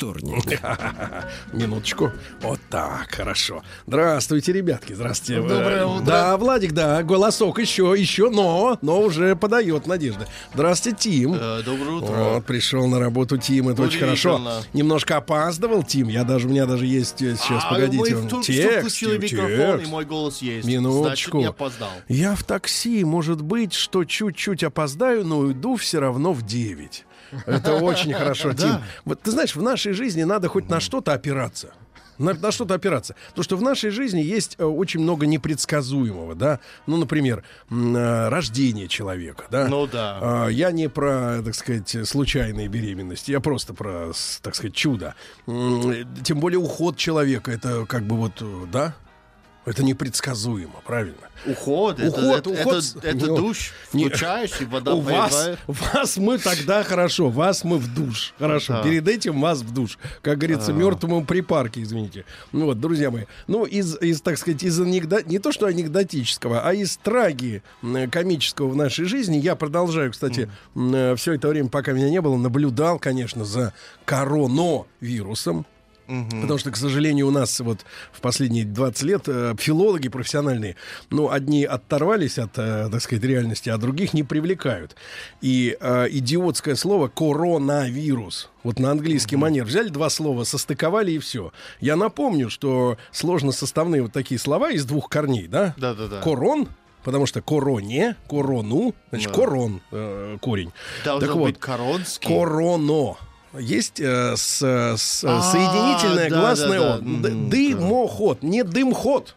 [0.00, 0.60] вторник.
[1.52, 2.10] Минуточку.
[2.40, 3.62] Вот так, хорошо.
[3.86, 4.94] Здравствуйте, ребятки.
[4.94, 5.42] Здравствуйте.
[5.42, 6.04] Доброе Э, утро.
[6.06, 10.26] Да, Владик, да, голосок еще, еще, но, но уже подает надежда.
[10.54, 11.34] Здравствуйте, Тим.
[11.34, 12.12] Э, Доброе утро.
[12.14, 14.40] Вот, пришел на работу Тим, это очень хорошо.
[14.72, 16.08] Немножко опаздывал, Тим.
[16.08, 18.16] Я даже, у меня даже есть э, сейчас, А погодите.
[18.16, 20.66] мы текст, микрофон, и мой голос есть.
[20.66, 21.02] Минуточку.
[21.02, 21.90] Значит, не опоздал.
[22.08, 27.04] Я в такси, может быть, что чуть-чуть опоздаю, но уйду все равно в 9.
[27.46, 28.76] Это очень хорошо, Тим.
[29.04, 31.72] Вот ты знаешь, в нашей жизни надо хоть на что-то опираться.
[32.18, 33.14] На, на что-то опираться.
[33.30, 36.60] Потому что в нашей жизни есть э, очень много непредсказуемого, да.
[36.86, 39.68] Ну, например, э, рождение человека, да.
[39.68, 40.18] Ну да.
[40.20, 45.14] А, Я не про, так сказать, случайные беременности, я просто про, так сказать, чудо.
[45.46, 48.94] М, Тем более уход человека, это как бы вот, э, да,
[49.70, 51.16] это непредсказуемо, правильно?
[51.46, 55.52] Уход, это, Уход, это, уход это, это не- душ, не- включаешь, и вода У вас,
[55.66, 58.34] вас мы тогда хорошо, вас мы в душ.
[58.38, 58.82] Хорошо, Да.
[58.82, 59.98] перед этим вас в душ.
[60.20, 62.26] Как говорится, мертвому припарке, извините.
[62.52, 63.24] Ну вот, друзья мои.
[63.46, 65.26] Ну, из, из так сказать, из анекдот...
[65.28, 67.62] не то что анекдотического, а из траги
[68.10, 69.38] комического в нашей жизни.
[69.38, 73.72] Я продолжаю, кстати, все это время, пока меня не было, наблюдал, конечно, за
[74.04, 75.64] коронавирусом.
[76.40, 80.76] Потому что, к сожалению, у нас вот в последние 20 лет э, филологи профессиональные,
[81.10, 84.96] ну, одни оторвались от, э, так сказать, реальности, а других не привлекают.
[85.40, 88.50] И э, идиотское слово коронавирус.
[88.62, 91.52] Вот на английский манер взяли два слова, состыковали и все.
[91.80, 95.74] Я напомню, что сложно составные вот такие слова из двух корней, да?
[95.76, 96.20] Да-да-да.
[96.20, 96.68] Корон,
[97.04, 99.34] потому что короне, корону, значит, Да.
[99.34, 100.72] корон э, корень.
[101.04, 102.28] Должен так вот, быть коронский.
[102.28, 103.16] Короно.
[103.58, 106.98] Есть э, с, с- А, соединительное да, гласное да, «о».
[106.98, 107.04] да.
[107.28, 108.42] Д- Мгм, Дымоход.
[108.42, 109.34] Не дымход,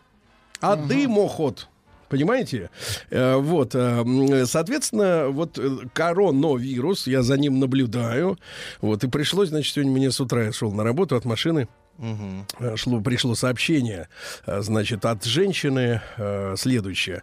[0.62, 1.68] а дымоход.
[2.10, 2.70] Понимаете?
[3.10, 8.38] Э, вот, э, соответственно, вот э, коронавирус, я за ним наблюдаю.
[8.82, 11.68] Вот, и пришлось, значит, сегодня мне с утра я шел на работу от машины.
[12.00, 14.10] Э, шло, пришло сообщение,
[14.46, 17.22] э, значит, от женщины э, следующее.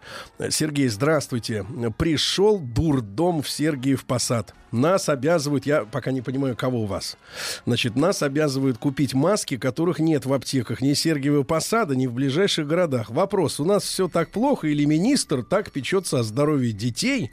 [0.49, 1.65] Сергей, здравствуйте.
[1.97, 4.53] Пришел дурдом в Сергиев Посад.
[4.71, 7.17] Нас обязывают, я пока не понимаю, кого у вас.
[7.65, 12.65] Значит, нас обязывают купить маски, которых нет в аптеках ни Сергиева Посада, ни в ближайших
[12.65, 13.09] городах.
[13.09, 17.31] Вопрос, у нас все так плохо или министр так печется о здоровье детей,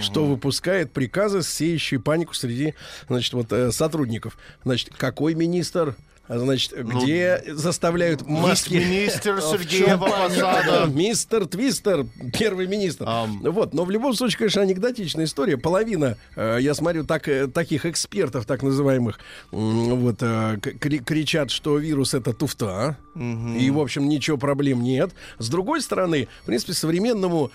[0.00, 2.74] что выпускает приказы, сеющие панику среди,
[3.08, 4.38] значит, вот э, сотрудников.
[4.64, 5.96] Значит, какой министр?
[6.30, 8.74] А, Значит, где заставляют Есть маски...
[8.74, 10.86] министр Сергеева Да, Посада.
[10.92, 12.06] Мистер Твистер,
[12.38, 13.04] первый министр.
[13.08, 13.40] Ам.
[13.42, 15.56] Вот, но в любом случае, конечно, анекдотичная история.
[15.58, 19.18] Половина, э, я смотрю, так, э, таких экспертов, так называемых,
[19.50, 22.96] вот, э, кричат, что вирус это туфта.
[23.16, 25.10] И, в общем, ничего проблем нет.
[25.38, 27.50] С другой стороны, в принципе, современному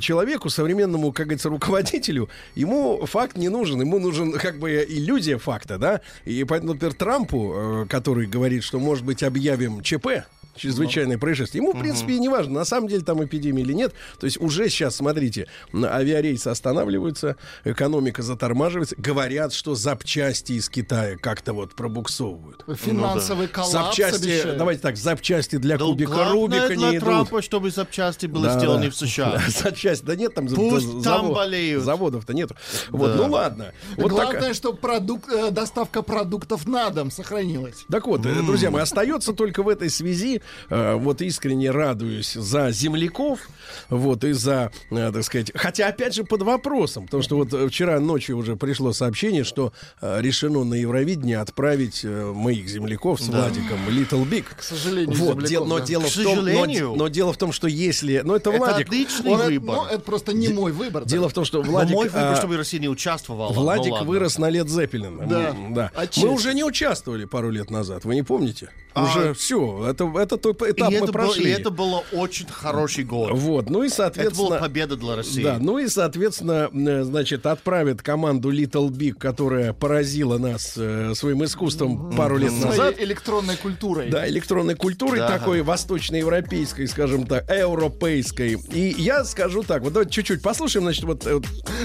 [0.00, 3.80] человеку, современному, как говорится, руководителю, ему факт не нужен.
[3.80, 6.02] Ему нужен, как бы, иллюзия факта, да?
[6.26, 7.86] И поэтому, например, Трампу, э,
[8.18, 10.24] который говорит, что, может быть, объявим ЧП,
[10.58, 11.62] чрезвычайное происшествие.
[11.62, 13.94] Ему, в принципе, и не важно, на самом деле там эпидемия или нет.
[14.18, 18.94] То есть уже сейчас, смотрите, авиарейсы останавливаются, экономика затормаживается.
[18.98, 22.64] Говорят, что запчасти из Китая как-то вот пробуксовывают.
[22.76, 24.58] Финансовый коллапс Запчасти, обещают.
[24.58, 27.04] давайте так, запчасти для Да кубика Рубика для не идут.
[27.08, 28.90] Трампа, чтобы запчасти были Да, сделаны да.
[28.90, 29.42] в США.
[29.48, 31.84] Запчасти, да нет там Пусть за- там завод- болеют.
[31.84, 32.56] Заводов-то нету.
[32.90, 33.16] Вот, Да.
[33.26, 33.72] ну ладно.
[33.96, 37.84] Вот Главное, так- что продукт, э, доставка продуктов на дом сохранилась.
[37.90, 42.70] Так вот, э, друзья мои, остается только в этой связи, э, вот искренне радуюсь за
[42.70, 43.40] земляков,
[43.88, 47.68] вот, и за, э, так сказать, хотя, опять же, под вопросом, потому что вот э,
[47.68, 53.28] вчера ночью уже пришло сообщение, что э, решено на Евровидение отправить э, моих земляков с
[53.28, 54.44] Владиком Little Big.
[54.56, 55.84] К сожалению, Вот, земляков, дел- но да.
[55.84, 56.94] дело К в том, но, сожалению.
[56.96, 59.76] но дело в том, что если, ну это Это Владик, отличный Он выбор.
[59.76, 61.04] ну, это просто не мой выбор.
[61.04, 61.08] да.
[61.10, 63.52] дело в том, что Но Владик, мой выбор, а, чтобы Россия не участвовала.
[63.52, 64.08] Ну Владик ладно.
[64.08, 65.26] вырос на лет Зеппелина.
[65.26, 65.90] Да, да.
[65.94, 66.24] отчасти.
[66.26, 68.70] Мы уже не участвовали пару лет назад, вы не помните?
[68.98, 71.50] А, Уже все, это, это тот И этап мы это, был, прошли.
[71.50, 73.30] и это было очень хороший год.
[73.32, 74.48] Вот, ну и Это соответственно...
[74.48, 75.42] была победа для России.
[75.42, 81.44] Да, ну и, соответственно, э, значит, отправят команду Little Big, которая поразила нас э, своим
[81.44, 82.94] искусством пару лет Своей назад.
[82.98, 84.10] электронной культурой.
[84.10, 85.28] Да, электронной культурой Да.
[85.28, 88.58] такой восточноевропейской, скажем так, европейской.
[88.72, 91.26] И я скажу так, вот давайте чуть-чуть послушаем, значит, вот...
[91.26, 91.44] э, вот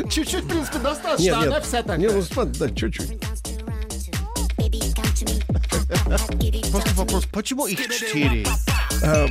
[0.10, 1.24] Чуть-чуть, в принципе, достаточно.
[1.24, 1.98] нет, Она нет, вся такая.
[1.98, 3.21] нет, ну, да, чуть-чуть.
[6.72, 8.45] Просто вопрос, почему их четыре?
[9.03, 9.25] Э,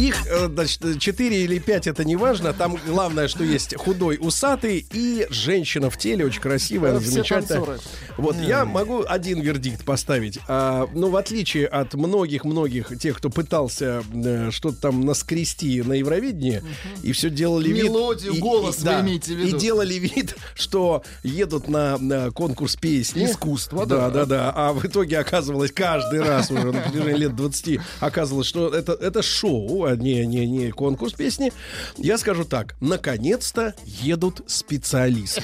[0.00, 2.52] Их, э, значит, 4 или 5 это не важно.
[2.52, 7.78] Там главное, что есть худой, усатый и женщина в теле, очень красивая, Да, все замечательная.
[8.16, 10.38] Вот я могу один вердикт поставить.
[10.48, 16.62] А, ну, в отличие от многих-многих тех, кто пытался э, что-то там наскрести на Евровидении,
[17.02, 17.84] и все делали вид...
[17.84, 19.56] Мелодию, и- голос и- вы имеете в виду.
[19.56, 23.24] И делали вид, что едут на, на конкурс песни.
[23.26, 24.08] Искусство, да.
[24.08, 24.10] да.
[24.10, 28.79] Да, да, А в итоге оказывалось каждый раз уже на протяжении лет 20 оказывалось, что
[28.80, 31.52] это, это шоу, а не, не, не конкурс песни.
[31.96, 32.74] Я скажу так.
[32.80, 35.42] Наконец-то едут специалисты.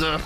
[0.00, 0.20] Да.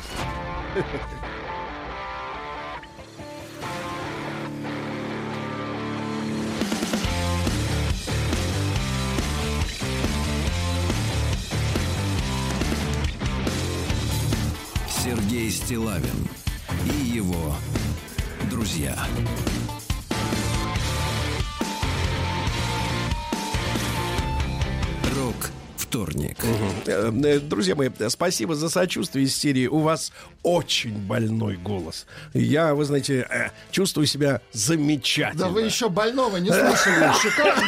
[14.89, 16.29] Сергей Стилавин
[16.85, 17.55] и его
[18.51, 18.97] друзья.
[25.17, 26.37] Рок вторник.
[26.87, 29.67] Э, Друзья мои, спасибо за сочувствие из серии.
[29.67, 32.07] У вас очень больной голос.
[32.35, 35.47] Я, вы знаете, э, чувствую себя замечательно.
[35.47, 37.13] Да вы еще больного не слышали.
[37.23, 37.63] Шикарно.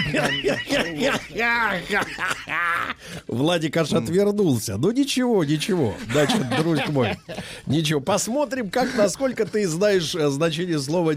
[3.28, 4.76] Владик аж отвернулся.
[4.76, 5.94] Ну ничего, ничего.
[6.10, 7.16] Значит, друг мой.
[7.66, 8.00] Ничего.
[8.00, 11.14] Посмотрим, как, насколько ты знаешь значение слова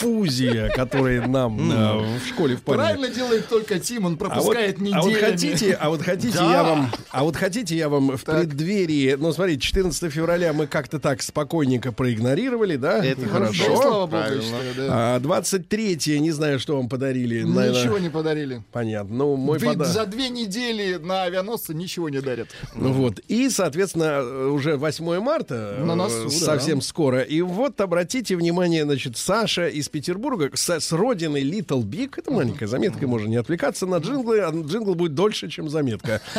[0.00, 4.78] диффузия, которое нам э, в школе в Правильно делает только Тим, он А пропускает а
[4.78, 5.30] вот неделями.
[5.30, 9.60] хотите, а вот хотите я вам, а вот хотите я вам в преддверии, ну смотрите,
[9.60, 13.04] 14 февраля мы как-то так спокойненько проигнорировали, да?
[13.04, 13.76] Это хорошо.
[13.76, 15.16] слава богу, считаю, да.
[15.16, 17.42] А 23 не знаю, что вам подарили.
[17.42, 18.62] Ничего не подарили.
[18.72, 19.16] Понятно.
[19.16, 19.86] Ну, мой подарок.
[19.86, 22.48] за две недели на авианосце ничего не дарят.
[22.74, 23.18] Ну вот.
[23.28, 25.76] И, соответственно, уже 8 марта.
[25.80, 26.30] На э, носу, да.
[26.30, 27.20] Совсем скоро.
[27.20, 32.14] И вот обратите внимание, значит, Саша из Петербурга с, с родины Little Big.
[32.16, 34.40] Это маленькая заметка, можно не отвлекаться на джинглы.
[34.40, 36.20] а Джингл будет дольше, чем заметка.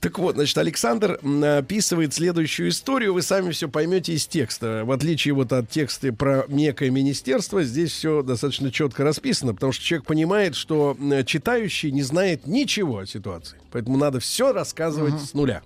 [0.00, 1.18] Так вот, значит, Александр
[1.58, 3.14] описывает следующую историю.
[3.14, 4.82] Вы сами все поймете из текста.
[4.84, 9.84] В отличие вот от текста про некое министерство, здесь все достаточно четко расписано, потому что
[9.84, 10.96] человек понимает, что
[11.26, 13.58] читающий не знает ничего о ситуации.
[13.72, 15.62] Поэтому надо все рассказывать с нуля.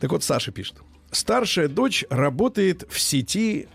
[0.00, 0.76] Так вот, Саша пишет.
[1.10, 3.68] Старшая дочь работает в сети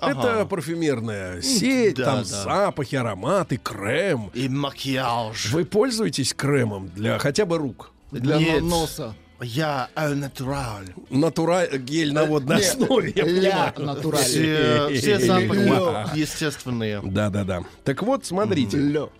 [0.00, 0.36] Летуаль.
[0.36, 2.24] Это парфюмерная сеть, да, там да.
[2.24, 4.30] запахи, ароматы, крем.
[4.32, 5.50] И макияж.
[5.50, 7.90] Вы пользуетесь кремом для хотя бы рук?
[8.12, 8.62] Для Нет.
[8.62, 9.14] носа.
[9.40, 10.88] Я э, натураль.
[11.10, 14.22] Натураль гель на водной основе, я натураль.
[14.22, 17.00] Все, все запахи естественные.
[17.02, 17.62] Да-да-да.
[17.84, 18.76] Так вот, смотрите.
[18.76, 19.10] Лё.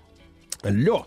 [0.62, 1.06] Лё.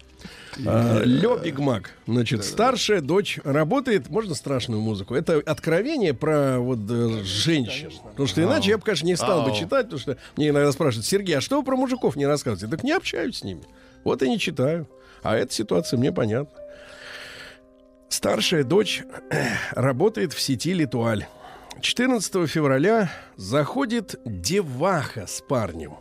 [0.65, 1.91] А, Лё Биг Мак.
[2.07, 5.15] Значит, старшая дочь работает, можно страшную музыку?
[5.15, 7.91] Это откровение про вот э, женщин.
[8.11, 11.05] Потому что иначе я бы, конечно, не стал бы читать, потому что мне иногда спрашивают,
[11.05, 12.75] Сергей, а что вы про мужиков не рассказываете?
[12.75, 13.63] Так не общаюсь с ними.
[14.03, 14.87] Вот и не читаю.
[15.23, 16.59] А эта ситуация мне понятна.
[18.09, 19.03] Старшая дочь
[19.71, 21.27] работает в сети Литуаль.
[21.81, 25.97] 14 февраля заходит деваха с парнем.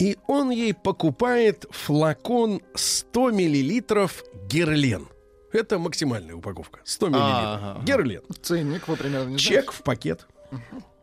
[0.00, 5.08] И он ей покупает флакон 100 миллилитров герлен.
[5.52, 6.80] Это максимальная упаковка.
[6.84, 7.60] 100 миллилитров.
[7.62, 7.82] Ага.
[7.84, 8.22] Герлен.
[8.42, 10.26] Ценник вы примерно не Чек в пакет.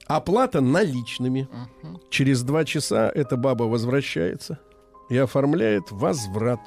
[0.06, 1.48] Оплата наличными.
[2.10, 4.60] Через два часа эта баба возвращается
[5.10, 6.60] и оформляет возврат.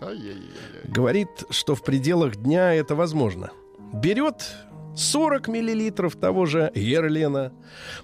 [0.00, 0.82] Ай-яй-яй-яй.
[0.84, 3.50] Говорит, что в пределах дня это возможно.
[3.92, 4.54] Берет
[4.96, 7.52] 40 миллилитров того же Ерлена,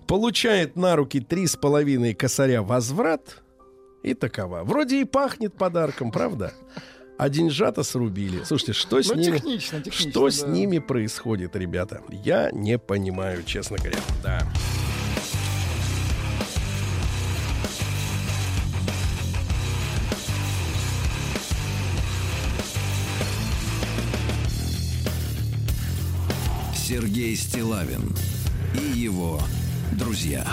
[0.07, 3.43] получает на руки 3,5 косаря возврат
[4.03, 4.63] и такова.
[4.65, 6.53] Вроде и пахнет подарком, правда?
[7.19, 8.43] А деньжата срубили.
[8.45, 9.37] Слушайте, что с Ну, ними...
[9.37, 10.11] технично, технично.
[10.11, 10.49] Что с да.
[10.49, 12.03] ними происходит, ребята?
[12.11, 13.99] Я не понимаю, честно говоря.
[14.23, 14.43] Да.
[26.83, 28.13] Сергей Стилавин
[28.75, 29.41] и его
[29.93, 30.45] друзья.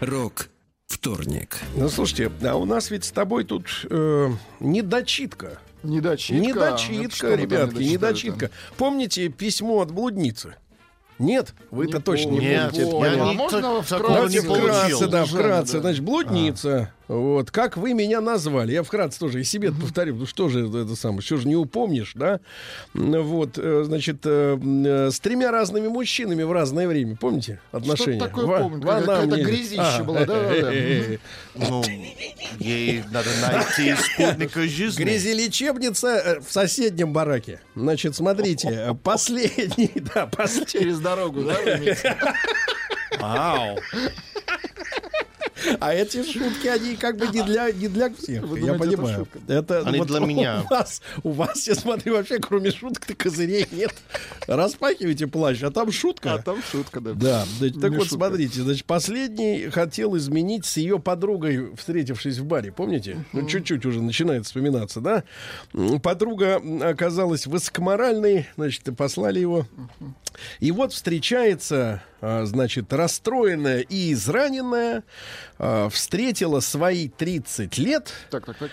[0.00, 0.50] Рок
[0.88, 1.60] вторник.
[1.76, 5.60] Ну, слушайте, а у нас ведь с тобой тут э, недочитка.
[5.84, 6.42] Недочитка.
[6.44, 7.92] Недочитка, там ребятки, недочитали-то?
[7.92, 8.50] недочитка.
[8.76, 10.56] Помните письмо от блудницы?
[11.18, 11.54] Нет?
[11.70, 12.50] Вы-то Не точно не помню.
[12.50, 12.82] Нет, помните.
[12.88, 14.32] это Ой, я а не можно вкратце?
[14.34, 15.72] не вкратце, да, вкратце.
[15.74, 15.80] да.
[15.80, 16.92] Значит, блудница.
[17.08, 17.50] Вот.
[17.50, 18.72] Как вы меня назвали?
[18.72, 20.16] Я вкратце тоже и себе повторю.
[20.16, 21.20] Ну что же это, это самое?
[21.20, 22.40] Что же не упомнишь, да?
[22.94, 27.16] Вот, э, значит, э, э, с тремя разными мужчинами в разное время.
[27.16, 28.18] Помните отношения?
[28.18, 30.72] такое Ва- помню, какая-то мне- грязища А, была, да-да-да.
[31.54, 31.84] Ну,
[32.58, 35.04] ей надо найти спутника жизни.
[35.04, 37.60] Грязелечебница э, в соседнем бараке.
[37.74, 40.80] Значит, смотрите, последний, да, последний.
[40.80, 41.58] Через дорогу, да?
[43.20, 43.78] Вау.
[45.80, 48.42] А эти шутки, они как бы не для, не для всех.
[48.44, 49.18] Вы я думаете, это понимаю.
[49.18, 49.38] шутка?
[49.52, 50.66] Это, Они вот для у меня.
[50.70, 53.94] Вас, у вас, я смотрю, вообще кроме шуток-то козырей нет.
[54.46, 56.34] Распахивайте плащ, а там шутка.
[56.34, 57.12] А там шутка, да.
[57.14, 58.26] Да, значит, так Не вот шутка.
[58.26, 63.24] смотрите, значит, последний хотел изменить с ее подругой, встретившись в баре, помните?
[63.32, 65.24] Ну, чуть-чуть уже начинает вспоминаться, да?
[66.02, 69.66] Подруга оказалась высокоморальной, значит, послали его.
[70.60, 75.02] И вот встречается, а, значит, расстроенная и израненная,
[75.58, 78.70] а, встретила свои 30 лет, Так, так, так.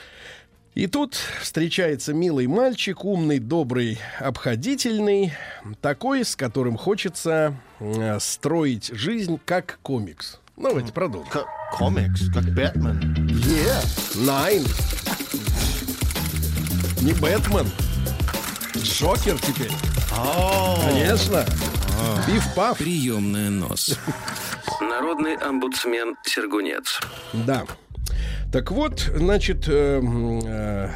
[0.76, 5.34] и тут встречается милый мальчик, умный, добрый, обходительный,
[5.82, 10.40] такой, с которым хочется э, строить жизнь как комикс.
[10.58, 11.30] Ну, Давайте продолжим.
[11.30, 11.46] Как
[11.78, 13.00] комикс, как Бэтмен.
[14.16, 14.66] Найн.
[17.02, 17.66] Не Бэтмен.
[18.76, 19.72] Джокер теперь.
[20.12, 21.46] Конечно.
[22.26, 22.78] Пиф-паф.
[22.78, 23.98] Приемная нос.
[24.82, 27.00] Народный омбудсмен Сергунец.
[27.34, 27.66] Да.
[28.52, 30.90] Так вот, значит, э, э,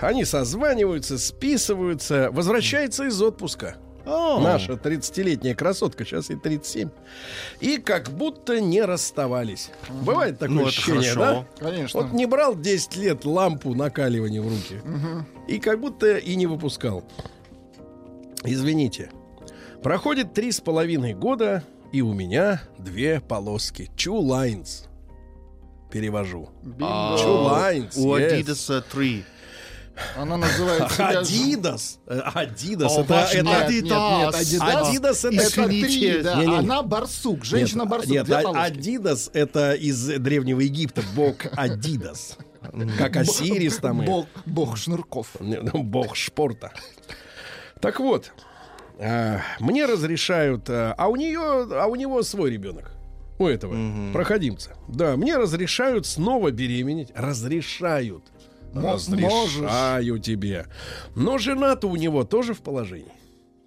[0.00, 3.76] они созваниваются, списываются, возвращается из отпуска.
[4.04, 6.88] Наша 30-летняя красотка, сейчас ей 37.
[7.60, 9.70] И как будто не расставались.
[9.90, 11.44] Бывает такое Ну, ощущение, да?
[11.58, 12.00] Конечно.
[12.00, 14.80] Вот не брал 10 лет лампу накаливания в руки.
[15.46, 17.04] И как будто и не выпускал.
[18.44, 19.10] Извините.
[19.82, 23.90] Проходит три с половиной года, и у меня две полоски.
[23.96, 24.86] Two lines.
[25.90, 26.50] Перевожу.
[26.64, 26.78] Two
[27.48, 27.96] lines.
[27.98, 28.42] У yes.
[28.44, 29.24] Adidas 3.
[30.16, 31.20] Она называет себя...
[31.20, 31.98] Adidas.
[32.06, 32.88] Э, Adidas.
[32.88, 34.92] О, это, это- нет, Нет, нет, нет, Adidas.
[34.92, 36.34] Adidas это три, да.
[36.36, 36.56] Не, не.
[36.58, 38.10] Она барсук, женщина-барсук.
[38.10, 38.66] Нет, а-.
[38.68, 41.02] Adidas это из Древнего Египта.
[41.16, 42.36] Бог Adidas.
[42.98, 44.02] Как Осирис там.
[44.02, 45.28] и- Бог, бог шнурков.
[45.40, 46.72] Ну, Бог шпорта.
[47.80, 48.32] Так вот,
[48.98, 52.92] а, мне разрешают, а, а у нее, а у него свой ребенок.
[53.38, 54.76] У этого проходимца.
[54.88, 57.12] Да, мне разрешают снова беременеть.
[57.14, 58.24] Разрешают.
[58.74, 60.66] Разрешаю тебе.
[61.14, 63.12] Но жена-то у него тоже в положении.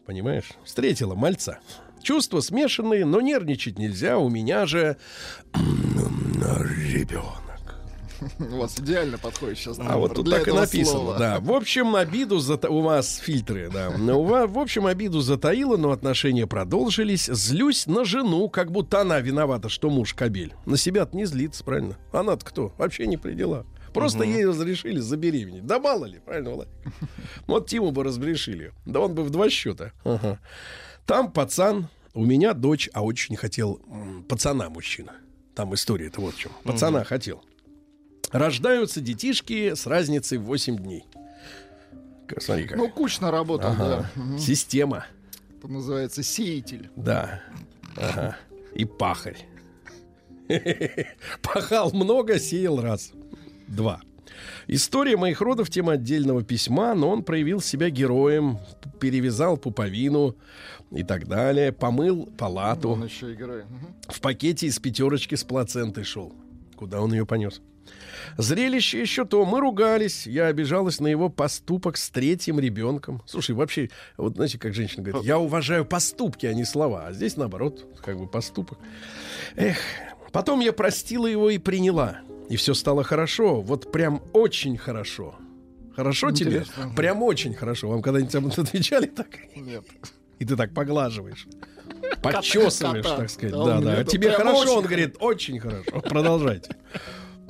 [0.06, 0.50] Понимаешь?
[0.66, 1.60] Встретила мальца.
[2.04, 4.18] Чувства смешанные, но нервничать нельзя.
[4.18, 4.98] У меня же
[5.54, 7.51] ребенок.
[8.40, 9.78] У вас идеально подходит сейчас.
[9.80, 11.40] А вот тут так и написано, да.
[11.40, 12.70] В общем, обиду зата...
[12.70, 13.90] у вас фильтры, да.
[13.90, 17.26] У вас, в общем, обиду затаила, но отношения продолжились.
[17.26, 20.54] Злюсь на жену, как будто она виновата, что муж кабель.
[20.66, 21.98] На себя-то не злится, правильно?
[22.12, 22.74] Она-то кто?
[22.78, 23.66] Вообще не при делах.
[23.94, 25.66] Просто ей разрешили забеременеть.
[25.66, 26.74] Да мало ли, правильно, Владик?
[27.48, 28.72] Вот Тиму бы разрешили.
[28.86, 29.92] Да он бы в два счета.
[30.06, 30.40] Ага.
[31.06, 33.82] Там пацан, у меня дочь, а очень хотел
[34.30, 35.14] пацана мужчина.
[35.56, 36.52] Там история-то вот в чем.
[36.64, 37.44] Пацана хотел.
[38.32, 41.06] Рождаются детишки с разницей в 8 дней.
[42.38, 42.78] Смотри как.
[42.78, 44.10] Ну, кучно работал, Ага.
[44.16, 44.38] да.
[44.38, 45.06] Система.
[45.58, 46.90] Это называется сеятель.
[46.96, 47.42] Да.
[47.98, 48.38] Ага.
[48.74, 49.46] И пахарь.
[51.42, 53.12] Пахал много, сеял раз.
[53.68, 54.02] Два.
[54.68, 58.60] История моих родов тема отдельного письма, но он проявил себя героем,
[59.00, 60.36] перевязал пуповину
[60.92, 62.90] и так далее, помыл палату.
[62.92, 63.64] Он еще и герой.
[63.66, 63.96] Мгм.
[64.08, 66.34] В пакете из пятерочки с плацентой шел.
[66.76, 67.62] Куда он ее понес?
[68.38, 69.46] Зрелище еще то.
[69.46, 70.26] Мы ругались.
[70.26, 73.22] Я обижалась на его поступок с третьим ребенком.
[73.26, 77.08] Слушай, вообще, вот знаете, как женщина говорит, я уважаю поступки, а не слова.
[77.08, 78.78] А здесь наоборот, как бы поступок.
[79.56, 79.78] Эх,
[80.32, 82.20] потом я простила его и приняла.
[82.50, 83.62] И все стало хорошо.
[83.62, 85.36] Вот прям очень хорошо.
[85.96, 86.60] Хорошо тебе?
[86.60, 86.94] Интересно.
[86.96, 87.90] Прям очень хорошо.
[87.90, 89.28] Вам когда-нибудь об этом отвечали так?
[89.56, 89.84] Нет.
[90.40, 91.48] И ты так поглаживаешь.
[92.24, 93.18] Подчесываешь, кота.
[93.18, 93.52] так сказать.
[93.54, 93.82] Да, Да, да.
[93.82, 96.02] говорит, Тебе хорошо, очень он говорит, очень хорошо.
[96.02, 96.76] Продолжайте.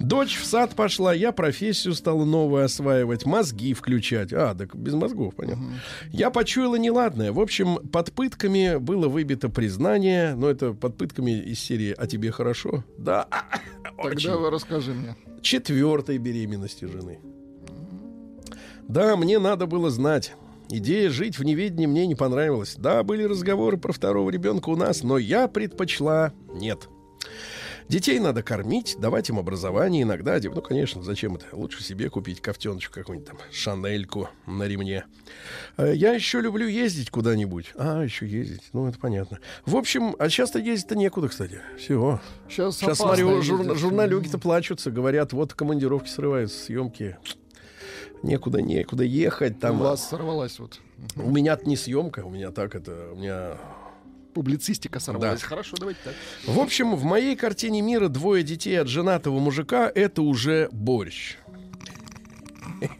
[0.02, 4.34] Дочь в сад пошла, я профессию стала новую осваивать, мозги включать.
[4.34, 5.80] А, так без мозгов, понятно.
[6.12, 7.32] Я почуяла неладное.
[7.32, 12.32] В общем, под пытками было выбито признание, но это под пытками из серии «А тебе
[12.32, 13.28] хорошо?» Да,
[14.02, 15.16] Тогда вы расскажи мне.
[15.42, 17.20] четвертой беременности жены.
[18.88, 20.34] Да, мне надо было знать.
[20.70, 22.76] Идея жить в неведении мне не понравилась.
[22.78, 26.88] Да, были разговоры про второго ребенка у нас, но я предпочла нет.
[27.90, 31.46] Детей надо кормить, давать им образование, иногда одев- Ну, конечно, зачем это?
[31.52, 35.06] Лучше себе купить кофтеночку какую-нибудь там, шанельку на ремне.
[35.78, 37.72] Э, Я еще люблю ездить куда-нибудь.
[37.76, 39.40] А, еще ездить, ну, это понятно.
[39.66, 41.60] В общем, а часто ездить-то некуда, кстати.
[41.78, 42.20] Все.
[42.50, 47.18] Сейчас, Сейчас смотрю, жур- журналюги-то плачутся, говорят, вот командировки срываются, съемки.
[48.24, 49.60] Некуда, некуда ехать.
[49.60, 50.80] Там у вас сорвалась вот.
[51.16, 53.58] у меня не съемка, у меня так это, у меня.
[54.34, 55.42] Публицистика сорвалась.
[55.42, 55.48] Да.
[55.48, 56.14] Хорошо, давайте так.
[56.46, 61.38] В общем, в моей картине мира двое детей от женатого мужика это уже борщ.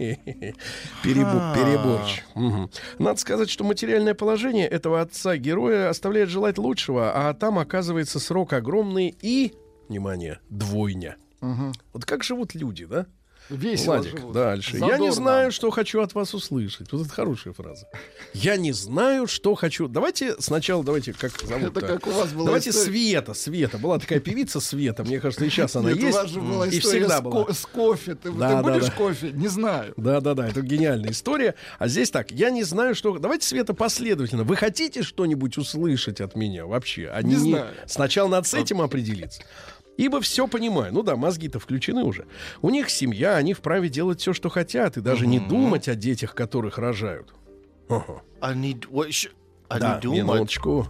[1.04, 2.22] Перебу- Переборщ.
[2.36, 2.70] Мгм.
[3.00, 9.16] Надо сказать, что материальное положение этого отца-героя оставляет желать лучшего, а там оказывается срок огромный
[9.22, 9.54] и,
[9.90, 11.18] внимание, двойня.
[11.42, 13.08] Вот как живут люди, да?
[13.52, 14.34] Весело Владик, живут.
[14.34, 14.78] дальше.
[14.78, 15.12] Я не Задорно.
[15.12, 16.92] знаю, что хочу от вас услышать.
[16.92, 17.88] Вот это хорошая фраза.
[18.34, 19.88] Я не знаю, что хочу.
[19.88, 22.86] Давайте сначала, давайте, как зовут Это как у вас была Давайте история.
[22.92, 23.78] Света, Света.
[23.78, 25.04] Была такая певица Света.
[25.04, 26.18] Мне кажется, и сейчас она Нет, у есть.
[26.18, 27.54] вас же была и всегда с, была.
[27.54, 28.16] с кофе.
[28.16, 28.92] Ты, Да, ты да, будешь да.
[28.94, 29.32] кофе?
[29.32, 29.94] Не знаю.
[29.98, 31.56] Да, да, да, это гениальная история.
[31.80, 33.18] А здесь так, я не знаю, что.
[33.18, 34.44] Давайте, Света, последовательно.
[34.44, 37.10] Вы хотите что-нибудь услышать от меня вообще?
[37.14, 37.68] А Не знаю.
[37.86, 39.42] Сначала надо с этим определиться.
[39.98, 40.94] Ибо все понимаю.
[40.94, 42.26] Ну да, мозги-то включены уже.
[42.62, 46.34] У них семья, они вправе делать все, что хотят, и даже не думать о детях,
[46.34, 47.34] которых рожают.
[49.70, 50.88] I Да, my- минуточку.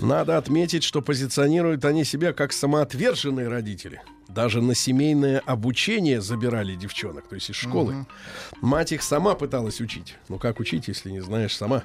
[0.00, 4.00] Надо отметить, что позиционируют они себя как самоотверженные родители.
[4.28, 8.06] Даже на семейное обучение забирали девчонок, то есть из школы.
[8.60, 10.16] Мать их сама пыталась учить.
[10.28, 11.84] Ну как учить, если не знаешь сама?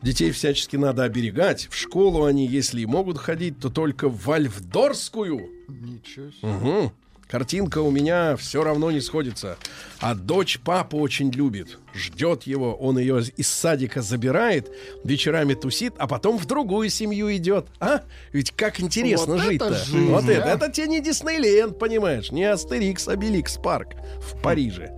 [0.00, 1.68] Детей всячески надо оберегать.
[1.70, 5.50] В школу они, если и могут ходить, то только в Вальфдорскую.
[5.68, 6.48] Ничего себе.
[6.48, 6.92] Угу.
[7.32, 9.56] Картинка у меня все равно не сходится.
[10.00, 11.78] А дочь папу очень любит.
[11.94, 14.70] Ждет его, он ее из садика забирает,
[15.02, 17.68] вечерами тусит, а потом в другую семью идет.
[17.80, 18.02] А?
[18.32, 19.74] Ведь как интересно Вот это жить-то.
[19.74, 20.44] жизнь, вот это.
[20.44, 20.56] а?
[20.56, 22.30] Это тебе не Диснейленд, понимаешь?
[22.32, 24.90] Не Астерикс, Обеликс парк в Париже.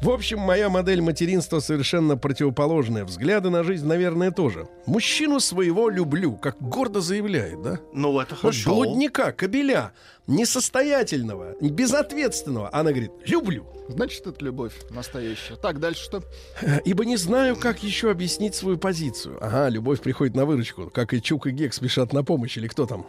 [0.00, 3.04] В общем, моя модель материнства совершенно противоположная.
[3.04, 4.68] Взгляды на жизнь, наверное, тоже.
[4.86, 7.80] Мужчину своего люблю, как гордо заявляет, да?
[7.92, 8.74] Ну, это Вот хорошо.
[8.74, 9.90] блудника, кобеля,
[10.28, 12.70] несостоятельного, безответственного.
[12.72, 13.66] Она говорит, люблю.
[13.88, 15.56] Значит, это любовь настоящая.
[15.56, 16.22] Так, дальше что?
[16.62, 19.38] Э, Ибо не знаю, как еще объяснить свою позицию.
[19.40, 20.90] Ага, любовь приходит на выручку.
[20.90, 22.56] Как и Чук и Гек спешат на помощь.
[22.56, 23.04] Или кто там?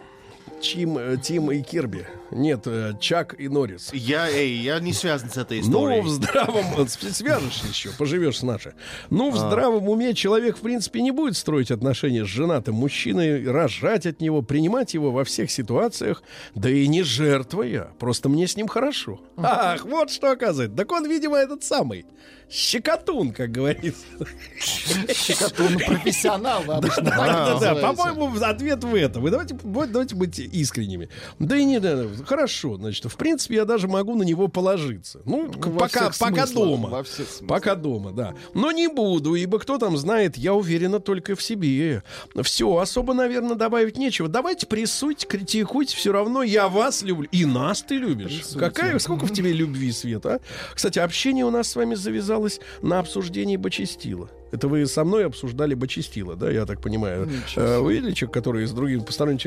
[0.62, 2.06] Чим, э, Тим и Кирби.
[2.32, 3.92] Нет, э, Чак и Норрис.
[3.94, 6.02] Я, эй, я не связан с этой Ну, историей.
[6.02, 6.66] в здравом...
[6.76, 8.74] вот с- Свяжешься еще, поживешь с нашей.
[9.10, 14.06] Ну, в здравом уме человек, в принципе, не будет строить отношения с женатым мужчиной, рожать
[14.06, 16.22] от него, принимать его во всех ситуациях,
[16.56, 17.92] да и не жертвуя.
[17.98, 19.20] Просто мне с ним хорошо.
[19.38, 20.76] Ах, вот что оказывается.
[20.78, 22.06] Так он, видимо, этот самый
[22.50, 24.06] щекотун, как говорится.
[25.14, 27.82] Щекотун профессионал, вы обычно так Да, да, называете.
[27.82, 29.24] по-моему, ответ в этом.
[29.24, 31.10] Вы давайте, давайте быть искренними.
[31.38, 35.22] Да и не, да, хорошо, значит, в принципе, я даже могу на него положиться.
[35.26, 37.04] Ну, во пока, пока смыслах, дома.
[37.48, 38.34] Пока дома, да.
[38.54, 42.04] Но не буду, ибо кто там знает, я уверена только в себе.
[42.42, 44.28] Все, особо, наверное, добавить нечего.
[44.28, 47.28] Давайте прессуйте, критикуйте, все равно я вас люблю.
[47.32, 48.44] И нас ты любишь.
[48.58, 50.40] Какая, сколько в тебе любви, Света, а?
[50.76, 52.39] Кстати, общение у нас с вами завязалось
[52.82, 54.30] на обсуждении Бочестила.
[54.52, 57.30] Это вы со мной обсуждали Бочестила, да, я так понимаю.
[57.56, 59.38] Э, Вы видели человек, который с другим посторонним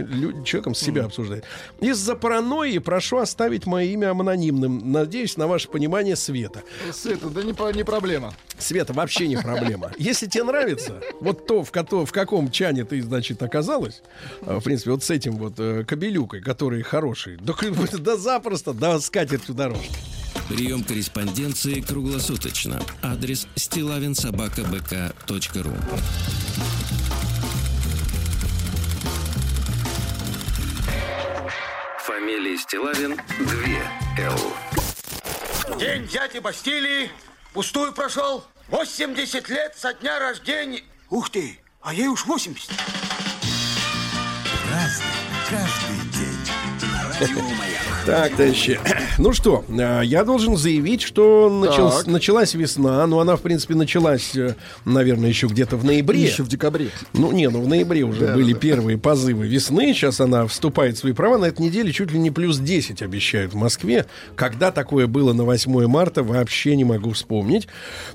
[0.45, 1.45] человеком себя обсуждает.
[1.81, 4.93] Из-за паранойи прошу оставить мое имя анонимным.
[4.93, 6.63] Надеюсь на ваше понимание, Света.
[6.93, 8.33] Света, да не, не проблема.
[8.59, 9.91] Света, вообще не проблема.
[9.99, 14.03] Если тебе нравится, вот то, в, кото- в каком чане ты, значит, оказалась,
[14.43, 17.55] а, в принципе, вот с этим вот э, кабелюкой, который хороший, да,
[17.99, 19.91] да запросто, да скатертью дорожки.
[20.53, 22.79] Прием корреспонденции круглосуточно.
[23.01, 25.75] Адрес стилавинсобакабк.ру
[32.01, 33.47] Фамилия Стилавин 2
[34.19, 34.39] Л.
[35.79, 37.09] День дяди Бастилии
[37.55, 38.45] пустую прошел.
[38.69, 40.83] 80 лет со дня рождения.
[41.09, 42.69] Ух ты, а ей уж 80.
[48.07, 48.79] Так, товарищи.
[49.19, 52.07] Ну что, э, я должен заявить, что начал- Так.
[52.07, 53.07] началась весна.
[53.07, 54.55] Ну, она, в принципе, началась, э,
[54.87, 56.23] наверное, еще где-то в ноябре.
[56.23, 56.89] Еще в декабре.
[57.13, 59.93] Ну, не, ну в ноябре уже были первые позывы весны.
[59.93, 61.37] Сейчас она вступает в свои права.
[61.37, 64.07] На этой неделе чуть ли не плюс 10 обещают в Москве.
[64.35, 67.69] Когда такое было на 8 марта, вообще не могу вспомнить.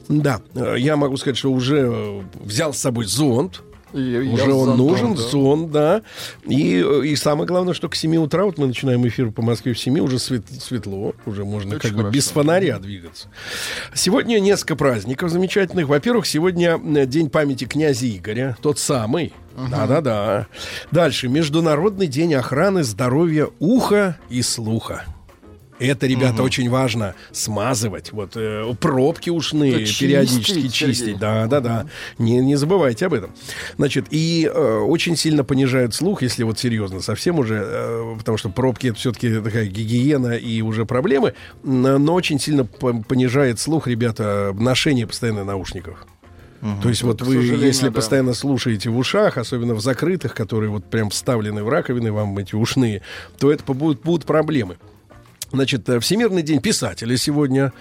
[0.10, 3.62] Да, э, я могу сказать, что уже взял с собой зонт.
[3.94, 5.22] Я Уже он зонтом, нужен, да.
[5.22, 6.02] зонт, да.
[6.46, 9.80] И, и самое главное, что к 7 утра, вот мы начинаем эфир по Москве в
[9.80, 12.14] 7, уже свет- светло, уже можно Очень как бы хорошо.
[12.14, 13.30] без фонаря двигаться.
[13.94, 15.88] Сегодня несколько праздников замечательных.
[15.88, 19.34] Во-первых, сегодня э, день памяти князя Игоря, тот самый.
[19.72, 20.48] Да-да-да.
[20.92, 21.28] Дальше.
[21.30, 25.06] Международный день охраны здоровья уха и слуха.
[25.80, 28.12] Это, ребята, очень важно смазывать.
[28.12, 31.20] Вот э, пробки ушные чистить, периодически чистить.
[31.20, 31.86] Да, да, да.
[32.18, 33.32] Не, не забывайте об этом.
[33.78, 38.50] Значит, и э, очень сильно понижают слух, если вот серьезно, совсем уже, э, потому что
[38.50, 44.56] пробки это все-таки такая гигиена и уже проблемы, но очень сильно по- понижает слух, ребята,
[44.58, 46.08] ношение постоянно наушников.
[46.82, 47.92] То есть вот к вы, если да.
[47.92, 52.56] постоянно слушаете в ушах, особенно в закрытых, которые вот прям вставлены в раковины вам эти
[52.56, 53.04] ушные,
[53.38, 54.78] то это будут, будут проблемы.
[55.52, 57.72] Значит, э, Всемирный день писателя сегодня.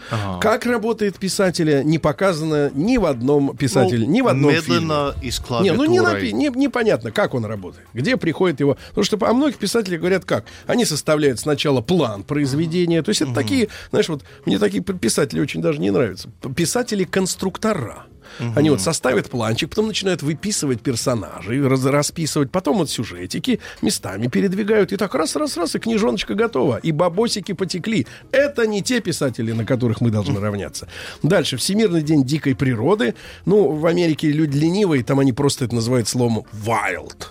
[0.41, 5.29] Как работает писателя, не показано ни в одном писателе, Ну, ни в одном медленно фильме.
[5.29, 8.77] и с Не, ну не, напи- не- непонятно, как он работает, где приходит его.
[8.91, 10.45] Потому что о многих писателях говорят как.
[10.67, 13.03] Они составляют сначала план произведения.
[13.03, 16.29] То есть это такие, знаешь, вот мне такие писатели очень даже не нравятся.
[16.55, 18.07] Писатели-конструктора.
[18.55, 24.93] Они вот составят планчик, потом начинают выписывать персонажей, раз- расписывать, потом вот сюжетики местами передвигают,
[24.93, 28.07] и так раз-раз-раз, и книжоночка готова, и бабосики потекли.
[28.33, 30.89] Это не те писатели, на которых мы должны равняться.
[31.23, 33.15] Дальше, Всемирный день дикой природы.
[33.45, 37.29] Ну, в Америке люди ленивые, там они просто это называют словом wild.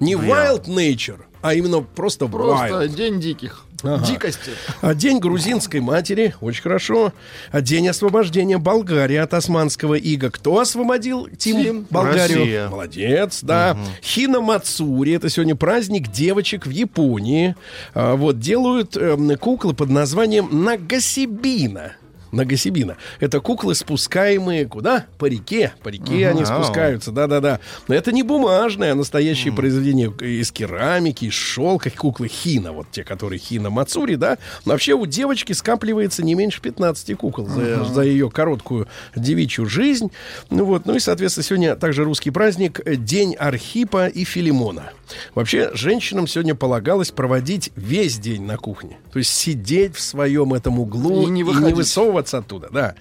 [0.00, 2.88] Не wild nature, а именно просто, Просто wild.
[2.96, 3.64] день диких.
[3.84, 4.04] Ага.
[4.06, 4.52] Дикости.
[4.80, 7.12] А День грузинской матери, очень хорошо.
[7.52, 10.30] А День освобождения Болгарии от османского ига.
[10.30, 11.86] Кто освободил Тим, Тим.
[11.90, 12.38] Болгарию?
[12.40, 12.68] Россия.
[12.68, 13.76] Молодец, да.
[14.02, 17.54] Хина Мацури, это сегодня праздник девочек в Японии.
[17.94, 21.96] А, вот делают эм, куклы под названием Нагасибина.
[22.34, 22.96] Нагасибина.
[23.20, 25.06] Это куклы, спускаемые куда?
[25.18, 25.72] По реке.
[25.82, 27.60] По реке они спускаются, да-да-да.
[27.88, 33.04] Но это не бумажное, а настоящее произведение из керамики, из шелка, куклы хина, вот те,
[33.04, 34.38] которые хина Мацури, да.
[34.64, 40.10] Вообще у девочки скапливается не меньше 15 кукол за, за ее короткую девичью жизнь.
[40.50, 44.90] Ну вот, ну и, соответственно, сегодня также русский праздник День Архипа и Филимона.
[45.34, 48.98] Вообще, женщинам сегодня полагалось проводить весь день на кухне.
[49.12, 51.76] То есть сидеть в своем этом углу И не и выходить.
[51.76, 52.94] высовываться оттуда, да.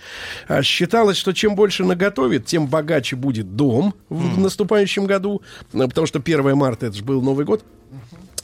[0.47, 5.41] А считалось, что чем больше наготовит, тем богаче будет дом в наступающем году.
[5.71, 7.63] Ну, Потому что 1 марта это же был Новый год.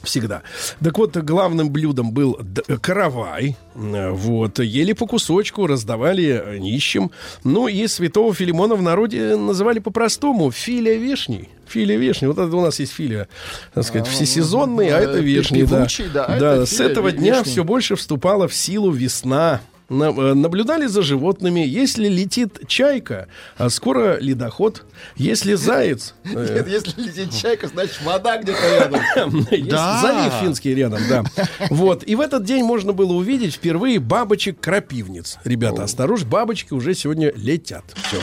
[0.02, 0.40] Всегда.
[0.82, 3.56] Так вот, главным блюдом был д- каравай.
[3.74, 4.58] Э, Вот.
[4.58, 7.10] Ели по кусочку, раздавали э, нищим.
[7.44, 11.50] Ну и святого Филимона в народе называли по-простому филя вишней.
[11.68, 12.26] Филя вишни.
[12.28, 13.28] Вот это у нас есть филя,
[13.74, 15.86] так сказать, всесезонный, а это э, вишни, да.
[16.14, 17.50] да, а это с этого ви- дня вишни.
[17.52, 19.60] все больше вступала в силу весна.
[19.90, 21.60] Э, наблюдали за животными.
[21.60, 23.26] Если летит чайка,
[23.56, 24.84] а скоро ледоход.
[25.16, 29.46] Если заяц, э, Нет, если летит чайка, значит вода где-то рядом.
[29.70, 30.00] Да.
[30.00, 31.24] залив финский рядом, да.
[31.70, 32.04] Вот.
[32.06, 35.38] И в этот день можно было увидеть впервые бабочек-крапивниц.
[35.44, 37.84] Ребята, осторожно, бабочки уже сегодня летят.
[38.06, 38.20] Все.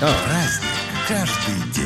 [0.00, 0.76] Праздник
[1.08, 1.85] каждый день.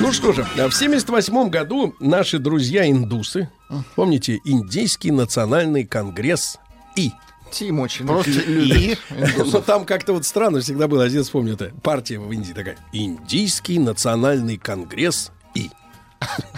[0.00, 3.50] Ну что же, а в 78 году наши друзья-индусы,
[3.96, 6.58] помните, Индийский национальный конгресс
[6.94, 7.10] И.
[7.50, 8.96] Тим очень Просто и?
[9.52, 13.80] Но там как-то вот странно всегда было, один вспомню это, партия в Индии такая, Индийский
[13.80, 15.70] национальный конгресс И.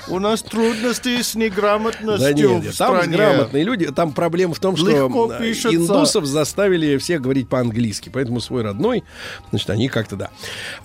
[0.08, 3.16] У нас трудности с неграмотностью Да нет, нет, в там стране.
[3.16, 3.86] грамотные люди.
[3.92, 5.74] Там проблема в том, что Легко пишется.
[5.76, 9.04] индусов заставили всех говорить по-английски, поэтому свой родной,
[9.50, 10.30] значит, они как-то да.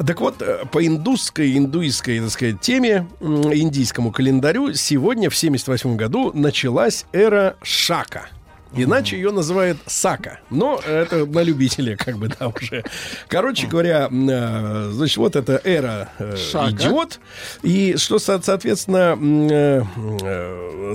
[0.05, 6.31] Так вот, э, по индусской, индуистской, так сказать, теме, индийскому календарю, сегодня, в 78 году,
[6.33, 8.27] началась эра Шака.
[8.75, 10.39] Иначе ее называют Сака.
[10.49, 12.83] Но это на любителя, как бы, да, уже.
[13.27, 16.71] Короче говоря, э, значит, вот эта эра э, Шака.
[16.71, 17.19] идет.
[17.63, 19.17] И что, со- соответственно,
[19.51, 19.83] э,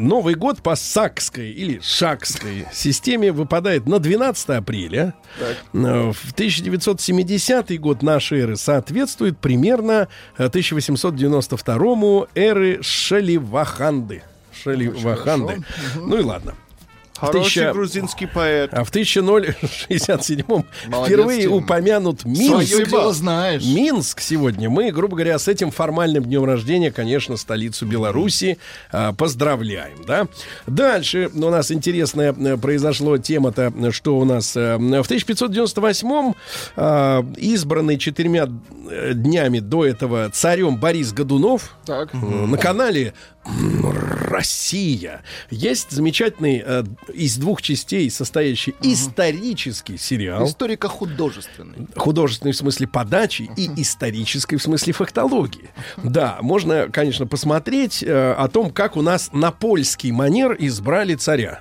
[0.00, 5.14] Новый год по сакской или шакской системе выпадает на 12 апреля.
[5.72, 14.22] Э, В 1970 год нашей эры соответствует примерно э, 1892 эры Шаливаханды.
[14.52, 15.62] Шаливаханды.
[15.96, 16.54] Ну и ладно.
[17.20, 18.70] Хороший Тысяча- грузинский поэт.
[18.72, 20.44] А в 1067
[20.88, 21.52] Молодец, впервые Тим.
[21.52, 22.88] упомянут Своё Минск.
[22.90, 23.64] дело знаешь.
[23.64, 24.70] Минск сегодня.
[24.70, 28.58] Мы, грубо говоря, с этим формальным днем рождения, конечно, столицу Беларуси
[28.90, 30.26] а, поздравляем, да.
[30.66, 36.32] Дальше у нас интересная э, произошло тема-то, что у нас э, в 1598
[36.76, 38.48] а, избранный четырьмя
[38.90, 42.12] э, днями до этого царем Борис Годунов Так.
[42.14, 43.12] на канале
[43.44, 51.88] Россия есть замечательный э, из двух частей состоящий исторический сериал Историко-художественный.
[51.96, 55.70] художественной в смысле подачи и исторической в смысле фактологии.
[55.96, 61.60] Да, можно, конечно, посмотреть э, о том, как у нас на польский манер избрали царя.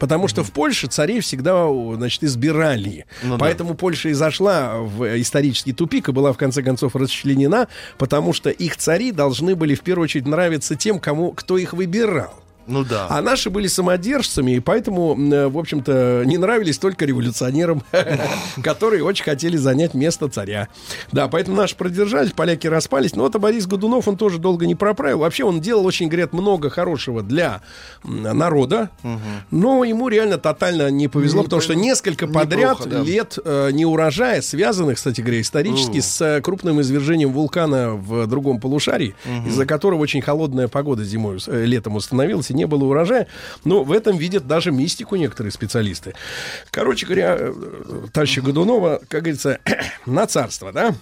[0.00, 3.06] Потому что в Польше царей всегда, значит, избирали.
[3.22, 3.38] Ну да.
[3.38, 8.48] Поэтому Польша и зашла в исторический тупик и была, в конце концов, расчленена, потому что
[8.50, 12.34] их цари должны были, в первую очередь, нравиться тем, кому, кто их выбирал.
[12.70, 13.06] Ну да.
[13.10, 17.82] А наши были самодержцами, и поэтому, э, в общем-то, не нравились только революционерам,
[18.62, 20.68] которые очень хотели занять место царя.
[21.10, 23.16] Да, поэтому наши продержались, поляки распались.
[23.16, 25.18] Но вот а Борис Годунов, он тоже долго не проправил.
[25.18, 27.60] Вообще он делал очень, говорят, много хорошего для
[28.04, 28.90] народа,
[29.50, 35.20] но ему реально тотально не повезло, потому что несколько подряд лет э, неурожая, связанных, кстати
[35.20, 39.14] говоря, исторически с э, крупным извержением вулкана в другом полушарии,
[39.46, 43.26] из-за которого очень холодная погода зимой, летом установилась, и не было урожая.
[43.64, 46.14] Но в этом видят даже мистику некоторые специалисты.
[46.70, 47.52] Короче говоря, э,
[48.12, 49.58] товарища Годунова, как говорится,
[50.06, 50.94] на царство, да?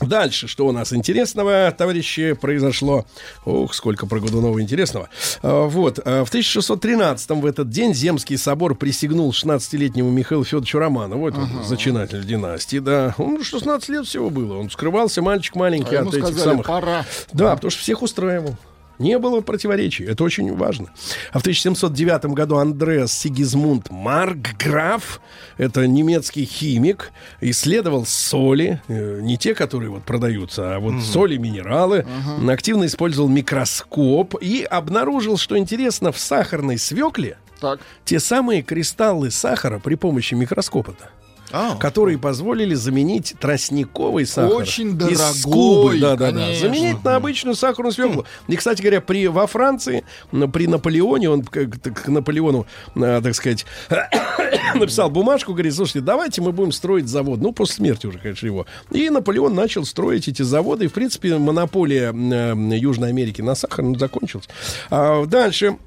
[0.00, 3.04] Дальше, что у нас интересного, товарищи, произошло?
[3.44, 5.08] Ух, сколько про Годунова интересного.
[5.42, 11.28] А, Вот, а, в 1613 в этот день Земский собор присягнул 16-летнему Михаилу Федоровичу Романову,
[11.28, 13.14] это вот зачинатель династии, да.
[13.18, 16.66] Он 16 лет всего было, он скрывался, мальчик маленький А от этих сказали, самых...
[16.66, 17.04] пора.
[17.32, 18.56] Да, потому что всех устраивал.
[18.98, 20.04] Не было противоречий.
[20.04, 20.88] Это очень важно.
[21.32, 25.20] А в 1709 году Андреас Сигизмунд Маркграф,
[25.56, 32.06] это немецкий химик, исследовал соли, э, не те, которые вот продаются, а вот соли, минералы,
[32.48, 37.80] активно использовал микроскоп и обнаружил, что интересно, в сахарной свекле Так.
[38.04, 41.10] те самые кристаллы сахара при помощи микроскопа-то
[41.50, 44.52] А, которые позволили заменить тростниковый сахар.
[44.54, 46.54] Очень из дорогой, да, да, да.
[46.54, 48.26] Заменить на обычную сахарную свеклу.
[48.48, 53.64] И, кстати говоря, при, во Франции, при Наполеоне, он к, к- Наполеону, а, так сказать,
[54.74, 57.40] написал бумажку, говорит, слушайте, давайте мы будем строить завод.
[57.40, 58.66] Ну, после смерти уже, конечно, его.
[58.90, 60.84] И Наполеон начал строить эти заводы.
[60.84, 64.48] И, в принципе, монополия э, Южной Америки на сахар ну, закончилась.
[64.90, 65.78] А, дальше.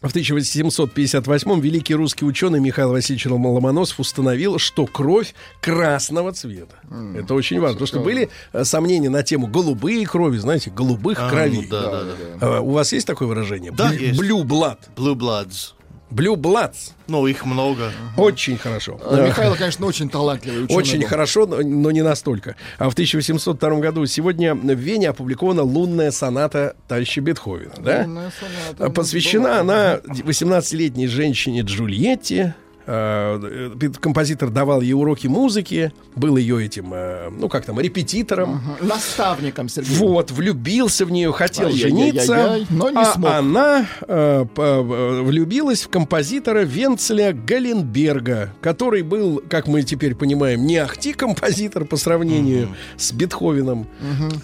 [0.00, 6.76] В 1858-м великий русский ученый Михаил Васильевич Ломоносов установил, что кровь красного цвета.
[7.16, 11.28] Это очень важно, потому что были э, сомнения на тему голубые крови, знаете, голубых а,
[11.28, 11.62] кровей.
[11.62, 12.14] ну да, да, да.
[12.58, 13.72] А, У вас есть такое выражение?
[13.72, 14.20] Да, Блю- есть.
[14.20, 14.78] Blue blood.
[14.96, 15.72] Blue Bloods.
[16.10, 16.92] Blue bloods.
[17.06, 17.92] Ну, их много.
[18.16, 18.98] Очень хорошо.
[19.04, 21.08] А, Михаил, конечно, очень талантливый ученый Очень был.
[21.08, 22.56] хорошо, но, но не настолько.
[22.78, 27.74] А в 1802 году сегодня в Вене опубликована лунная соната товарища Бетховена.
[27.78, 28.02] Да?
[28.04, 32.54] Лунная соната, Посвящена она 18-летней женщине Джульетте.
[32.90, 33.60] Э,
[34.00, 38.62] Композитор давал ей уроки музыки, был ее этим, э, ну как там, репетитором.
[38.80, 38.88] Мгм.
[38.88, 39.94] Наставником Сергей.
[39.98, 43.30] Вот, влюбился в нее, хотел Ай-яй-яй-яй-яй, жениться, но не а смог.
[43.30, 50.78] она э, э, влюбилась в композитора Венцеля Галенберга, который был, как мы теперь понимаем, не
[50.78, 53.86] ахти композитор по сравнению с Бетховеном,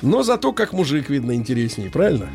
[0.03, 2.29] но зато как мужик, видно, интереснее, правильно?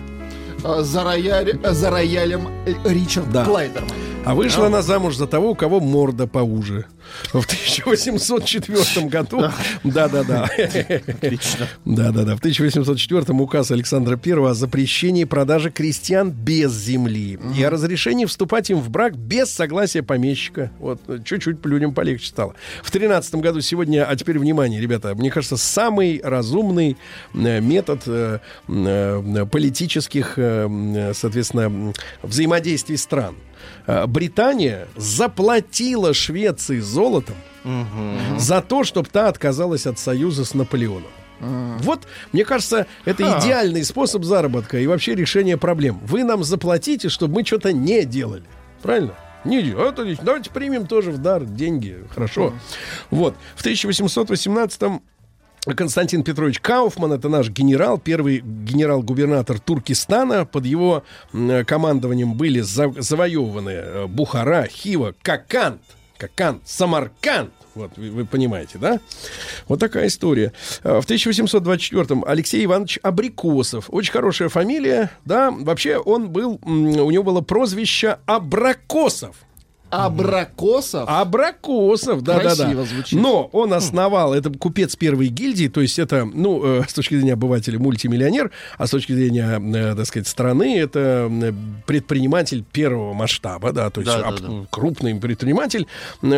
[0.64, 3.46] А, За, рояль- а, за роялем э, Ричард Да.
[3.46, 3.90] Клайдерман.
[4.26, 6.86] А вышла она замуж за того, у кого морда поуже.
[7.34, 9.46] В 1804 году.
[9.84, 10.44] Да-да-да.
[10.44, 11.68] Отлично.
[11.86, 12.36] Да-да-да.
[12.36, 18.70] В 1804 указ Александра I о запрещении продажи крестьян без земли и о разрешении вступать
[18.70, 20.70] им в брак без согласия помещика.
[20.80, 22.54] Вот э, чуть-чуть людям полегче стало.
[22.84, 26.98] В 13 году сегодня, а теперь внимание, ребята, мне кажется, самый разумный
[27.34, 30.49] э, метод э, э, политических, э, э,
[31.14, 33.36] соответственно, м, взаимодействий стран.
[33.88, 37.36] Э, Британия заплатила Швеции золотом
[38.38, 41.12] за то, чтобы та отказалась от союза с Наполеоном.
[41.80, 46.00] Вот, мне кажется, это идеальный способ заработка и вообще решения проблем.
[46.04, 48.44] Вы нам заплатите, чтобы мы что-то не делали.
[48.82, 49.14] Правильно?
[49.46, 50.26] Не, де- это лично.
[50.26, 52.04] Давайте примем тоже в дар деньги.
[52.14, 52.54] Хорошо.
[53.10, 53.36] Вот.
[53.56, 55.02] В 1818
[55.76, 60.46] Константин Петрович Кауфман, это наш генерал, первый генерал-губернатор Туркестана.
[60.46, 61.04] Под его
[61.68, 65.82] командованием были за- завоеваны э, Бухара, Хива, Какант,
[66.18, 67.52] Какант, Самарканд.
[67.76, 69.00] Вот, вы, вы понимаете, да?
[69.68, 70.52] Вот такая история.
[70.84, 73.86] Э, В 1824-м Алексей Иванович Абрикосов.
[73.90, 75.52] Очень хорошая фамилия, да.
[75.52, 76.70] Вообще он был, у
[77.12, 79.36] него было прозвище Абракосов.
[79.90, 81.08] Абракосов.
[81.08, 82.56] Абракосов, да-да-да.
[82.56, 83.20] Красиво звучит.
[83.20, 87.34] Но он основал, это купец первой гильдии, то есть это, ну, э, с точки зрения
[87.34, 91.32] обывателя мультимиллионер, а с точки зрения, э, так сказать, страны, это
[91.86, 94.48] предприниматель первого масштаба, да, то есть Да, да, аб- да.
[94.70, 95.88] крупный предприниматель.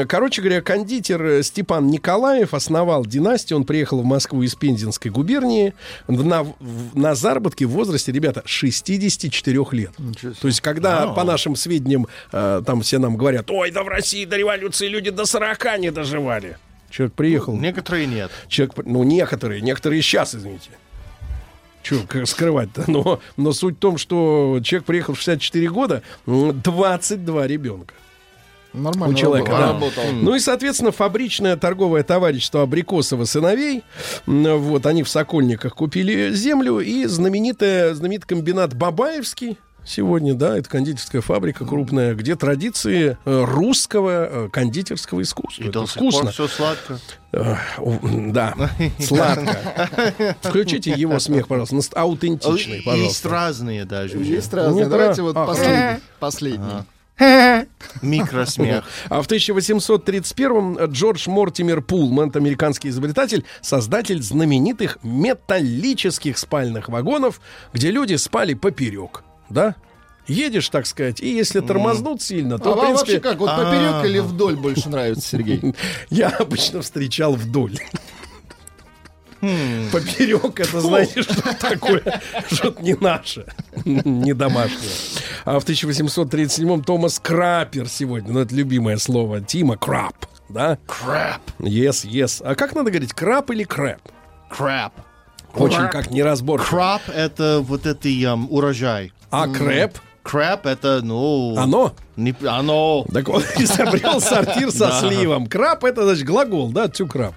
[0.08, 5.74] Короче говоря, кондитер э, Степан Николаев основал династию, он приехал в Москву из Пензенской губернии
[6.08, 6.46] на,
[6.94, 9.92] на заработке в возрасте, ребята, 64 лет.
[10.42, 14.26] То есть, когда, по нашим сведениям, э, там все нам говорят, ой, да в России
[14.26, 16.58] до революции люди до 40 не доживали.
[16.90, 18.32] Человек приехал, Некоторые нет.
[18.50, 20.70] человек, ну, некоторые, некоторые сейчас, извините.
[21.84, 22.84] Че скрывать-то?
[22.88, 27.94] Но, но суть в том, что человек приехал в 64 года, м, 22 ребенка.
[28.74, 29.90] Нормально у человека, работал.
[29.96, 30.02] да.
[30.04, 30.04] работал.
[30.22, 33.84] Ну и, соответственно, фабричное торговое товарищество Абрикосова сыновей,
[34.26, 41.22] вот, они в Сокольниках купили землю, и знаменитая, знаменитый комбинат Бабаевский, Сегодня, да, это кондитерская
[41.22, 45.63] фабрика крупная, где традиции э, русского э, кондитерского искусства.
[45.63, 46.32] И Это до сих пор вкусно.
[46.32, 47.00] все сладко.
[47.32, 47.56] Э,
[48.32, 48.54] Да,
[49.00, 50.38] сладко.
[50.41, 53.30] Включите его смех, пожалуйста, аутентичный, Есть пожалуйста.
[53.30, 54.17] разные даже.
[54.20, 54.86] Есть разные.
[54.86, 55.24] Давайте да.
[55.24, 56.84] вот А, последний.
[58.02, 58.84] Микросмех.
[59.10, 67.41] А в 1831-м Джордж Мортимер Пулман, американский изобретатель, создатель знаменитых металлических спальных вагонов,
[67.74, 69.24] где люди спали поперек.
[69.52, 69.76] Да?
[70.28, 73.50] Едешь, так сказать, и если тормознут сильно, то, А в вам принципе, вообще как, вот
[73.50, 75.76] поперек или вдоль больше нравится, Сергей?
[76.10, 77.78] я обычно встречал вдоль.
[79.92, 82.22] Поперек это, знаете, что такое?
[82.52, 83.48] Что-то не наше,
[83.86, 84.92] не домашнее.
[85.44, 90.78] А в 1837-м Томас Крапер сегодня, ну это любимое слово Тима, крап, да?
[90.88, 91.42] Crap.
[91.58, 92.44] Yes, yes.
[92.46, 94.00] А как надо говорить, крап или крэп?
[94.52, 94.92] Crap.
[95.56, 96.78] Очень как неразборчиво.
[96.78, 99.12] Crop— это вот это эм, урожай.
[99.32, 99.98] А крэп?
[100.24, 101.56] Crap— это, ну...
[101.58, 101.94] Оно?
[102.15, 103.06] Не, оно...
[103.12, 105.48] Так он изобрел сортир со сливом.
[105.48, 107.34] Краб это, значит, глагол, да, to краб.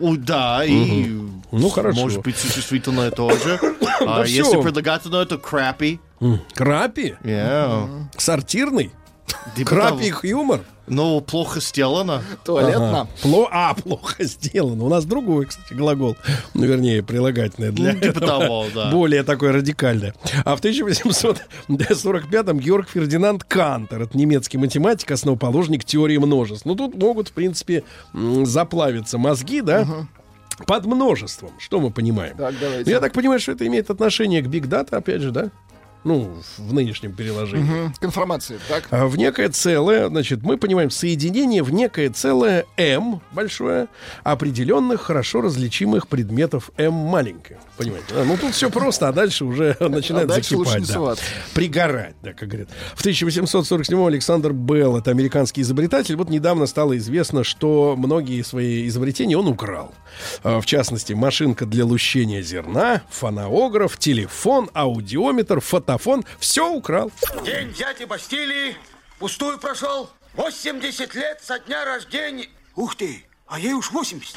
[0.00, 1.04] О, да, и...
[1.52, 2.00] Ну, хорошо.
[2.00, 3.60] Может быть, существительное тоже.
[4.00, 4.60] А Да если всё.
[4.60, 6.00] предлагательное, это crappy.
[6.54, 7.14] Крапи?
[7.22, 7.88] Yeah.
[8.18, 8.90] Сортирный?
[9.56, 10.20] Типа Крапи того.
[10.22, 10.60] юмор?
[10.86, 12.22] Ну, плохо сделано.
[12.44, 13.08] Туалетно.
[13.22, 14.84] Пло- а, плохо сделано.
[14.84, 16.16] У нас другой, кстати, глагол.
[16.52, 18.26] Ну, вернее, прилагательное для Ну, типа этого.
[18.26, 18.90] того, да.
[18.90, 20.14] Более такое радикальное.
[20.44, 26.66] А в 1845-м Георг Фердинанд Кантер, это немецкий математик, основоположник теории множеств.
[26.66, 27.82] Ну, тут могут, в принципе,
[28.12, 29.86] заплавиться мозги, да?
[30.66, 31.50] Под множеством.
[31.58, 32.36] Что мы понимаем?
[32.36, 32.88] Так, давайте.
[32.90, 35.50] Я так понимаю, что это имеет отношение к Data, опять же, да?
[36.04, 37.64] Ну, в нынешнем переложении.
[37.64, 38.86] Мгм, К информации, так?
[38.90, 43.88] А В некое целое, значит, мы понимаем соединение в некое целое М большое
[44.22, 47.58] определенных хорошо различимых предметов М маленькое.
[47.76, 48.06] Понимаете?
[48.14, 48.24] да?
[48.24, 50.86] Ну тут все просто, а дальше уже начинает А дальше закипать.
[50.92, 51.14] да.
[51.54, 52.68] Пригорать, да, как говорят.
[52.94, 59.36] В 1847 Александр Белл, это американский изобретатель, вот недавно стало известно, что многие свои изобретения
[59.38, 59.92] он украл.
[60.42, 65.60] А, В частности, машинка для лущения зерна, фонограф, телефон, аудиометр,
[65.98, 66.24] фотофон.
[66.38, 67.10] Все украл.
[67.44, 68.76] День дяди Бастилии
[69.18, 70.10] пустую прошел.
[70.34, 72.48] 80 лет со дня рождения.
[72.74, 74.36] Ух ты, а ей уж 80.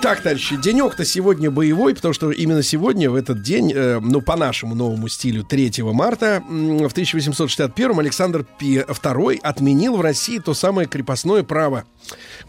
[0.00, 4.36] Так, товарищи, денек-то сегодня боевой, потому что именно сегодня, в этот день, э, ну, по
[4.36, 11.42] нашему новому стилю, 3 марта, в 1861 Александр II отменил в России то самое крепостное
[11.42, 11.84] право.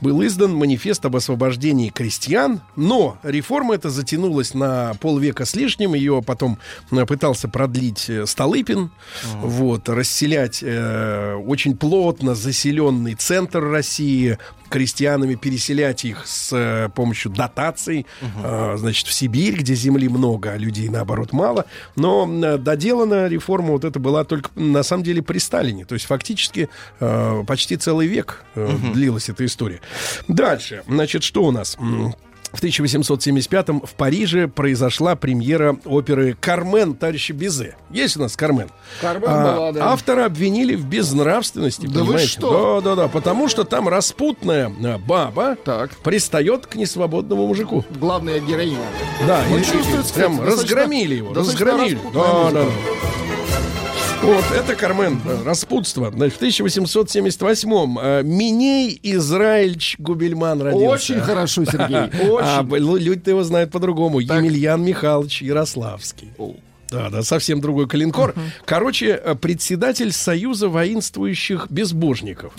[0.02, 6.22] Был издан манифест об освобождении крестьян, но реформа эта затянулась на полвека с лишним, ее
[6.22, 6.60] потом
[6.92, 8.92] э, пытался продлить э, Столыпин,
[9.36, 14.38] вот, расселять э, очень плотно заселенный центр России,
[14.74, 18.08] крестьянами переселять их с э, помощью дотаций,
[18.44, 21.66] э, значит, в Сибирь, где земли много, а людей, наоборот, мало.
[21.96, 25.86] Но э, доделана реформа вот это была только, на самом деле, при Сталине.
[25.86, 29.82] То есть, фактически, э, почти целый век э, длилась эта история.
[30.28, 31.78] Дальше, значит, что у нас?
[32.54, 37.76] В 1875-м в Париже произошла премьера оперы «Кармен» товарища Бизе.
[37.90, 38.70] Есть у нас «Кармен»?
[39.02, 39.92] «Кармен» А, была, да.
[39.92, 42.28] Автора обвинили в безнравственности, Да вы понимаете?
[42.30, 42.80] что?
[42.82, 45.98] Да, да, да, потому что там распутная а, баба Так.
[46.04, 47.84] пристает к несвободному мужику.
[48.00, 48.78] Главная героиня.
[49.28, 51.96] Да, и- и- прям кстати, разгромили его, разгромили.
[51.96, 52.54] распутная Да, музыка.
[52.54, 53.33] да.
[54.24, 56.10] Вот, это Кармен, да, распутство.
[56.12, 60.88] Значит, в 1878-м э, Миней Израильч Губельман родился.
[61.14, 61.98] Очень хорошо, Сергей.
[62.42, 62.84] А, Очень.
[62.84, 64.20] лу- люди-то его знают по-другому.
[64.20, 66.30] Емельян Михайлович Ярославский.
[66.90, 68.34] Да, да, совсем другой калинкор.
[68.66, 72.54] Короче, э, председатель Союза воинствующих безбожников.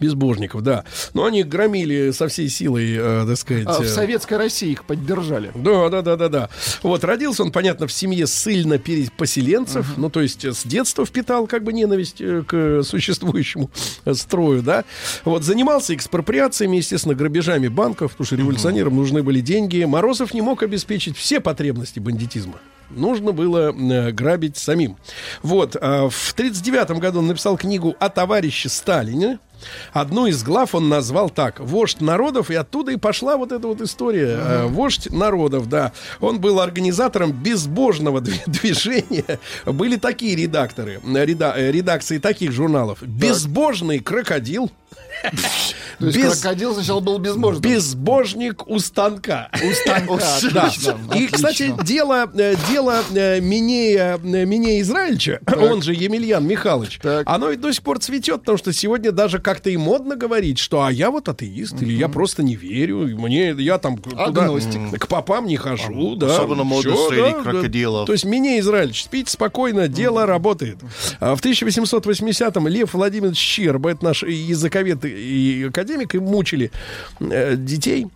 [0.00, 0.84] Безбожников, да.
[1.14, 3.66] Но они громили со всей силой, э, так сказать.
[3.66, 5.50] А в э, Советской России их поддержали.
[5.54, 6.50] да, да, да, да, да.
[6.82, 11.46] Вот родился он, понятно, в семье ссыльно переселенцев, ну то есть э, с детства впитал
[11.46, 13.70] как бы ненависть э, к существующему
[14.12, 14.84] строю, да.
[15.24, 19.84] Вот занимался экспроприациями, естественно, грабежами банков, потому что революционерам нужны были деньги.
[19.84, 22.60] Морозов не мог обеспечить все потребности бандитизма.
[22.96, 24.96] Нужно было э, грабить самим.
[25.42, 29.38] Вот, а в 1939 году он написал книгу о товарище Сталине.
[29.92, 33.80] Одну из глав он назвал так «Вождь народов», и оттуда и пошла вот эта вот
[33.80, 34.36] история.
[34.40, 35.92] Э, «Вождь народов», да.
[36.20, 39.38] Он был организатором безбожного дви- движения.
[39.64, 43.02] Были такие редакторы, реда- э, редакции таких журналов.
[43.02, 44.70] «Безбожный крокодил»,
[45.98, 47.62] То есть Без- крокодил сначала был безбожным.
[47.62, 49.50] «Безбожник у станка».
[49.62, 50.18] У станка.
[50.52, 50.66] Да.
[50.66, 56.98] Отлично, И, кстати, дело, э, дело э, Минея, э, Минея Израильча, он же Емельян Михайлович,
[57.02, 57.22] Так.
[57.28, 60.82] оно ведь до сих пор цветет, потому что сегодня даже как-то и модно говорить, что
[60.82, 64.48] а я вот атеист, или я просто не верю, мне, я там к- туда,
[64.98, 66.34] к попам не хожу, да.
[66.36, 67.42] особенно модно среди да, да.
[67.42, 68.06] крокодилов.
[68.06, 70.78] То есть Минея Израильевич, спите спокойно, дело работает.
[71.20, 76.70] А в 1880-м Лев Владимирович Щерба, это наш языковед и академик, и мучили
[77.20, 78.06] э, детей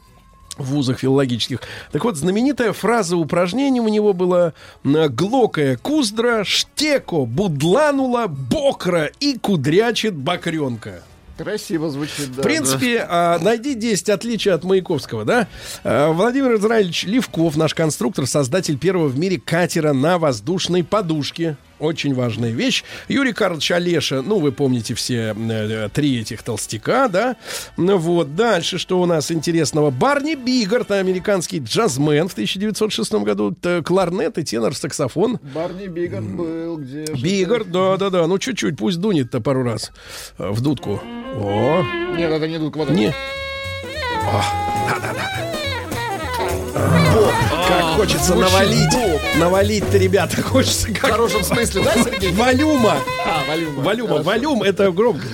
[0.56, 1.60] в вузах филологических.
[1.92, 4.52] Так вот, знаменитая фраза упражнений у него была
[4.84, 11.02] э, «Глокая куздра, штеко будланула, бокра и кудрячит бакренка».
[11.36, 12.40] Красиво звучит, да.
[12.40, 15.48] В принципе, а, найди 10 отличий от Маяковского, да?
[15.84, 21.58] А, Владимир Израильевич Левков, наш конструктор, создатель первого в мире катера на воздушной подушке.
[21.78, 22.84] Очень важная вещь.
[23.08, 27.36] Юрий Карлович Олеша, ну, вы помните все э, три этих толстяка, да?
[27.76, 29.90] Ну вот, дальше, что у нас интересного?
[29.90, 33.54] Барни Бигард, американский джазмен в 1906 году,
[33.84, 35.38] кларнет и тенор-саксофон.
[35.54, 37.06] Барни Бигард был где?
[37.06, 39.92] же Бигард, да-да-да, ну, чуть-чуть, пусть дунет-то пару раз
[40.38, 41.00] э, в дудку.
[41.36, 41.82] О?
[42.16, 43.08] Нет, это не тут вот не.
[43.08, 44.42] О,
[44.88, 45.65] да-да-да.
[46.76, 47.32] Боб,
[47.68, 48.92] как а, хочется навалить.
[49.38, 51.04] Навалить-то, ребята, хочется как...
[51.04, 52.32] В хорошем смысле, да, Сергей?
[52.32, 52.96] Валюма.
[53.24, 53.82] А, валюма.
[53.82, 55.26] Валюма, валюм, это громко.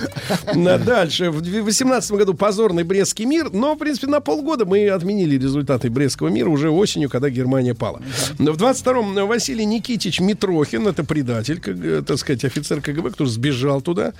[0.53, 1.31] Дальше.
[1.31, 6.29] В 18 году позорный Брестский мир, но, в принципе, на полгода мы отменили результаты Брестского
[6.29, 8.01] мира уже осенью, когда Германия пала.
[8.39, 13.25] Но В 22-м Василий Никитич Митрохин, это предатель, как, э, так сказать, офицер КГБ, кто
[13.25, 14.13] сбежал туда,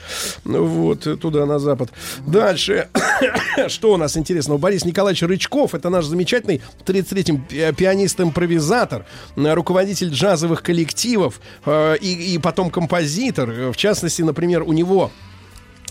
[0.43, 1.91] вот, туда, на запад.
[2.27, 2.89] Дальше.
[3.67, 4.57] Что у нас интересного?
[4.57, 9.05] Борис Николаевич Рычков, это наш замечательный 30 73-м, э, пианист-импровизатор,
[9.35, 13.71] э, руководитель джазовых коллективов э, и, и потом композитор.
[13.71, 15.11] В частности, например, у него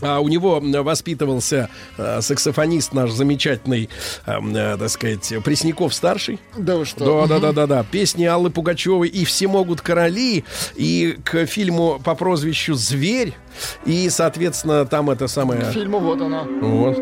[0.03, 3.89] а у него воспитывался э, саксофонист наш замечательный,
[4.27, 6.41] э, э, так сказать, Пресняков старший.
[6.57, 7.05] Да вы что?
[7.05, 7.29] Да, угу.
[7.29, 7.85] да, да, да, да.
[7.85, 10.45] Песни Аллы Пугачевой и все могут короли
[10.75, 13.35] и к фильму по прозвищу Зверь
[13.87, 15.71] и, соответственно, там это самое.
[15.73, 16.43] Фильму вот она.
[16.43, 16.99] Вот.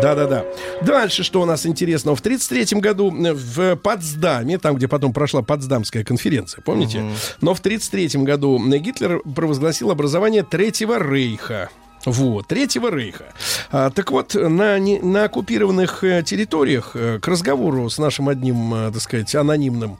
[0.00, 0.44] Да-да-да.
[0.82, 2.16] Дальше, что у нас интересного?
[2.16, 7.00] В 1933 году э, в Потсдаме, там, где потом прошла Потсдамская конференция, помните?
[7.40, 11.70] Но в 1933 году Гитлер провозгласил образование Третьего Рейха.
[12.04, 13.24] Вот, Третьего Рейха.
[13.72, 18.72] А, так вот, на, не- на оккупированных э, территориях э, к разговору с нашим одним,
[18.74, 19.98] э, так сказать, анонимным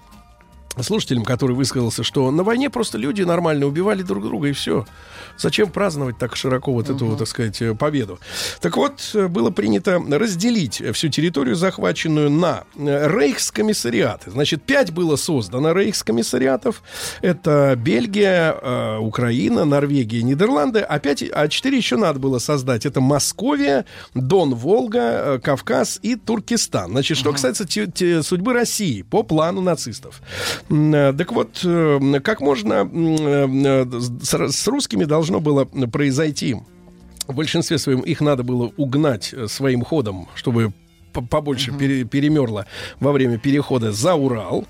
[0.82, 4.86] слушателем, который высказался, что на войне просто люди нормально убивали друг друга и все.
[5.38, 8.18] Зачем праздновать так широко вот эту, так сказать, э, победу?
[8.60, 14.30] Так вот, э, было принято разделить всю территорию, захваченную на э, рейхскомиссариаты.
[14.30, 16.82] Значит, пять было создано рейхскомиссариатов.
[17.22, 20.80] Это Бельгия, э, Украина, Норвегия, Нидерланды.
[20.80, 22.86] А, пять, а четыре еще надо было создать.
[22.86, 26.90] Это Московия, Дон, Волга, э, Кавказ и Туркестан.
[26.90, 30.20] Значит, что касается те- те- судьбы России по плану нацистов.
[30.70, 33.84] Э, Так вот, э, как можно э,
[34.20, 36.56] с русскими должно было произойти
[37.28, 40.72] в большинстве своем их надо было угнать своим ходом, чтобы
[41.12, 42.66] по- побольше пере- перемерло
[43.00, 44.64] во время перехода за Урал.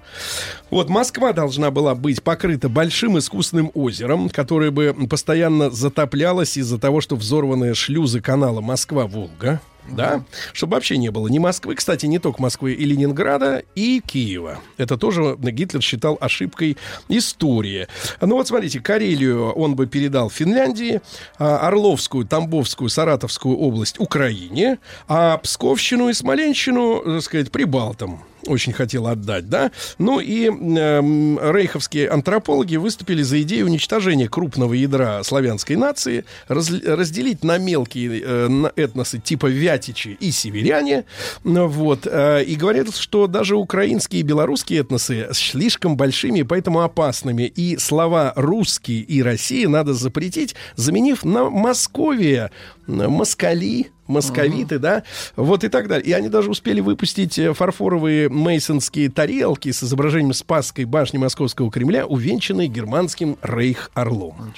[0.71, 7.01] Вот Москва должна была быть покрыта большим искусственным озером, которое бы постоянно затоплялось из-за того,
[7.03, 9.61] что взорванные шлюзы канала Москва-Волга.
[9.91, 14.59] Да, чтобы вообще не было ни Москвы, кстати, не только Москвы и Ленинграда, и Киева.
[14.77, 16.77] Это тоже Гитлер считал ошибкой
[17.09, 17.87] истории.
[18.21, 21.01] Ну вот смотрите, Карелию он бы передал Финляндии,
[21.39, 24.79] а Орловскую, Тамбовскую, Саратовскую область Украине,
[25.09, 29.71] а Псковщину и Смоленщину, так сказать, Прибалтам очень хотел отдать, да.
[29.99, 37.45] Ну и эм, рейховские антропологи выступили за идею уничтожения крупного ядра славянской нации, раз- разделить
[37.45, 41.05] на мелкие э, этносы типа вятичи и северяне,
[41.45, 47.43] ну вот, э, и говорят, что даже украинские и белорусские этносы слишком большими, поэтому опасными,
[47.45, 52.51] и слова русский и Россия надо запретить, заменив на Московия,
[52.87, 55.03] м, москали, московиты, да,
[55.37, 56.07] вот и так далее.
[56.07, 62.07] И они даже успели выпустить э, фарфоровые мейсонские тарелки с изображением Спасской башни Московского Кремля,
[62.07, 64.53] увенчанные германским рейх-орлом.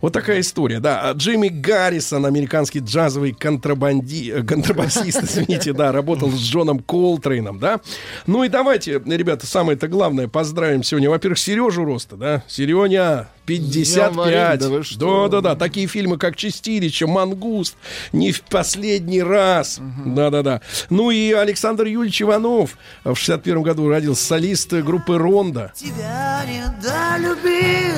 [0.00, 1.10] Вот такая история, да.
[1.10, 4.30] А Джимми Гаррисон, американский джазовый контрабанди...
[4.30, 7.80] э, контрабасист, извините, да, работал с Джоном Колтрейном, да.
[8.26, 12.44] Ну и давайте, ребята, самое-то главное, поздравим сегодня, во-первых, Сережу Роста, да.
[12.48, 14.14] Сереня, 55.
[14.14, 15.28] Варенье, да вы что?
[15.28, 15.56] Да, да, да.
[15.56, 17.76] Такие фильмы, как Чистилища, Мангуст,
[18.12, 19.80] не в последний раз.
[20.04, 20.60] Да, да, да.
[20.90, 25.72] Ну и Александр Юрьевич Иванов в 61 году родился солист группы Ронда.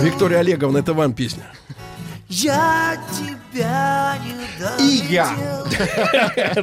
[0.02, 1.46] Виктория Олеговна, это вам песня.
[2.32, 5.30] Я тебя не И я.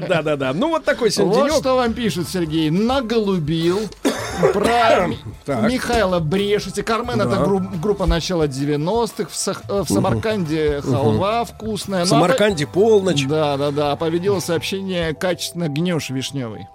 [0.07, 0.53] Да, да, да.
[0.53, 2.69] Ну вот такой сегодня Вот что вам пишет Сергей.
[2.69, 3.81] Наголубил.
[4.53, 5.09] Про
[5.45, 5.69] Так.
[5.69, 6.83] Михаила Брешете.
[6.83, 9.25] Кармен это гру- группа начала 90-х.
[9.29, 12.05] В, Сах- э, в Самарканде халва вкусная.
[12.05, 13.25] В Ну, а Самарканде полночь.
[13.27, 13.95] Да, да, да.
[13.97, 16.67] Победило сообщение качественно гнешь вишневый.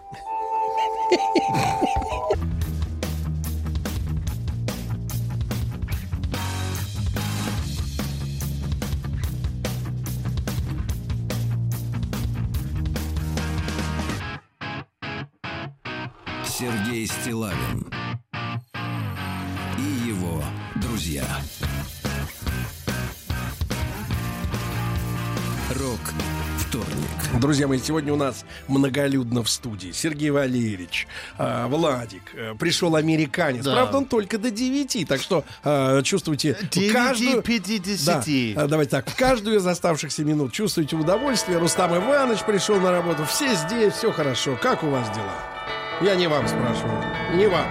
[16.63, 17.93] Сергей Стилавин
[19.77, 20.41] и его
[20.77, 21.25] друзья.
[25.75, 25.99] Рок
[26.61, 27.41] вторник.
[27.41, 29.91] Друзья мои, сегодня у нас многолюдно в студии.
[29.91, 33.65] Сергей Валерьевич, а, Владик, э, пришел американец.
[33.65, 33.73] Да.
[33.73, 36.55] Правда, он только до 9, так что а, чувствуйте...
[36.55, 38.55] в 9 каждую- 50.
[38.55, 41.59] Да, а, давайте так, в каждую из оставшихся минут чувствуйте удовольствие.
[41.59, 43.25] Рустам Иванович пришел на работу.
[43.25, 44.57] Все здесь, все хорошо.
[44.63, 45.53] Как у вас дела?
[46.01, 47.03] Я не вам спрашиваю.
[47.35, 47.67] Не вам.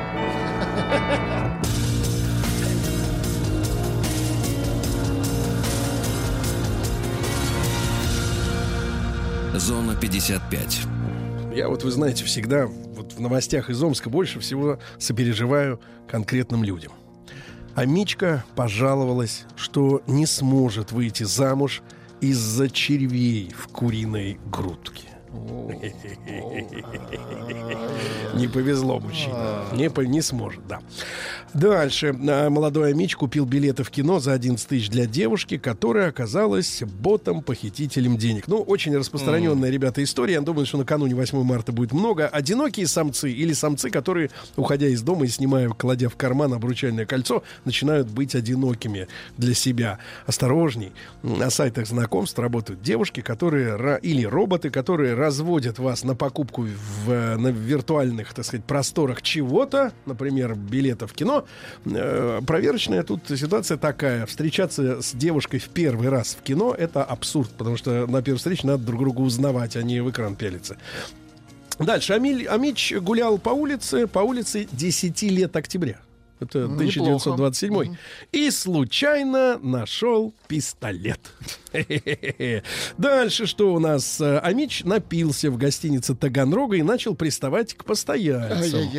[9.56, 10.82] Зона 55.
[11.54, 16.94] Я вот, вы знаете, всегда вот в новостях из Омска больше всего сопереживаю конкретным людям.
[17.76, 21.82] А Мичка пожаловалась, что не сможет выйти замуж
[22.22, 25.11] из-за червей в куриной грудке.
[28.36, 29.34] Не повезло мужчине.
[29.74, 30.82] Не, не сможет, да.
[31.54, 32.16] Дальше.
[32.28, 38.18] А, Молодой Амич купил билеты в кино за 11 тысяч для девушки, которая оказалась ботом-похитителем
[38.18, 38.48] денег.
[38.48, 40.34] Ну, очень распространенная, ребята, история.
[40.34, 42.28] Я думаю, что накануне 8 марта будет много.
[42.28, 47.44] Одинокие самцы или самцы, которые, уходя из дома и снимая, кладя в карман обручальное кольцо,
[47.66, 49.08] начинают быть одинокими
[49.38, 50.00] для себя.
[50.26, 50.92] Осторожней.
[51.24, 57.38] На сайтах знакомств работают девушки, которые или роботы, которые разводят вас на покупку в, э,
[57.38, 61.46] на виртуальных, так сказать, просторах чего-то, например, билета в кино.
[61.86, 64.26] Э, проверочная тут ситуация такая.
[64.26, 68.68] Встречаться с девушкой в первый раз в кино— это абсурд, потому что на первой встрече
[68.68, 70.78] надо друг друга узнавать, а не в экран пялиться.
[71.80, 72.14] Дальше.
[72.14, 76.00] Амиль, Амич гулял по улице, по улице 10 лет октября.
[76.42, 77.96] Это 1927.
[78.32, 81.20] И случайно нашел пистолет.
[82.98, 84.20] Дальше что у нас?
[84.20, 88.89] Э, Амич напился в гостинице Таганрога и начал приставать к постояльцам.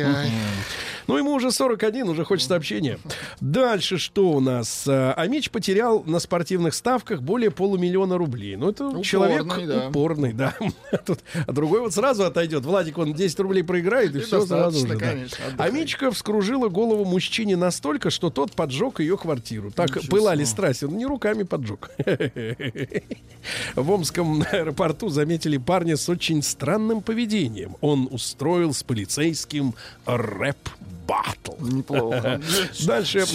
[1.07, 2.97] Ну, ему уже 41, уже хочется общения.
[3.41, 4.87] Дальше что у нас?
[4.87, 8.55] Э, Амич потерял на спортивных ставках более полумиллиона рублей.
[8.55, 9.89] Ну, это человек да.
[9.89, 10.55] упорный, да.
[11.05, 12.63] Тут, а другой вот сразу отойдет.
[12.63, 14.97] Владик, он 10 рублей проиграет, и, И все сразу же.
[14.97, 15.63] да.
[15.63, 17.03] Амичка вскружила голову
[17.33, 19.71] мужчине настолько, что тот поджег ее квартиру.
[19.71, 20.85] Так пылали страсти.
[20.85, 21.89] Он не руками поджег.
[23.75, 27.75] В Омском аэропорту заметили парня с очень странным поведением.
[27.81, 29.73] Он устроил с полицейским
[30.05, 31.53] рэп-баттл.
[31.59, 32.39] Неплохо.
[32.85, 33.25] Дальше.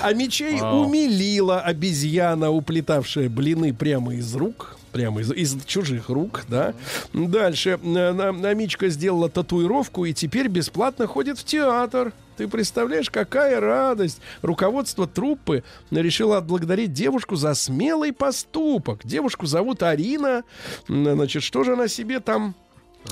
[0.00, 4.78] Омичей умилила обезьяна, уплетавшая блины прямо из рук.
[4.92, 6.72] Прямо из, из чужих рук, да.
[7.12, 7.78] Дальше.
[7.80, 12.12] э, на- Омичка сделала татуировку и теперь бесплатно ходит в театр.
[12.40, 14.22] Ты представляешь, какая радость.
[14.40, 19.04] Руководство труппы решило отблагодарить девушку за смелый поступок.
[19.04, 20.44] Девушку зовут Арина.
[20.88, 22.54] Значит, что же она себе там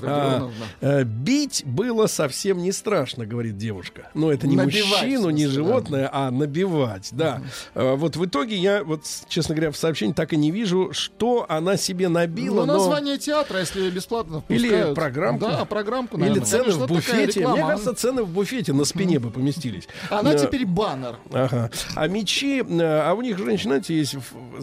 [0.03, 4.11] а, э, бить было совсем не страшно, говорит девушка.
[4.15, 7.43] Но это не Набивать, мужчину, не животное, а набивать, да.
[7.75, 11.47] Э, вот в итоге я, вот, честно говоря, в сообщении так и не вижу, что
[11.49, 12.61] она себе набила.
[12.61, 14.95] Ну, но- название театра, если бесплатно Или впускают.
[14.95, 15.45] программку.
[15.47, 16.45] Да, программку, Или наверное.
[16.47, 17.49] цены Конечно, в буфете.
[17.49, 19.89] Мне кажется, цены в буфете на спине бы поместились.
[20.11, 21.17] Она Э, теперь баннер.
[21.33, 21.71] Ага.
[21.95, 24.17] А мечи, а у них женщины, знаете, есть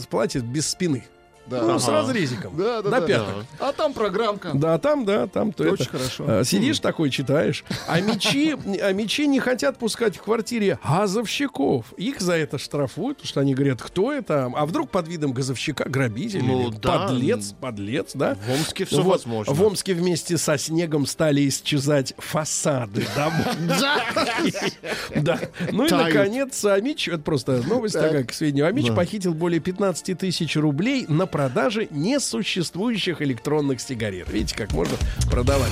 [0.10, 1.04] платье без спины.
[1.48, 1.62] Да.
[1.62, 2.56] Ну, с разрезиком.
[2.58, 3.08] Да, да, До да.
[3.08, 3.46] пяток.
[3.60, 4.52] А там программка.
[4.54, 5.98] Да, там, да, там то Очень это.
[5.98, 6.26] хорошо.
[6.28, 7.64] А, Сидишь такой, читаешь.
[7.88, 11.94] А мечи, а мечи не хотят пускать в квартире газовщиков.
[11.98, 14.52] Их за это штрафуют, потому что они говорят, кто это?
[14.56, 16.44] А вдруг под видом газовщика грабитель?
[16.44, 17.08] Ну, или да.
[17.08, 18.36] подлец, подлец, да?
[18.36, 19.12] В Омске всё Вот.
[19.14, 19.54] возможно.
[19.54, 23.56] В Омске вместе со снегом стали исчезать фасады домов.
[25.16, 25.40] Да.
[25.72, 30.56] Ну и, наконец, Амич, это просто новость такая, к сведению, Амич похитил более 15 тысяч
[30.56, 34.30] рублей на продаже несуществующих электронных сигарет.
[34.30, 34.96] Видите, как можно
[35.30, 35.70] продавать.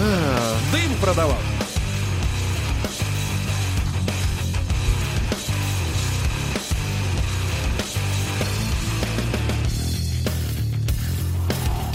[0.73, 1.37] Дым продавал.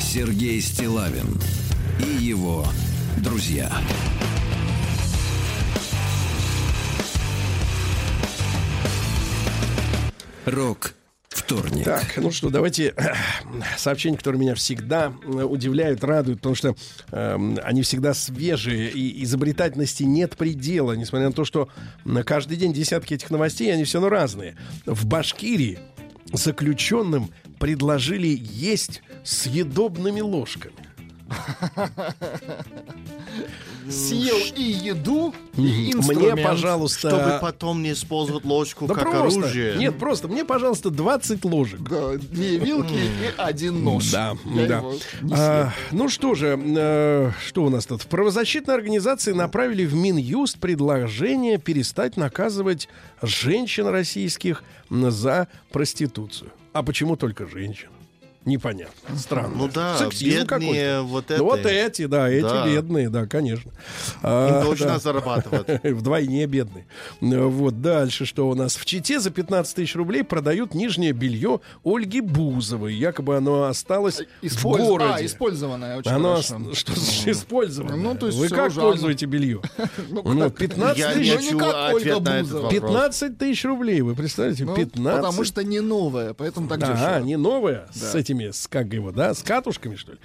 [0.00, 1.38] Сергей Стилавин
[2.00, 2.64] и его
[3.18, 3.70] друзья.
[10.46, 10.94] Рок
[11.38, 11.84] вторник.
[11.84, 12.94] Так, ну что, давайте
[13.76, 16.74] сообщения, которые меня всегда э, удивляют, радуют, потому что
[17.12, 21.68] эм, они всегда свежие, и изобретательности нет предела, несмотря на то, что
[22.04, 24.56] на каждый день десятки этих новостей, они все равно разные.
[24.86, 25.78] В Башкирии
[26.32, 30.87] заключенным предложили есть съедобными ложками.
[33.90, 36.34] Съел и еду, и инструмент.
[36.34, 37.08] Мне, пожалуйста...
[37.08, 39.40] Чтобы потом не использовать ложку Да как просто.
[39.40, 39.76] оружие.
[39.76, 41.80] Нет, просто мне, пожалуйста, 20 ложек.
[41.80, 44.10] Да, две вилки и один нож.
[44.10, 44.82] Да, Я да.
[45.32, 48.02] А, ну что же, э, что у нас тут?
[48.02, 52.88] В правозащитной организации направили в Минюст предложение перестать наказывать
[53.22, 56.50] женщин российских за проституцию.
[56.72, 57.88] А почему только женщин?
[58.48, 59.16] Непонятно.
[59.16, 59.54] Странно.
[59.56, 61.68] Ну да, Сексизм бедные вот Ну вот это.
[61.68, 62.66] эти, да, эти Да.
[62.66, 63.70] бедные, да, конечно.
[63.70, 63.74] Им
[64.22, 64.98] А, точно да.
[64.98, 65.66] зарабатывать.
[65.84, 66.86] Вдвойне бедный.
[67.20, 71.60] Э, Вот дальше, что у нас в Чите за 15 тысяч рублей продают нижнее белье
[71.84, 72.94] Ольги Бузовой.
[72.94, 75.12] Якобы оно осталось в Использ- городе.
[75.14, 76.56] А, использованное, очень Оно хорошо.
[76.70, 77.96] ос- что значит использовано?
[77.96, 79.60] Ну, то есть Вы как уже пользуете белье?
[80.10, 81.32] Ну, Ну, как- 15 Я не тысяч.
[81.34, 82.62] Ну, не хочу как Ольга ответ на этот Бузова.
[82.62, 82.72] вопрос.
[82.80, 84.64] 15 тысяч рублей, вы представляете?
[84.64, 85.22] Ну, 15.
[85.22, 87.20] Потому что не новое, поэтому так дешево.
[87.20, 90.18] не новая, с этими, с как его, да, с катушками, что ли.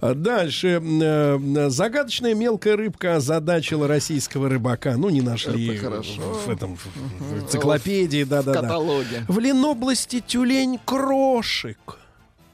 [0.00, 0.80] А Дальше.
[0.82, 4.96] э, загадочная мелкая рыбка озадачила российского рыбака.
[4.96, 8.60] Ну, не нашли в этом в, в энциклопедии, В да-да-да.
[8.62, 9.24] каталоге.
[9.28, 11.78] В Ленобласти тюлень крошек.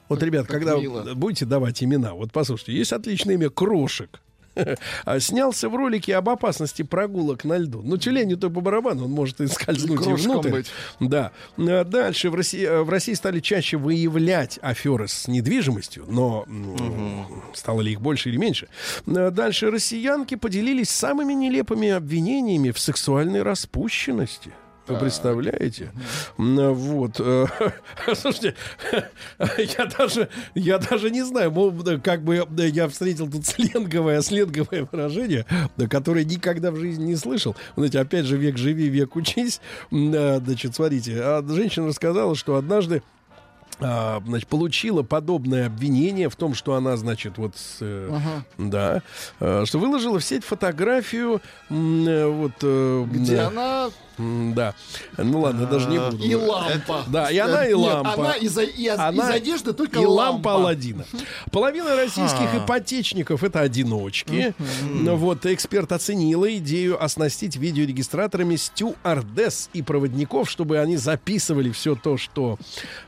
[0.09, 1.14] Вот, ребят, как когда мило.
[1.14, 4.21] будете давать имена, вот послушайте, есть отличное имя Крошек.
[5.05, 7.83] А Снялся в ролике об опасности прогулок на льду.
[7.83, 10.51] Ну, тюленю-то по барабану, он может и скользнуть и внутрь.
[10.51, 10.71] быть.
[11.01, 11.33] Да.
[11.59, 17.27] А Дальше в России, э, в России стали чаще выявлять аферы с недвижимостью, но м,
[17.55, 18.69] стало ли их больше или меньше.
[19.07, 24.51] А Дальше россиянки поделились самыми нелепыми обвинениями в сексуальной распущенности.
[24.87, 25.91] Вы представляете?
[26.37, 27.16] Вот.
[27.18, 27.47] э,
[28.14, 28.55] Слушайте,
[29.59, 31.53] я даже, я даже не знаю,
[32.03, 35.45] как бы я встретил тут сленговое, сленговое выражение,
[35.89, 37.57] которое никогда в жизни не слышал.
[37.76, 39.61] Знаете, опять же, век живи, век учись.
[39.91, 43.03] Значит, смотрите, а женщина рассказала, что однажды
[43.78, 48.18] а, значит, получила подобное обвинение в том, что она, значит, вот, э,
[48.57, 49.03] да,
[49.39, 54.75] э, что выложила в сеть фотографию, э, вот, э, Где э, она да,
[55.17, 56.23] ну ладно, даже не буду.
[56.23, 57.05] и лампа.
[57.09, 58.14] Да, и она, и лампа.
[58.14, 60.49] Она из, одежды только и лампа.
[60.49, 61.05] лампа Аладдина.
[61.51, 64.55] Половина российских ипотечников это одиночки.
[65.17, 72.59] Вот эксперт оценила идею оснастить видеорегистраторами стюардесс и проводников, чтобы они записывали все то, что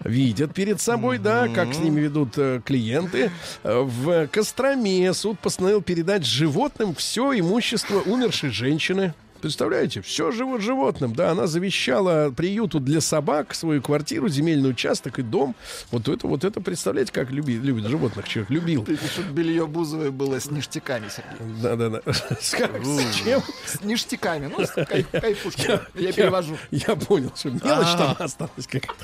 [0.00, 3.30] видят перед собой, да, как с ними ведут э, клиенты.
[3.62, 9.14] В Костроме суд постановил передать животным все имущество умершей женщины.
[9.40, 11.14] Представляете, все живот животным.
[11.14, 15.54] Да, она завещала приюту для собак свою квартиру, земельный участок и дом.
[15.90, 18.50] Вот это, вот это, представляете, как люби, любит животных человек.
[18.50, 18.84] Любил.
[18.84, 21.62] Ты пишут, белье Бузовой было с ништяками, Сергей.
[21.62, 22.00] Да, да, да.
[22.40, 23.42] С, как, с чем?
[23.66, 24.52] С ништяками.
[24.56, 25.80] Ну, с кай- кайфушками.
[25.94, 26.56] Я перевожу.
[26.70, 28.94] Я понял, что мелочь там осталась как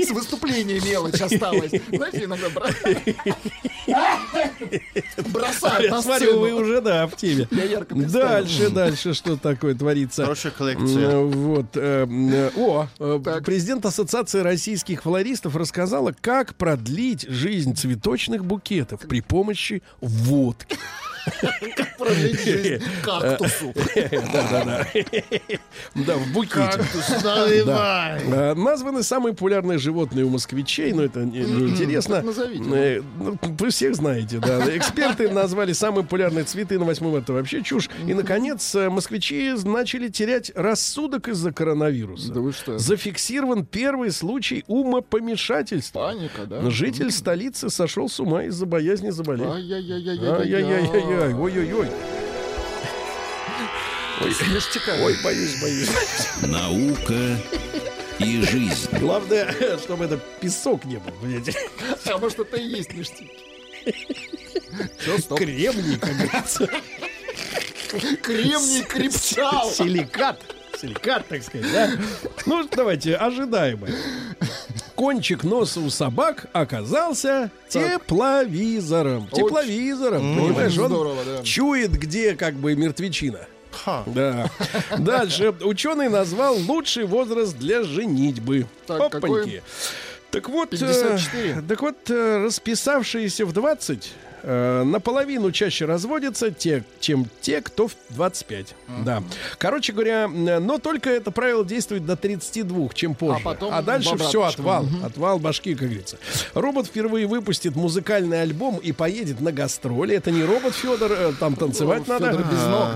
[0.00, 1.70] С выступления мелочь осталась.
[1.92, 2.64] Знаете, иногда бро-
[5.32, 7.48] бросают Я смотрю, вы уже, да, в теме.
[7.50, 8.46] Я ярко представил.
[8.70, 10.22] Дальше, дальше, что такое творится.
[10.22, 11.18] Хорошая коллекция.
[11.18, 11.76] Вот.
[11.76, 19.20] э, э, О, э, президент Ассоциации российских флористов рассказала, как продлить жизнь цветочных букетов при
[19.20, 20.78] помощи водки.
[21.98, 23.72] Продлить жизнь кактусу.
[23.94, 24.86] Да-да-да.
[25.94, 26.84] Да, в букете.
[27.24, 28.20] Наливай.
[28.24, 32.16] Э, Названы самые популярные животные у москвичей, но это не, не интересно.
[32.16, 32.64] так назовите.
[32.74, 34.64] Э, ну, Вы всех знаете, да.
[34.76, 37.32] Эксперты назвали самые популярные цветы на 8 марта.
[37.32, 37.88] Вообще чушь.
[38.06, 42.32] И, наконец, э, москвичи начали терять рассудок из-за коронавируса.
[42.32, 42.78] Да вы что?
[42.78, 46.00] Зафиксирован первый случай умопомешательства.
[46.00, 46.70] Паника, да?
[46.70, 49.46] Житель столицы сошел с ума из-за боязни заболеть.
[49.46, 51.13] Ай-яй-яй-яй-яй.
[51.14, 51.88] Ай-яй-яй-яй, ой-ой-ой.
[54.52, 55.02] Ништяками.
[55.02, 55.90] Ой, боюсь, боюсь.
[56.42, 57.38] Наука
[58.18, 58.88] и жизнь.
[58.98, 61.54] Главное, чтобы это песок не был, понимаете?
[62.06, 63.30] А может, это и есть ништяки?
[64.98, 65.38] Все, стоп.
[65.38, 66.68] Кремний, как говорится.
[68.22, 69.70] Кремний крепчал.
[69.70, 70.40] Силикат.
[70.80, 71.90] Силикат, так сказать, да?
[72.46, 73.94] Ну, давайте, ожидаемое.
[74.94, 79.28] Кончик носа у собак оказался тепловизором.
[79.32, 80.78] Тепловизором, понимаешь?
[80.78, 81.42] Он здорово, да.
[81.42, 83.40] чует, где как бы мертвечина.
[83.72, 84.04] Ха.
[84.06, 84.50] Да.
[84.98, 85.52] Дальше.
[85.62, 88.66] Ученый назвал лучший возраст для женитьбы.
[88.86, 89.20] Так, Опаньки.
[89.20, 89.62] какой?
[90.30, 91.62] Так вот, э, 54.
[91.68, 94.12] так вот, э, расписавшиеся в 20
[94.44, 98.74] э, наполовину чаще разводятся, те, чем те, кто в 25.
[99.04, 99.22] Да.
[99.58, 103.40] Короче говоря, э, но только это правило действует до 32, чем позже.
[103.40, 104.86] А потом дальше в все, отвал.
[105.02, 106.18] Отвал башки, как говорится.
[106.54, 110.14] Робот впервые выпустит музыкальный альбом и поедет на гастроли.
[110.14, 112.30] Это не робот Федор, э, там танцевать надо.
[112.30, 112.88] Федор без ног,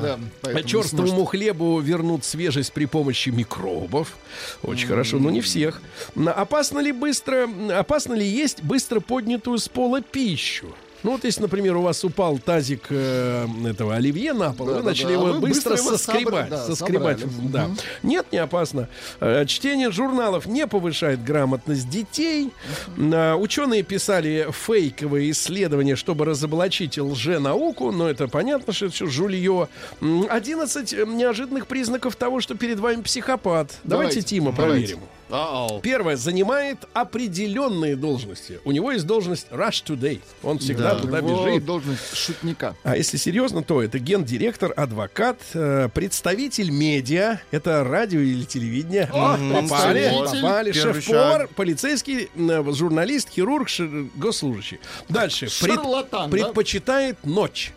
[0.42, 0.52] да.
[0.52, 4.16] не Черствому хлебу вернут свежесть при помощи микробов.
[4.62, 5.80] Очень хорошо, но не всех.
[6.16, 10.74] Опасно ли быстро, опасно ли есть быстро поднятую с пола пищу?
[11.02, 14.88] Ну вот если, например, у вас упал тазик э, этого оливье на пол, вы Да-да-да,
[14.90, 16.48] начали а его вы быстро, быстро его соскребать.
[16.50, 17.48] да, соскребать собрали.
[17.48, 17.70] да.
[18.02, 18.88] Нет, не опасно.
[19.20, 22.50] Э, Чтение журналов не повышает грамотность детей.
[22.98, 29.68] А, Ученые писали фейковые исследования, чтобы разоблачить лженауку, но это понятно, что это все жулье.
[30.00, 33.72] М, 11 неожиданных признаков того, что перед вами психопат.
[33.84, 34.94] Давайте, Давайте, Тима, давайте.
[34.96, 34.98] проверим.
[35.30, 35.80] Uh-oh.
[35.82, 38.60] Первое, занимает определенные должности.
[38.64, 40.20] У него есть должность Rush Today.
[40.42, 41.00] Он всегда Да.
[41.00, 41.64] туда Его бежит.
[41.64, 42.74] должность шутника.
[42.82, 49.06] А если серьезно, то это гендиректор, адвокат, э, представитель медиа, это радио или телевидение.
[49.06, 50.40] попали, представитель.
[50.42, 54.80] попали, Первый шеф-повар, полицейский, э, журналист, хирург, ши- госслужащий.
[55.08, 55.46] Дальше.
[55.60, 56.36] Пред- Шарлатан, да?
[56.36, 57.72] предпочитает ночь.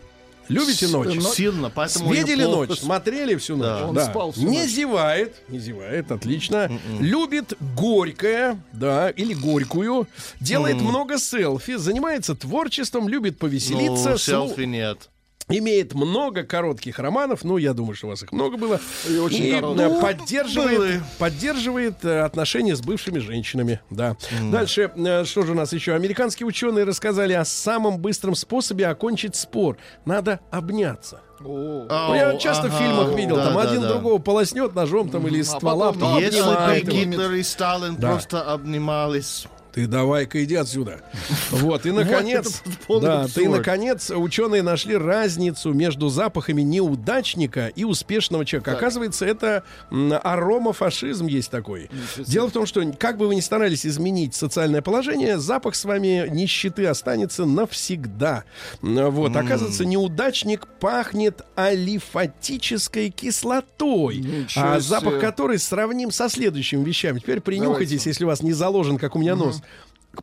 [0.48, 1.14] Любите ночь?
[1.14, 3.66] но- Сильно, поэтому Видели плохо ночь, смотрели всю ночь.
[3.66, 3.86] Да.
[3.88, 4.04] Он Да.
[4.10, 4.70] спал всю не ночь.
[4.70, 6.68] зевает, не зевает, отлично.
[6.70, 7.02] М-м.
[7.02, 10.08] Любит горькое, да, или горькую.
[10.40, 14.10] Делает много селфи, занимается творчеством, любит повеселиться.
[14.10, 15.08] Ну, слу- селфи нет.
[15.48, 18.80] Имеет много коротких романов, ну, я думаю, что у вас их много было.
[19.08, 20.00] И очень э, коротких.
[20.00, 24.16] поддерживает, поддерживает э, отношения с бывшими женщинами, да.
[24.50, 25.94] Дальше, э, что же у нас еще?
[25.94, 29.76] Американские ученые рассказали о самом быстром способе окончить спор.
[30.04, 31.20] Надо обняться.
[31.44, 33.88] О, Ну, я часто в фильмах видел, там Да, да, один да.
[33.88, 36.90] другого полоснет ножом там или из А ствола, потом, потом ну, Если.
[36.90, 38.12] Гитлер и Сталин Да.
[38.12, 39.46] просто обнимались.
[39.72, 41.00] Ты давай-ка иди отсюда.
[41.50, 48.72] Вот, и наконец, да, ты наконец, ученые нашли разницу между запахами неудачника и успешного человека.
[48.72, 51.90] Оказывается, это аромафашизм есть такой.
[52.16, 56.26] Дело в том, что как бы вы ни старались изменить социальное положение, запах с вами
[56.30, 58.44] нищеты останется навсегда.
[58.80, 67.18] Вот, оказывается, неудачник пахнет алифатической кислотой, Ничего а запах которой сравним со следующими вещами.
[67.18, 69.61] Теперь принюхайтесь, если у вас не заложен, как у меня нос.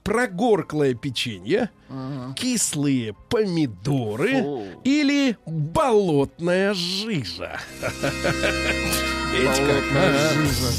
[0.03, 1.69] Прогорклое печенье,
[2.35, 4.63] кислые помидоры Фу.
[4.83, 7.59] или болотная жижа.
[9.31, 9.83] Видите как?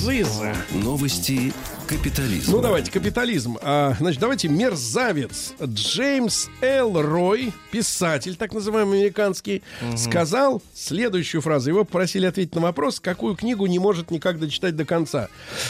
[0.05, 0.57] Жижа.
[0.73, 1.53] Новости
[1.87, 2.57] капитализма.
[2.57, 3.59] Ну, давайте, капитализм.
[3.63, 7.01] А, значит, давайте мерзавец Джеймс Л.
[7.01, 9.63] Рой, писатель, так называемый американский,
[9.97, 11.71] сказал следующую фразу.
[11.71, 15.29] Его попросили ответить на вопрос, какую книгу не может никак дочитать до конца.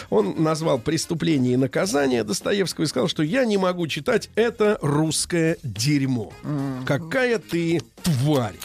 [0.09, 5.59] Он назвал «Преступление и наказание» Достоевского и сказал, что я не могу читать это русское
[5.63, 6.33] дерьмо.
[6.87, 8.57] Какая ты тварь.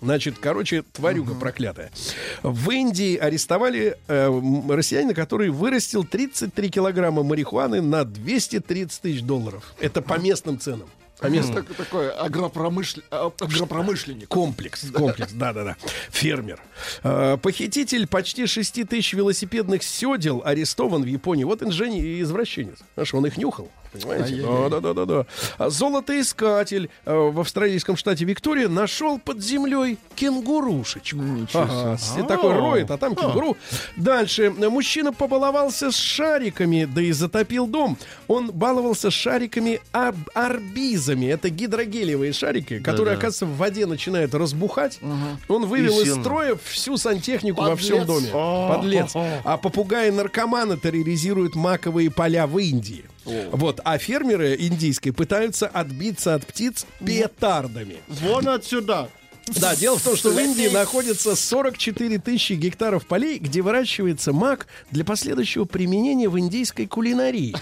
[0.00, 1.90] Значит, короче, тварюга проклятая.
[2.42, 9.74] В Индии арестовали э, россиянина, который вырастил 33 килограмма марихуаны на 230 тысяч долларов.
[9.80, 10.88] Это по местным ценам.
[11.18, 11.64] По местным.
[11.64, 14.28] так- такой агропромышл- а, агропромышленник.
[14.28, 15.76] Комплекс, комплекс, да-да-да.
[16.10, 16.60] Фермер.
[17.02, 21.42] Э, Похититель почти 6 тысяч велосипедных седел арестован в Японии.
[21.42, 22.78] Вот инженер и извращенец.
[22.94, 23.68] Знаешь, он их нюхал.
[24.06, 24.42] Понимаете?
[24.70, 25.26] Да-да-да-да.
[25.58, 31.18] А Золотоискатель э, в австралийском штате Виктория нашел под землей кенгурушечку.
[31.54, 33.56] Ага, такой роет, а там кенгуру.
[33.96, 34.50] Дальше.
[34.50, 37.96] Мужчина побаловался с шариками, да и затопил дом.
[38.26, 39.80] Он баловался шариками
[40.34, 41.26] арбизами.
[41.26, 45.00] Это гидрогелевые шарики, которые, оказывается, в воде начинают разбухать.
[45.48, 48.28] Он вывел из строя всю сантехнику во всем доме.
[48.32, 49.12] Подлец.
[49.14, 53.04] А попугаи-наркоманы терроризируют маковые поля в Индии.
[53.52, 57.96] Вот, а фермеры индийские пытаются отбиться от птиц петардами.
[58.08, 59.08] Вон отсюда.
[59.56, 64.66] Да, дело в том, что в Индии находится 44 тысячи гектаров полей, где выращивается мак
[64.90, 67.54] для последующего применения в индийской кулинарии.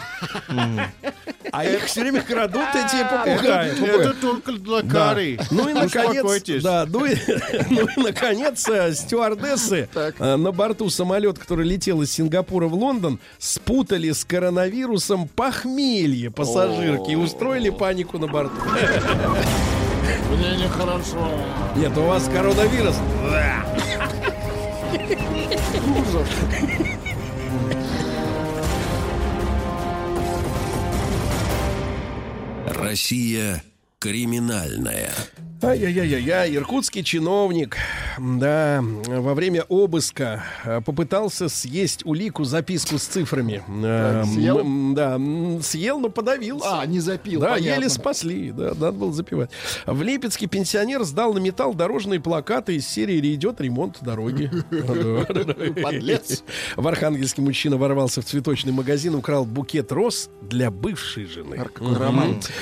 [1.52, 3.86] А их все время крадут эти попугаи.
[3.86, 5.38] Это только для карри.
[5.50, 7.16] Ну и наконец, да, ну и,
[7.70, 13.20] ну и наконец э, стюардессы э, на борту самолета, который летел из Сингапура в Лондон,
[13.38, 18.56] спутали с коронавирусом похмелье пассажирки и устроили панику на борту.
[20.30, 21.30] Мне нехорошо.
[21.76, 22.96] Нет, у вас коронавирус.
[25.86, 26.28] Ужас.
[32.66, 33.62] Россия
[33.98, 35.12] криминальная.
[35.62, 37.78] Ай-яй-яй-яй, иркутский чиновник,
[38.18, 43.64] да, во время обыска э, попытался съесть улику, записку с цифрами.
[43.66, 44.58] Э, Так, съел?
[44.58, 45.18] м, Да,
[45.62, 46.80] съел, но подавился.
[46.80, 47.80] А, не запил, Да, понятно.
[47.80, 49.50] еле спасли, да, надо было запивать.
[49.86, 54.50] В Липецке пенсионер сдал на металл дорожные плакаты из серии «Идет ремонт дороги».
[55.82, 56.44] Подлец.
[56.76, 61.56] В Архангельске мужчина ворвался в цветочный магазин, украл букет роз для бывшей жены.
[61.56, 62.52] Какой романтик.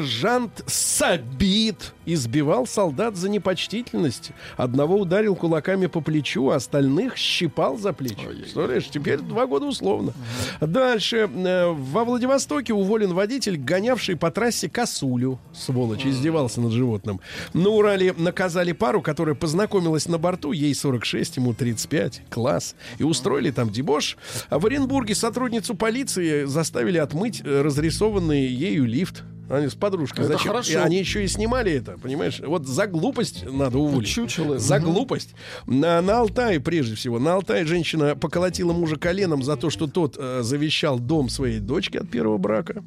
[0.00, 4.30] Сержант Сабит избивал солдат за непочтительность.
[4.56, 8.24] Одного ударил кулаками по плечу, а остальных щипал за плечи.
[8.26, 10.14] Представляешь, теперь два года условно.
[10.60, 11.28] Дальше.
[11.32, 15.38] Э, Во Владивостоке уволен водитель, гонявший по трассе косулю.
[15.52, 17.20] Сволочь, издевался над животным.
[17.52, 20.52] На Урале наказали пару, которая познакомилась на борту.
[20.52, 22.22] Ей 46, ему 35.
[22.30, 22.74] Класс.
[22.98, 24.16] И устроили там дебош.
[24.48, 29.24] А в Оренбурге сотрудницу полиции заставили отмыть э, разрисованный ею лифт.
[29.50, 30.24] Они с подружкой.
[30.24, 30.52] Это Зачем?
[30.52, 30.72] хорошо.
[30.72, 32.40] И они еще и снимали это, понимаешь?
[32.40, 34.08] Вот за глупость надо уволить.
[34.08, 34.58] Чучело.
[34.58, 34.84] За Мгм.
[34.92, 35.34] глупость.
[35.66, 40.16] На, на Алтае, прежде всего, на Алтае женщина поколотила мужа коленом за то, что тот
[40.18, 42.84] э, завещал дом своей дочке от первого брака.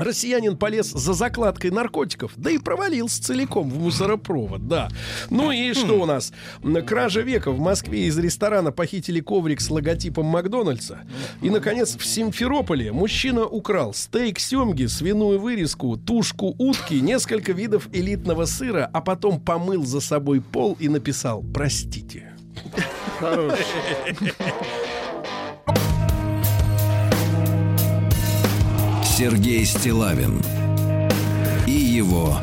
[0.00, 4.88] Россиянин полез за закладкой наркотиков, да и провалился целиком в мусоропровод, да.
[5.28, 6.32] Ну и что у нас?
[6.86, 7.50] Кража века.
[7.50, 11.00] В Москве из ресторана похитили коврик с логотипом Макдональдса.
[11.42, 18.46] И, наконец, в Симферополе мужчина украл стейк семги, свиную вырезку, тушку утки, несколько видов элитного
[18.46, 22.34] сыра, а потом помыл за собой пол и написал «Простите».
[23.18, 23.52] Хорош.
[29.20, 30.40] Сергей Стилавин
[31.66, 32.40] и его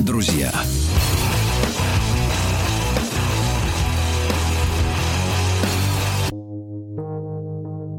[0.00, 0.52] друзья.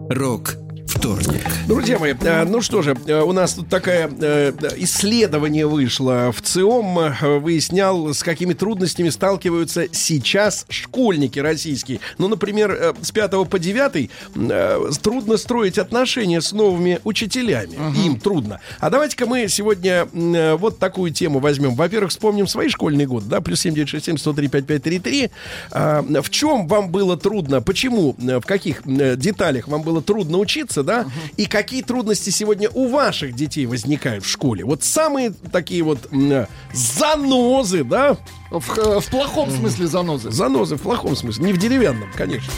[0.07, 0.62] Рок
[1.03, 1.43] вторник.
[1.67, 6.31] Друзья мои, э, ну что же, э, у нас тут такое э, исследование вышло.
[6.31, 11.99] В ЦИОМ выяснял, с какими трудностями сталкиваются сейчас школьники российские.
[12.17, 17.75] Ну, например, с 5 по 9 э, трудно строить отношения с новыми учителями.
[18.05, 18.61] Им трудно.
[18.79, 21.75] А давайте-ка мы сегодня вот такую тему возьмем.
[21.75, 25.29] Во-первых, вспомним свои школьные годы, да, плюс 7967 103 5533.
[25.71, 27.61] А, В чем вам было трудно?
[27.61, 28.15] Почему?
[28.17, 30.92] В каких деталях вам было трудно учиться, да?
[31.37, 34.63] И какие трудности сегодня у ваших детей возникают в школе?
[34.63, 38.17] Вот самые такие вот э, занозы, да?
[38.51, 40.31] В, э, в плохом смысле занозы.
[40.31, 42.51] Занозы в плохом смысле, не в деревянном, конечно.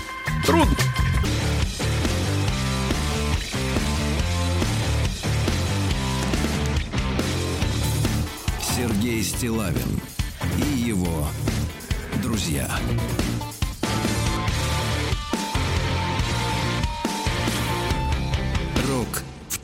[0.45, 0.75] Трудно.
[8.75, 10.01] Сергей Стилавин
[10.57, 11.27] и его
[12.21, 12.67] друзья.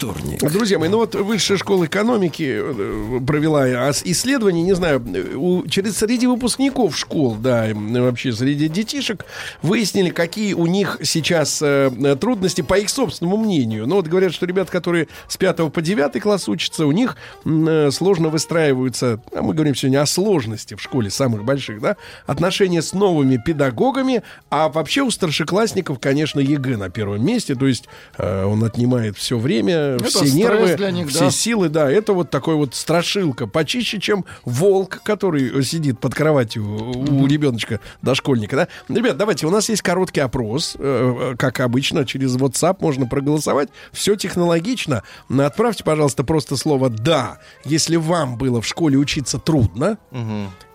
[0.01, 0.39] Вторник.
[0.51, 4.99] Друзья мои, ну вот высшая школа экономики э, провела исследование, не знаю,
[5.35, 9.25] у, через среди выпускников школ, да, вообще среди детишек
[9.61, 13.85] выяснили, какие у них сейчас э, трудности по их собственному мнению.
[13.85, 17.91] Ну вот говорят, что ребят, которые с 5 по 9 класс учатся, у них э,
[17.91, 21.95] сложно выстраиваются, а мы говорим сегодня о сложности в школе самых больших, да,
[22.25, 27.87] отношения с новыми педагогами, а вообще у старшеклассников, конечно, ЕГЭ на первом месте, то есть
[28.17, 31.31] э, он отнимает все время, Это все нервы, для них, все да.
[31.31, 37.27] силы, да, это вот такой вот страшилка, почище, чем волк, который сидит под кроватью у
[37.27, 38.67] ребеночка дошкольника, да.
[38.93, 43.69] Ребят, давайте, у нас есть короткий опрос, э, э, как обычно, через WhatsApp можно проголосовать,
[43.91, 45.03] все технологично.
[45.29, 49.97] Отправьте, пожалуйста, просто слово «да», если вам было в школе учиться трудно,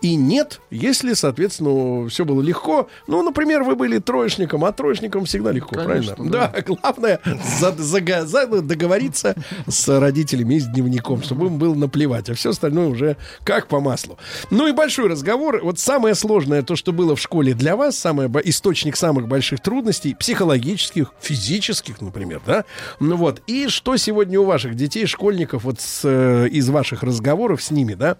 [0.01, 2.87] и «нет», если, соответственно, все было легко.
[3.07, 6.31] Ну, например, вы были троечником, а троечником всегда легко, Конечно, правильно?
[6.31, 7.19] Да, главное
[7.59, 12.51] за- зага- за- договориться с родителями и с дневником, чтобы им было наплевать, а все
[12.51, 14.17] остальное уже как по маслу.
[14.49, 15.61] Ну и большой разговор.
[15.63, 20.15] Вот самое сложное, то, что было в школе для вас, самое, источник самых больших трудностей,
[20.15, 22.65] психологических, физических, например, да?
[22.99, 23.41] Ну вот.
[23.47, 27.93] И что сегодня у ваших детей, школьников, вот с, э, из ваших разговоров с ними,
[27.93, 28.17] да,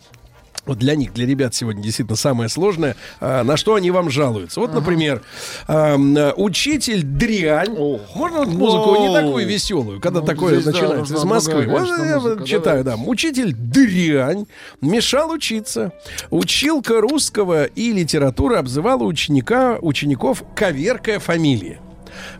[0.67, 2.95] вот для них, для ребят сегодня действительно самое сложное.
[3.19, 4.59] А, на что они вам жалуются?
[4.59, 5.21] Вот, например,
[5.67, 7.73] ам, э, учитель дрянь.
[7.73, 11.61] Можно вот музыку не такую веселую, когда Ну, такое да, начинается нужна из Москвы.
[11.65, 12.43] другая, Вот я музыка.
[12.45, 12.95] читаю, да.
[12.95, 14.45] Учитель дрянь
[14.81, 15.91] мешал учиться.
[16.29, 21.79] Училка русского и литературы обзывала ученика, учеников коверкая фамилии.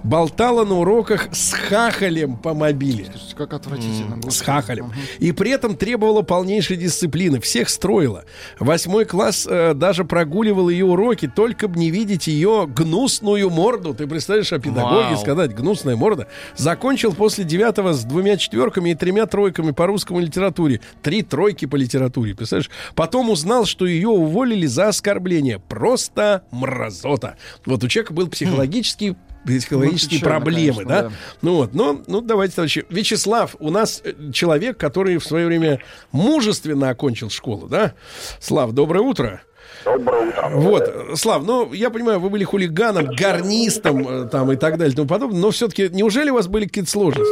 [0.03, 3.07] Болтала на уроках с хахалем по мобиле
[3.38, 4.15] Как отвратительно.
[4.21, 4.45] с господи.
[4.45, 4.91] хахалем.
[5.19, 7.39] И при этом требовала полнейшей дисциплины.
[7.39, 8.25] Всех строила.
[8.59, 13.93] Восьмой класс э, даже прогуливал ее уроки, только бы не видеть ее гнусную морду.
[13.93, 15.17] Ты представляешь, о педагоге Вау.
[15.17, 16.28] сказать гнусная морда.
[16.55, 20.82] Закончил после девятого с двумя четверками и тремя тройками по русскому литературе.
[21.01, 22.69] Три тройки по литературе, представляешь?
[22.95, 25.59] Потом узнал, что ее уволили за оскорбление.
[25.59, 27.36] Просто мразота.
[27.65, 29.15] Вот у человека был психологический
[29.47, 31.01] психологические Ну, проблемы, конечно, да?
[31.09, 31.11] да.
[31.41, 32.85] Ну вот, ну, ну давайте, товарищи.
[32.89, 35.79] Вячеслав, у нас э, человек, который в свое время
[36.11, 37.93] мужественно окончил школу, да?
[38.39, 39.41] Слав, доброе утро.
[39.85, 40.49] Доброе утро.
[40.53, 44.95] Вот, Слав, ну, я понимаю, вы были хулиганом, гарнистом э, там и так далее и
[44.95, 47.31] тому подобное, но все-таки, неужели у вас были какие-то сложности?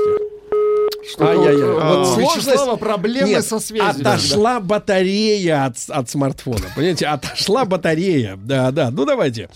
[1.12, 1.72] Что Ай-яй-яй.
[1.72, 4.02] вот, Вот у сложность- Вячеслава проблемы Нет, со связью.
[4.02, 6.66] Отошла батарея от, от смартфона.
[6.76, 8.38] Понимаете, отошла батарея.
[8.38, 8.90] Да, да.
[8.92, 9.50] Ну, давайте.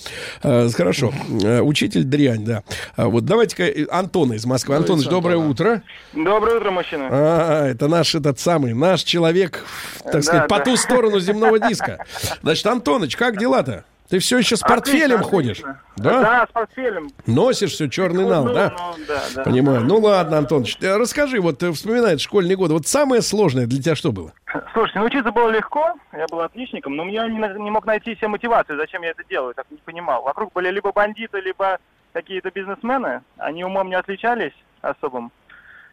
[0.44, 1.12] Э, хорошо.
[1.44, 2.64] Э, учитель дрянь, да.
[2.96, 4.76] А вот давайте-ка э, Антона из Москвы.
[4.76, 5.82] Давайте Антоныч, доброе утро.
[6.14, 7.08] Доброе утро, мужчина.
[7.12, 9.66] А, это наш этот самый, наш человек,
[10.04, 10.66] так Да, сказать, по да.
[10.66, 12.06] ту сторону земного диска.
[12.44, 13.86] Значит, Антоныч, как дела-то?
[14.10, 15.60] Ты все еще с портфелем Отлично, ходишь?
[15.60, 15.82] отлично.
[15.98, 16.22] Да?
[16.22, 17.10] Да, с портфелем.
[17.28, 18.76] Носишь все черный нал, Ну, да?
[18.78, 19.44] ну, да, да.
[19.44, 19.82] Понимаю.
[19.82, 22.74] Ну ладно, Антонович, ты расскажи, вот ты вспоминаешь школьные годы.
[22.74, 24.34] Вот самое сложное для тебя что было?
[24.74, 28.30] Слушайте, ну учиться было легко, я был отличником, но я не, не мог найти себе
[28.30, 30.24] мотивацию, зачем я это делаю, так не понимал.
[30.24, 31.78] Вокруг были либо бандиты, либо
[32.14, 35.32] какие-то бизнесмены, они умом не отличались особым.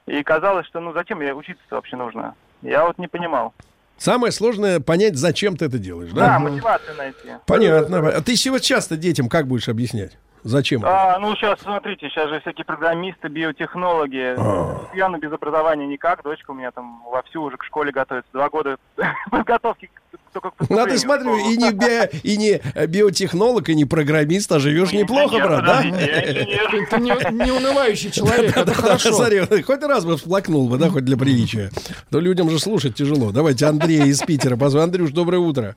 [0.06, 2.34] И казалось, что ну зачем мне учиться вообще нужно?
[2.62, 3.52] Я вот не понимал.
[3.98, 6.38] Самое сложное понять, зачем ты это делаешь, Да, да?
[6.38, 7.28] мотивацию найти.
[7.46, 8.08] Понятно.
[8.10, 10.18] А ты сегодня часто детям как будешь объяснять?
[10.44, 10.82] Зачем?
[10.84, 14.36] А, ну сейчас, смотрите, сейчас же всякие программисты, биотехнологи.
[14.38, 14.80] А.
[14.94, 18.30] Я без образования никак, дочка у меня там вовсю уже к школе готовится.
[18.32, 18.76] Два года
[19.30, 23.84] подготовки к- к Ну, а ты смотрю, и не, би- и не биотехнолог, и не
[23.84, 25.82] программист, а живешь неплохо, Инженер, брат, да?
[25.82, 29.12] Ты не, не унывающий человек, это Да, хорошо.
[29.12, 31.70] Смотри, хоть раз бы всплакнул бы, да, хоть для приличия.
[32.10, 33.30] То людям же слушать тяжело.
[33.32, 34.86] Давайте Андрея из Питера позвоним.
[34.86, 35.74] Андрюш, доброе утро.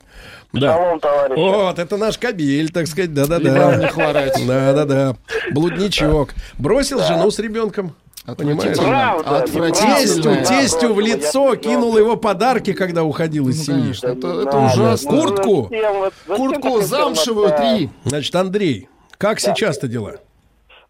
[0.52, 0.74] Да.
[0.74, 1.38] Шалом, товарищи.
[1.38, 3.76] Вот, это наш кабель, так сказать, да-да-да.
[3.76, 4.40] не хворать.
[4.46, 5.16] Да-да-да.
[5.52, 6.34] Блудничок.
[6.58, 7.94] Бросил жену с ребенком.
[8.26, 8.76] Понимаешь?
[8.78, 9.96] Правда, Отвратительно.
[9.96, 13.80] Тестю, Да, тестю в лицо я кинул его подарки, когда уходил из семьи.
[13.80, 15.12] конечно, это, это Да, ужасно.
[15.12, 15.68] ну, Куртку?
[15.70, 17.90] зачем вот- зачем Куртку замшевую три.
[18.04, 20.16] Значит, Андрей, как сейчас-то дела?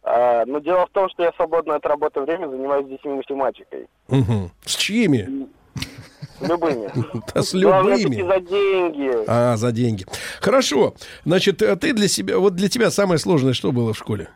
[0.03, 3.13] А, ну, дело в том, что я в свободное от работы время занимаюсь с детьми
[3.13, 3.87] математикой.
[4.09, 4.51] Мгм.
[4.65, 5.47] С чьими?
[6.41, 6.91] С любыми.
[7.35, 8.23] Да с Главное, любыми.
[8.27, 9.11] за деньги.
[9.29, 10.05] А, за деньги.
[10.41, 10.95] Хорошо.
[11.25, 14.29] Значит, а ты для себя, вот для тебя самое сложное что было в школе?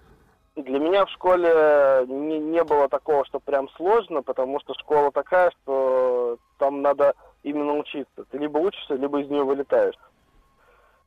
[0.64, 5.50] Для меня в школе не, не было такого, что прям сложно, потому что школа такая,
[5.62, 8.24] что там надо именно учиться.
[8.30, 9.94] Ты либо учишься, либо из нее вылетаешь.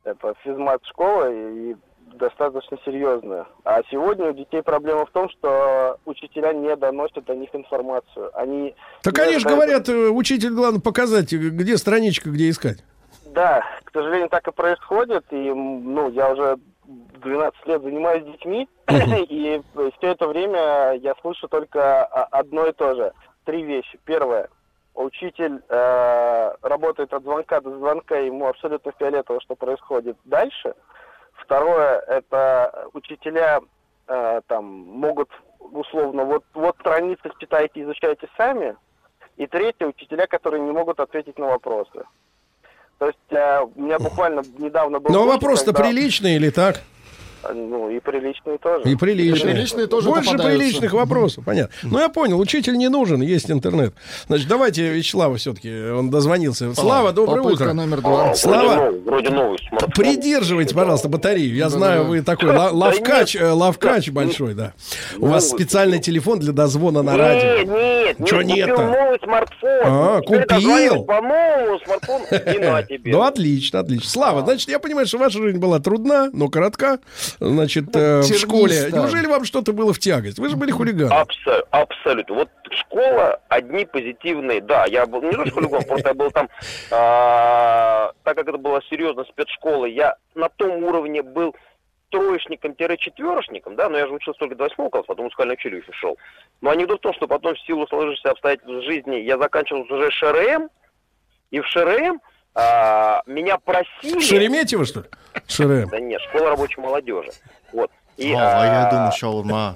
[0.03, 1.75] Это физмат школа и,
[2.13, 3.47] достаточно серьезная.
[3.65, 8.29] А сегодня у детей проблема в том, что учителя не доносят до них информацию.
[8.33, 12.77] Они Так они же ожидают- говорят, э, учитель, главное показать, где страничка, где искать.
[13.25, 15.25] Да, к сожалению, так и происходит.
[15.31, 16.57] И, ну, я уже
[16.87, 19.61] 12 лет занимаюсь детьми, и
[19.97, 23.13] все это время я слышу только о- одно и то же.
[23.45, 23.99] Три вещи.
[24.05, 24.49] Первое.
[24.93, 30.73] Учитель э, работает от звонка до звонка, ему абсолютно фиолетово, что происходит дальше.
[31.33, 33.59] Второе, это учителя
[34.07, 35.29] э, там могут
[35.59, 38.75] условно, вот, вот страницы читайте, изучайте сами.
[39.35, 42.05] И третье, учителя, которые не могут ответить на вопросы.
[42.99, 45.11] То есть э, у меня буквально недавно был...
[45.11, 46.81] Но вопрос-то когда- приличный или так?
[47.49, 48.89] Э, Ну, и приличные тоже.
[48.89, 49.51] И приличные.
[49.51, 50.57] И приличные тоже Больше попадаются.
[50.59, 51.73] приличных вопросов, понятно.
[51.83, 53.93] Ну, я понял, учитель не нужен, есть интернет.
[54.27, 56.73] Значит, давайте Вячеслава все-таки, он дозвонился.
[56.73, 57.73] Слава, доброе Попытка утро.
[57.73, 58.33] номер два.
[58.35, 59.91] Слава, Вроде новый смартфон.
[59.91, 61.55] придерживайте, пожалуйста, батарею.
[61.55, 64.73] Я знаю, вы такой ла- лавкач, э, лавкач большой, да.
[65.17, 67.63] У вас специальный телефон для дозвона на радио.
[67.73, 69.69] Нет, нет, Чё нет, купил новый смартфон.
[69.83, 71.03] А, купил?
[71.03, 73.11] по новому смартфону и на тебе.
[73.17, 74.09] Ну, отлично, отлично.
[74.09, 76.99] Слава, значит, я понимаю, что ваша жизнь была трудна, но коротка.
[77.39, 78.89] Значит, э, в школе.
[78.91, 80.39] Неужели вам что-то было в тягость?
[80.39, 81.17] Вы же были хулиганом.
[81.17, 82.35] Абсо- абсолютно.
[82.35, 84.61] Вот школа одни позитивные.
[84.61, 86.49] Да, я был не то что хулиган, просто я был там,
[86.91, 91.55] а, так как это была серьезно спецшкола, я на том уровне был
[92.09, 96.17] троечником-четверочником, да, но я же учился только до восьмого класса, потом в музыкальное училище шел.
[96.61, 100.69] Но анекдот в том, что потом в силу сложившихся обстоятельств жизни я заканчивал уже ШРМ,
[101.51, 102.21] и в ШРМ
[102.57, 104.19] а, меня просили...
[104.19, 105.05] Шереметьево, что ли?
[105.47, 105.89] ШРМ.
[105.89, 107.29] Да нет, школа рабочей молодежи.
[107.71, 107.91] Вот.
[108.17, 109.75] И, О, а я а, думаю, шаурма.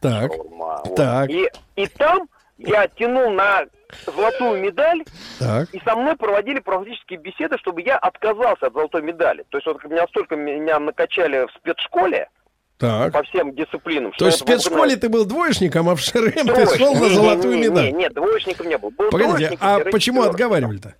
[0.00, 0.32] Так.
[0.32, 0.96] Шаурма, вот.
[0.96, 1.28] Так.
[1.28, 3.66] И, и там я тянул на
[4.06, 5.04] золотую медаль,
[5.38, 5.68] Так.
[5.74, 9.44] и со мной проводили практические беседы, чтобы я отказался от золотой медали.
[9.50, 12.28] То есть вот меня настолько меня накачали в спецшколе
[12.78, 13.12] Так.
[13.12, 14.12] по всем дисциплинам.
[14.12, 17.62] То есть в спецшколе ты был двоечником, а в ШРМ ты шел на золотую не,
[17.62, 17.92] не, медаль.
[17.92, 18.90] Нет, двоечников не был.
[18.92, 20.94] Был Погодите, а почему отговаривали-то?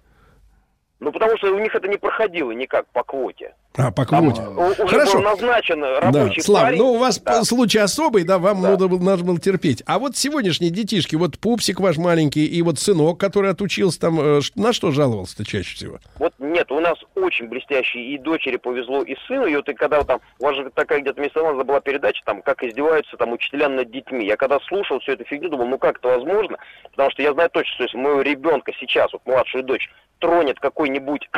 [1.00, 3.54] Ну, потому что у них это не проходило никак по квоте.
[3.76, 4.42] А, по Там квоте.
[4.42, 5.18] у- уже Хорошо.
[5.18, 6.78] был назначен Да, рабочий Слава, парень.
[6.78, 7.44] ну у вас Да.
[7.44, 8.70] случай особый, да, вам Да.
[8.70, 9.84] надо, было- надо было терпеть.
[9.86, 14.40] А вот сегодняшние детишки, вот пупсик ваш маленький и вот сынок, который отучился там, э,
[14.56, 15.98] на что жаловался-то чаще всего?
[16.18, 19.46] Вот нет, у нас очень блестящие и дочери повезло, и сыну.
[19.46, 22.42] И вот и когда там, у вас же такая где-то месяц назад была передача, там,
[22.42, 24.26] как издеваются там учителя над детьми.
[24.26, 26.56] Я когда слушал всю эту фигню, думал, ну как это возможно?
[26.90, 29.88] Потому что я знаю точно, что если моего ребенка сейчас, вот младшую дочь,
[30.18, 30.58] тронет
[30.88, 31.28] какой-нибудь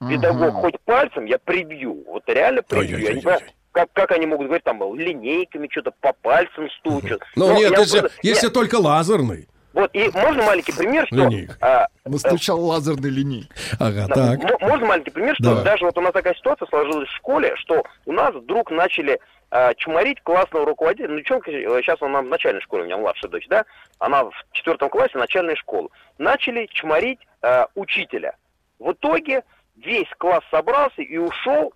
[0.08, 2.04] педагог хоть пальцем, я прибью.
[2.06, 2.98] Вот реально прибью.
[2.98, 3.40] Я не понимаю,
[3.72, 7.20] как, как они могут говорить, там, линейками что-то по пальцам стучат.
[7.34, 9.48] Ну, Но нет, если, просто- если нет, только лазерный.
[9.72, 11.16] Вот, и можно маленький пример, что...
[11.16, 11.54] Линейка.
[11.60, 13.50] а, Настучал лазерной линейкой.
[13.78, 14.60] Ага, так.
[14.62, 15.64] Можно маленький пример, что Давай.
[15.64, 19.20] даже вот у нас такая ситуация сложилась в школе, что у нас вдруг начали
[19.50, 21.08] э, чморить классного руководителя.
[21.08, 23.66] Ну, девчонка, э, сейчас она в начальной школе, у меня младшая дочь, да?
[23.98, 25.90] Она в четвертом классе начальной школы.
[26.16, 28.34] Начали чморить э, учителя.
[28.78, 29.42] В итоге
[29.76, 31.72] весь класс собрался и ушел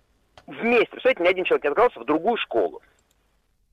[0.47, 2.81] вместе, представляете, ни один человек не отказался в другую школу.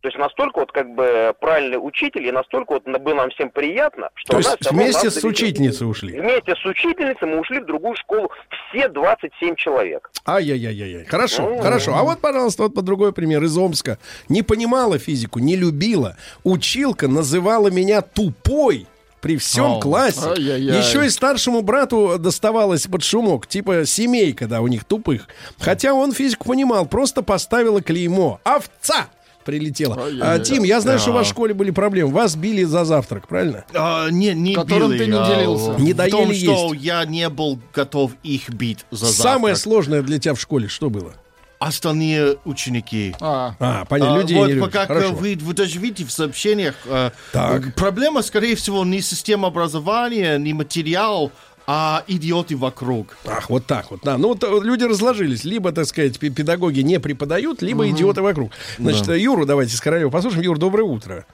[0.01, 4.11] То есть настолько вот как бы правильный учитель, и настолько вот было нам всем приятно,
[4.15, 6.21] что То есть вместе с учительницей ушли.
[6.21, 8.31] Вместе с учительницей мы ушли в другую школу,
[8.71, 10.09] все 27 человек.
[10.25, 11.05] Ай-яй-яй-яй.
[11.05, 11.59] Хорошо, Ну.
[11.59, 11.95] хорошо.
[11.97, 13.99] А вот, пожалуйста, вот по другой пример из Омска.
[14.29, 16.17] Не понимала физику, не любила.
[16.45, 18.87] Училка называла меня тупой.
[19.21, 19.81] При всем Ау.
[19.81, 20.21] классе.
[20.25, 20.79] Ай-яй-яй.
[20.79, 23.47] Еще и старшему брату доставалось под шумок.
[23.47, 25.27] Типа семейка, да, у них тупых.
[25.59, 28.41] Хотя он физику понимал, просто поставила клеймо.
[28.45, 29.09] Овца!
[29.45, 29.99] Прилетела.
[30.21, 30.39] А.
[30.41, 31.35] Тим, я знаю, что у вас в Да.
[31.35, 32.13] школе были проблемы.
[32.13, 33.65] Вас били за завтрак, правильно?
[33.75, 35.81] А, не, не Которым били, ты не а, делился.
[35.81, 36.85] Не в доели том, что есть.
[36.85, 39.59] я не был готов их бить за Самое завтрак.
[39.59, 41.15] сложное для тебя в школе что было?
[41.59, 43.15] Остальные ученики.
[43.21, 45.13] А, А, понятно, А, людей вот не пока Хорошо.
[45.13, 47.75] вы, вы даже видите в сообщениях, э, Так.
[47.75, 51.33] проблема, скорее всего, не система образования, не материал,
[51.67, 53.17] а идиоты вокруг.
[53.27, 54.01] Ах, вот так вот.
[54.05, 54.17] Да.
[54.19, 55.45] Ну, вот э, люди разложились.
[55.45, 58.53] Либо, так сказать, пе- педагоги не преподают, либо идиоты вокруг.
[58.79, 60.45] Значит, э, Юру давайте с Королева послушаем.
[60.45, 61.27] Юр, доброе утро.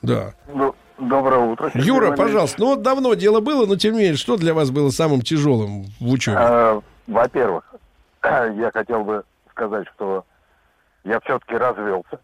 [0.00, 0.32] Да.
[0.98, 1.70] Доброе утро.
[1.72, 2.18] Сергей Юра, Валерьевич.
[2.26, 2.56] пожалуйста.
[2.60, 5.86] Ну, вот давно дело было, но тем не менее, что для вас было самым тяжелым
[5.98, 6.36] в учебе?
[6.40, 7.64] Э, Во-первых,
[8.24, 10.24] я хотел бы сказать, что
[11.04, 12.18] я все-таки развелся.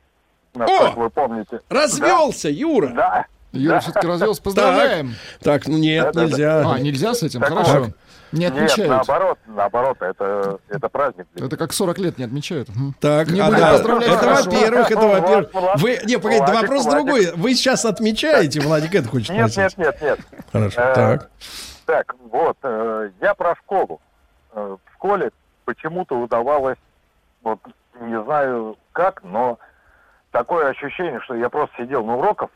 [0.55, 1.61] Насколько вы помните.
[1.68, 2.89] Развелся, Юра.
[2.89, 3.26] Да.
[3.53, 4.43] Юра все-таки развелся.
[4.43, 5.14] Поздравляем.
[5.41, 6.26] Так, ну нет, Да-да-да.
[6.26, 6.70] нельзя.
[6.72, 7.41] А, нельзя с этим?
[7.41, 7.81] Так Хорошо.
[7.85, 7.91] вот.
[8.31, 8.91] Не Нет, отмечают.
[8.91, 11.26] наоборот, наоборот, это, это праздник.
[11.35, 12.68] Это как 40 лет не отмечают.
[13.01, 15.51] Так, Не а, будем да, поздравлять, это во-первых, это во-первых.
[15.81, 17.05] Вы, не, погодите, да Владик, вопрос Владик.
[17.07, 17.33] другой.
[17.37, 19.79] Вы сейчас отмечаете, Владик, это хочет Нет, спросить.
[19.79, 20.43] нет, нет, нет.
[20.53, 21.31] Хорошо, Э, так.
[21.87, 23.99] Так, вот, э, я про школу.
[24.53, 25.31] Э, в школе
[25.64, 26.76] почему-то удавалось,
[27.43, 27.61] вот,
[28.01, 29.59] не знаю как, но
[30.30, 32.51] такое ощущение, что я просто сидел на уроках,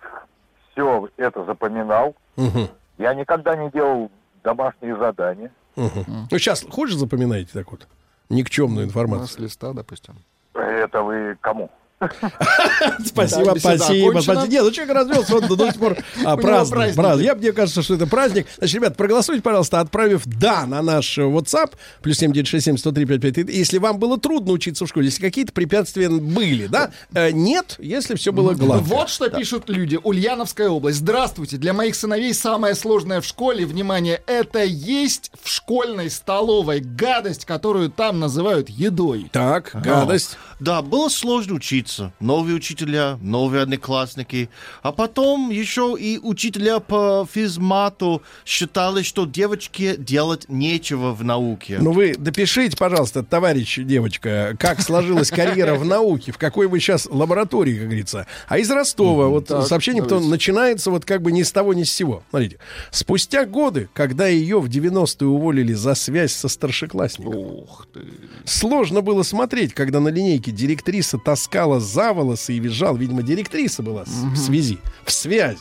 [0.72, 2.14] все это запоминал.
[2.36, 2.68] Мгм,
[2.98, 4.10] Я никогда не делал
[4.42, 5.50] домашние задания.
[5.76, 6.28] мгм.
[6.30, 7.86] Ну, сейчас хуже запоминаете так вот?
[8.28, 9.20] Никчемную У информацию.
[9.22, 10.14] нас листа, допустим.
[10.54, 11.70] Это вы кому?
[13.06, 14.46] Спасибо, спасибо.
[14.46, 16.96] Нет, ну человек развелся, он до сих пор а, празднует.
[17.20, 18.46] Я, мне кажется, что это праздник.
[18.58, 21.72] Значит, ребят, проголосуйте, пожалуйста, отправив «да» на наш WhatsApp,
[22.02, 23.58] плюс 7967 103 5533.
[23.58, 26.90] Если вам было трудно учиться в школе, если какие-то препятствия были, да?
[27.14, 28.84] Э, Нет, если все было гладко.
[28.84, 29.98] Вот что пишут люди.
[30.02, 30.98] Ульяновская область.
[30.98, 31.56] Здравствуйте.
[31.56, 37.90] Для моих сыновей самое сложное в школе, внимание, это есть в школьной столовой гадость, которую
[37.90, 39.28] там называют едой.
[39.32, 40.36] Так, гадость.
[40.60, 41.91] Да, было сложно учиться.
[42.20, 44.48] Новые учителя, новые одноклассники.
[44.82, 51.78] А потом еще и учителя по физмату считали, что девочке делать нечего в науке.
[51.80, 57.08] Ну вы допишите, пожалуйста, товарищ девочка, как сложилась карьера в науке, в какой вы сейчас
[57.10, 58.26] лаборатории, как говорится.
[58.48, 61.92] А из Ростова, вот сообщение, кто начинается вот как бы ни с того, ни с
[61.92, 62.22] сего.
[62.30, 62.58] Смотрите.
[62.90, 68.00] Спустя годы, когда ее в 90-е уволили за связь со старшеклассником, Ух ты.
[68.44, 72.96] сложно было смотреть, когда на линейке директриса таскала за волосы и визжал.
[72.96, 75.58] Видимо, директриса была с- в связи, в связи.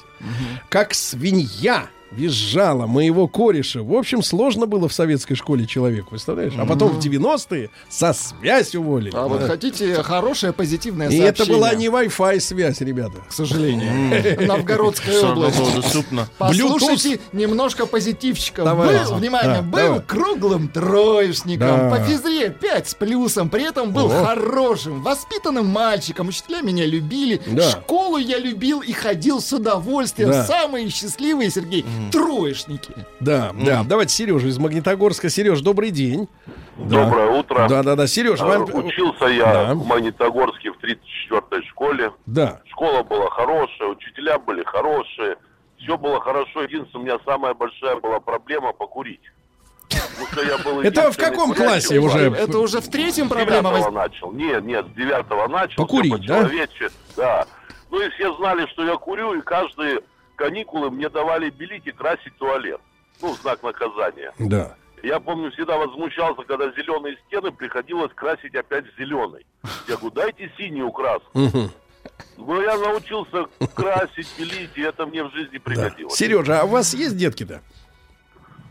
[0.70, 3.82] Как свинья визжала моего кореша.
[3.84, 6.54] В общем, сложно было в советской школе человеку, представляешь?
[6.58, 9.12] А потом в 90-е со связь уволили.
[9.16, 11.30] А вот хотите хорошее позитивное И сообщение?
[11.32, 13.18] это была не Wi-Fi связь, ребята.
[13.30, 14.48] К сожалению.
[14.48, 15.76] Новгородская область.
[15.76, 16.28] доступно.
[16.38, 18.66] Послушайте немножко позитивчиков.
[18.66, 19.06] Давайте.
[19.06, 21.90] Был, внимание, Да, был круглым троечником.
[21.90, 23.50] По физре 5 с плюсом.
[23.50, 26.28] При этом был хорошим, воспитанным мальчиком.
[26.28, 27.42] Учителя меня любили.
[27.72, 30.34] Школу я любил и ходил с удовольствием.
[30.46, 32.94] Самые счастливые, Сергей, троечники.
[33.20, 33.84] Да, да.
[33.86, 35.30] Давайте Сережа из Магнитогорска.
[35.30, 36.28] Сереж, добрый день.
[36.78, 37.06] Да.
[37.06, 37.68] Доброе утро.
[37.70, 38.08] Да, да, да.
[38.08, 38.64] Сереж, Э, вам...
[38.64, 39.74] Учился я Да.
[39.76, 42.12] в Магнитогорске в 34-й школе.
[42.26, 42.62] Да.
[42.70, 45.36] Школа была хорошая, учителя были хорошие.
[45.78, 46.64] Все было хорошо.
[46.64, 49.22] Единственное, у меня самая большая была проблема покурить.
[50.84, 52.32] Это в каком классе уже?
[52.32, 54.32] Это уже в третьем С проблема девятого воз- начал.
[54.32, 55.76] Нет, нет, с девятого начал.
[55.76, 56.50] Покурить, да?
[57.18, 57.46] Да.
[57.90, 60.00] Ну и все знали, что я курю, и каждые
[60.46, 62.82] каникулы мне давали белить красить туалет.
[63.22, 64.34] Ну, знак наказания.
[64.40, 64.76] Да.
[65.04, 69.46] Я помню, всегда возмущался, когда зеленые стены приходилось красить опять в зеленый.
[69.88, 71.30] Я говорю, дайте синюю краску.
[72.38, 73.46] Но я научился
[73.76, 75.64] красить, пилить, и это мне в жизни Да.
[75.64, 76.16] пригодилось.
[76.16, 77.62] Сережа, а у вас есть детки-то?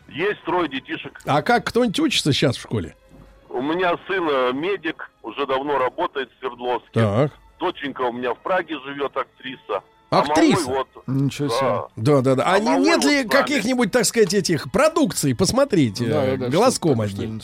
[0.08, 1.20] Есть трое детишек.
[1.24, 2.96] А как кто-нибудь учится сейчас в школе?
[3.48, 6.90] У меня сын э, медик, уже давно работает в Свердловске.
[6.94, 7.32] Так.
[7.60, 9.82] Доченька у меня в Праге живет, актриса.
[10.10, 10.62] Актриса?
[10.66, 11.82] А вот, Ничего себе.
[11.96, 12.20] да.
[12.22, 12.42] Да, да.
[12.44, 15.34] А, А не- нет вот ли каких-нибудь, так сказать, этих продукций?
[15.34, 17.40] Посмотрите, Да, да, голоском что-то одним.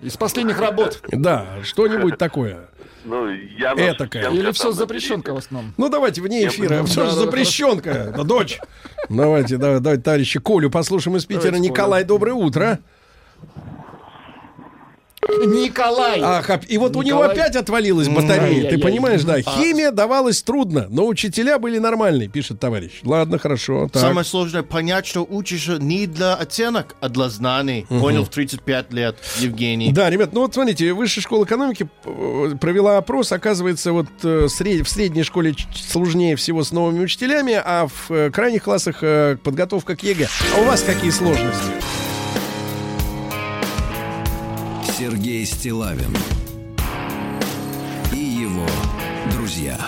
[0.00, 1.00] Из последних работ.
[1.10, 2.68] Да, что-нибудь такое.
[3.04, 5.72] Ну, я студентка Или все запрещенка в основном.
[5.76, 6.84] Ну, давайте вне эфира.
[6.84, 8.12] же да, запрещенка?
[8.16, 8.60] Да, дочь.
[9.08, 11.56] Давайте, да, давайте, товарищи Колю послушаем из Питера.
[11.56, 12.80] Николай, доброе утро.
[15.26, 16.20] Николай.
[16.22, 17.32] Ах, а- и вот у него Николай.
[17.32, 18.70] опять отвалилась батарея.
[18.70, 19.36] Ты понимаешь, да?
[19.44, 19.50] А.
[19.50, 23.00] Химия давалась трудно, но учителя были нормальные, пишет товарищ.
[23.02, 23.88] Ладно, хорошо.
[23.92, 24.00] так.
[24.00, 27.86] Самое сложное понять, что учишь не для оценок, а для знаний.
[27.88, 29.92] Понял в 35 лет, Евгений.
[29.92, 33.32] Да, ребят, ну вот смотрите, Высшая школа экономики э, провела опрос.
[33.32, 34.48] Оказывается, вот э, в
[34.88, 39.00] средней школе сложнее всего с новыми учителями, а в э, крайних классах
[39.42, 40.28] подготовка к ЕГЭ.
[40.56, 41.72] А у вас какие сложности?
[44.98, 46.12] Сергей Стилавин
[48.12, 48.66] и его
[49.30, 49.78] друзья.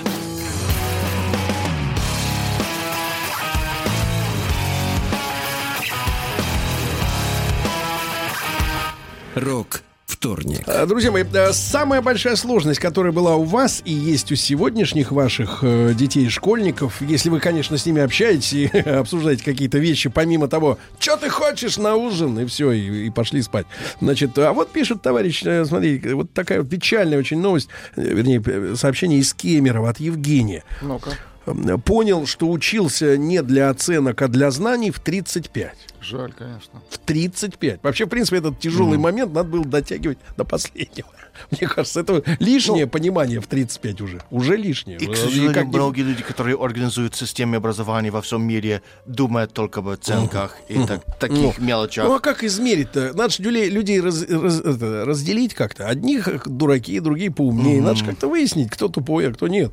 [9.34, 9.82] Рок
[10.20, 10.64] вторник.
[10.66, 15.12] Э, Друзья мои, э, самая большая сложность, которая была у вас и есть у сегодняшних
[15.12, 20.10] ваших э, детей и школьников, если вы, конечно, с ними общаетесь и обсуждаете какие-то вещи,
[20.10, 23.66] помимо того, что ты хочешь на ужин, и все, и, и пошли спать.
[24.02, 29.32] Значит, а вот пишет товарищ, смотри, вот такая вот печальная очень новость, вернее, сообщение из
[29.32, 30.64] Кемерово от Евгения.
[30.82, 31.12] Ну-ка.
[31.46, 35.72] Э, Понял, что учился не для оценок, а для знаний в 35.
[36.00, 36.80] Жаль, конечно.
[36.90, 37.80] В 35.
[37.82, 41.08] Вообще, в принципе, этот тяжелый момент надо было дотягивать до последнего.
[41.50, 44.20] Мне кажется, это лишнее понимание в 35 уже.
[44.30, 44.98] Уже лишнее.
[44.98, 48.82] И, к И сожалению, как не- многие люди, которые организуют системы образования во всем мире,
[49.06, 52.06] думают только об оценках и так- таких мелочах.
[52.06, 53.12] Ну а как измерить-то?
[53.14, 55.86] Надо же людей, людей раз- раз- это, разделить как-то.
[55.86, 57.80] Одних дураки, другие поумнее.
[57.82, 59.70] Надо же как-то выяснить, кто тупой, а кто нет.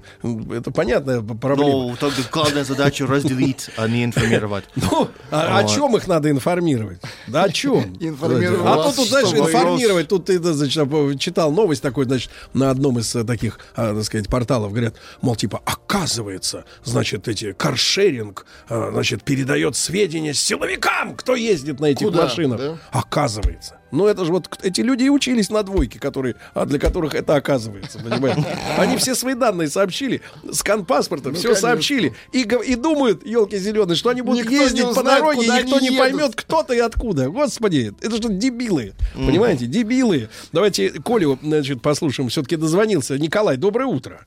[0.52, 1.90] Это понятная проблема.
[1.90, 4.66] Но только главная задача разделить, а не информировать.
[4.76, 7.00] Ну, а о чем их надо информировать?
[7.28, 7.96] Да о чем?
[8.00, 10.08] Информировать А то тут, знаешь, информировать.
[10.08, 14.28] Тут ты, значит, читал новость такой, значит, на одном из э, таких, а, так сказать,
[14.28, 21.80] порталов говорят, мол, типа, оказывается, значит, эти каршеринг, а, значит, передает сведения силовикам, кто ездит
[21.80, 22.80] на этих машинах.
[22.92, 23.78] Оказывается.
[23.92, 27.36] Ну, это же вот эти люди и учились на двойке, которые, а для которых это
[27.36, 28.46] оказывается, понимаете?
[28.78, 31.70] Они все свои данные сообщили, скан паспорта, все Ну, конечно.
[31.70, 32.14] сообщили.
[32.34, 35.80] И, и думают, елки зеленые, что они будут Никто ездить по узнает, дороге, куда никто
[35.80, 36.00] не едут.
[36.00, 37.30] поймет, кто ты и откуда.
[37.30, 38.94] Господи, это что дебилы.
[39.16, 40.30] Понимаете, дебилы.
[40.52, 42.30] Давайте Колю, значит, послушаем.
[42.30, 43.18] Все-таки дозвонился.
[43.18, 44.26] Николай, доброе утро.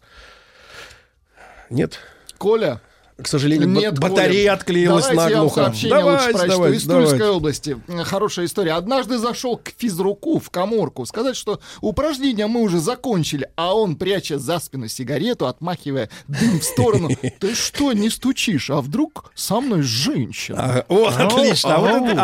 [1.68, 1.98] Нет?
[2.38, 2.80] Коля,
[3.22, 4.52] К сожалению, Нет, батарея Коля.
[4.54, 5.64] отклеилась Давайте я вам наглухо.
[5.64, 6.48] сообщение лучше прочту.
[6.48, 7.36] давайте, Из Тульской давайте.
[7.36, 7.76] области.
[8.04, 8.72] Хорошая история.
[8.72, 14.38] Однажды зашел к физруку в коморку сказать, что упражнения мы уже закончили, а он, пряча
[14.38, 17.10] за спину сигарету, отмахивая дым в сторону.
[17.38, 18.70] Ты что, не стучишь?
[18.70, 20.84] А вдруг со мной женщина?
[20.88, 21.76] Вот, отлично.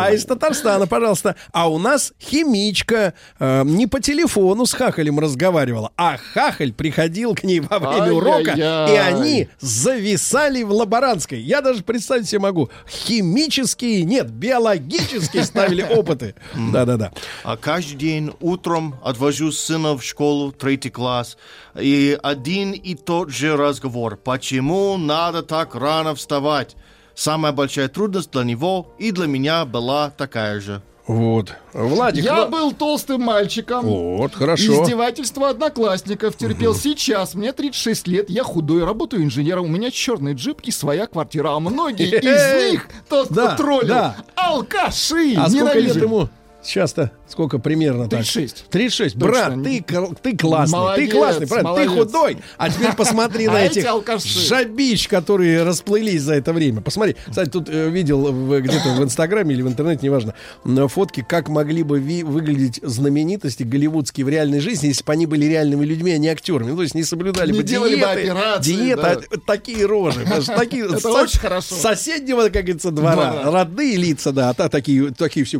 [0.05, 1.35] А, из Татарстана, пожалуйста.
[1.51, 7.43] А у нас химичка э, не по телефону с Хахалем разговаривала, а Хахаль приходил к
[7.43, 11.39] ней во время урока, и они зависали в лаборантской.
[11.39, 12.69] Я даже представить себе могу.
[12.87, 16.33] Химические, нет, биологические ставили опыты.
[16.55, 17.11] Да-да-да.
[17.43, 21.37] А каждый день утром отвожу сына в школу, третий класс,
[21.79, 24.17] и один и тот же разговор.
[24.17, 26.75] Почему надо так рано вставать?
[27.13, 30.81] Самая большая трудность для него и для меня была такая же.
[31.07, 31.55] Вот.
[31.73, 33.85] Владик, Я ну- был толстым мальчиком.
[33.85, 34.83] Вот, хорошо.
[34.83, 36.75] Издевательство одноклассников терпел.
[36.75, 41.55] Сейчас мне 36 лет, я худой, работаю инженером, у меня черный джип и своя квартира.
[41.55, 45.35] А многие из них, тот, кто троллил, алкаши.
[45.37, 46.29] А сколько лет ему?
[46.61, 48.19] Сейчас-то сколько примерно так?
[48.21, 48.65] 36.
[48.69, 49.19] 36.
[49.19, 49.27] Точно.
[49.27, 49.83] Брат, ты,
[50.21, 51.75] ты классный, Молодец, ты классный, правильно?
[51.75, 52.11] Ты молодец.
[52.13, 52.37] худой.
[52.57, 56.81] А теперь посмотри А на эти этих жабищ, которые расплылись за это время.
[56.81, 57.15] Посмотри.
[57.27, 60.33] Кстати, тут э, видел где-то в Инстаграме или в интернете, неважно,
[60.63, 65.45] на фотки, как могли бы выглядеть знаменитости голливудские в реальной жизни, если бы они были
[65.45, 66.71] реальными людьми, а не актерами.
[66.71, 68.01] Ну, то есть не соблюдали бы делали бы
[68.61, 70.25] диеты, диета, а, такие рожи.
[70.45, 71.75] Такие, Это очень хорошо.
[71.75, 73.31] соседнего, как говорится, двора.
[73.31, 73.51] Двора.
[73.51, 75.59] Родные лица, да, а та такие, такие все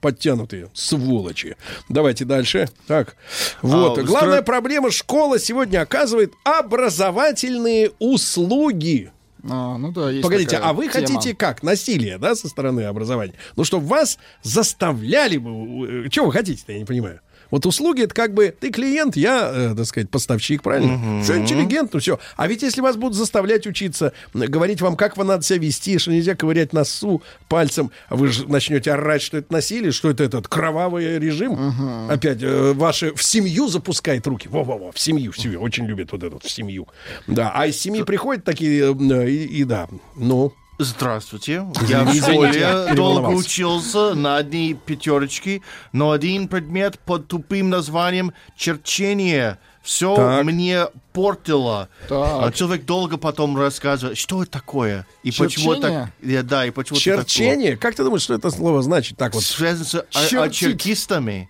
[0.00, 0.68] подтянутые,
[1.02, 1.56] сволочи.
[1.88, 2.68] Давайте дальше.
[2.86, 3.16] Так,
[3.60, 3.98] вот.
[3.98, 9.10] А, Главная стро- проблема школа сегодня оказывает образовательные услуги.
[9.48, 11.06] А, ну да, есть Погодите, а вы тема.
[11.06, 11.62] хотите как?
[11.64, 13.34] Насилие, да, со стороны образования?
[13.56, 16.08] Ну, чтобы вас заставляли бы...
[16.10, 17.20] Чего вы хотите-то, я не понимаю.
[17.52, 21.22] Вот услуги это как бы ты клиент, я, э, так сказать, поставщик, правильно?
[21.22, 22.18] Все интеллигентно, все.
[22.36, 26.10] А ведь если вас будут заставлять учиться, говорить вам, как вам надо себя вести, что
[26.10, 30.48] нельзя ковырять носу пальцем, а вы же начнете орать, что это насилие, что это этот
[30.48, 32.08] кровавый режим.
[32.10, 34.48] Опять э, ваши в семью запускает руки.
[34.48, 35.60] Во-во-во, в семью, в семью.
[35.60, 36.88] Очень любят вот это вот в семью.
[37.26, 40.54] Да, а из семьи приходят такие, э, и, и да, ну...
[40.78, 41.64] Здравствуйте.
[41.86, 45.62] Я в школе долго учился на одни пятерочки,
[45.92, 50.44] но один предмет под тупым названием черчение все Так.
[50.44, 51.88] мне портило.
[52.08, 52.42] Так.
[52.44, 56.12] А человек долго потом рассказывает, что это такое и почему так, Черчение?
[56.22, 57.76] Я- да, и почему Черчение?
[57.76, 59.18] Как ты думаешь, что это слово значит?
[59.18, 59.42] Так вот.
[59.42, 60.38] связано с а- Чертить.
[60.68, 61.48] очеркистами.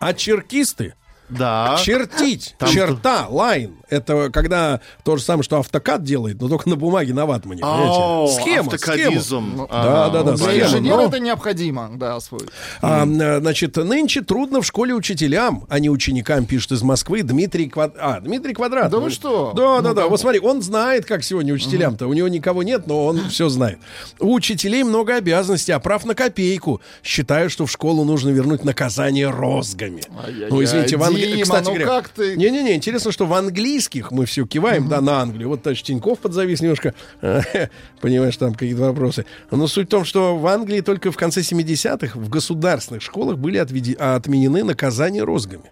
[0.00, 0.94] А черкисты
[1.38, 1.78] Да.
[1.82, 3.74] Чертить, Там черта, лайн.
[3.88, 7.60] Это когда то же самое, что автокад делает, но только на бумаге на ватмане.
[7.60, 7.90] понимаете?
[7.90, 9.66] О, Схема, автокадизм.
[9.70, 10.32] Да, да, да.
[10.32, 10.66] Для схема.
[10.66, 12.48] инженера это необходимо, да, освоить.
[12.80, 17.68] а, э, значит, нынче трудно в школе учителям, а не ученикам, пишет из Москвы Дмитрий
[17.68, 17.94] Квад...
[17.98, 18.90] А, Дмитрий Квадрат.
[18.90, 19.52] Да вы что?
[19.54, 20.06] Да, да, Ну, да.
[20.08, 22.06] Вот смотри, он знает, как сегодня учителям-то.
[22.06, 23.78] У него никого нет, но он все знает.
[24.18, 26.80] У учителей много обязанностей, а прав на копейку.
[27.02, 30.02] Считаю, что в школу нужно вернуть наказание розгами.
[30.48, 31.21] Ну, извините, в Англии...
[31.26, 32.36] Дима, Кстати ну говоря, как ты?
[32.36, 35.48] Не-не-не, интересно, что в английских мы все киваем, да, на Англию.
[35.48, 36.94] Вот товарищ Тиньков подзавис немножко.
[38.00, 39.24] Понимаешь, там какие-то вопросы.
[39.50, 43.58] Но суть в том, что в Англии только в конце 70-х в государственных школах были
[43.58, 45.70] отведи- отменены наказания розгами.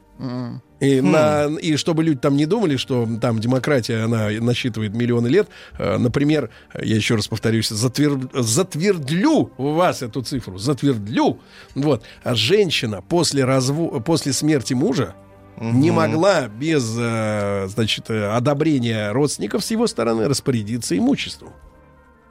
[0.80, 5.48] И, на, и чтобы люди там не думали, что там демократия, она насчитывает миллионы лет.
[5.78, 11.38] э, Например, я еще раз повторюсь, затвер- затвердлю у вас эту цифру, затвердлю.
[11.74, 12.02] Вот.
[12.22, 15.14] А женщина после, разво- после смерти мужа
[15.60, 21.50] не могла без э, значит, э, одобрения родственников с его стороны распорядиться имуществом.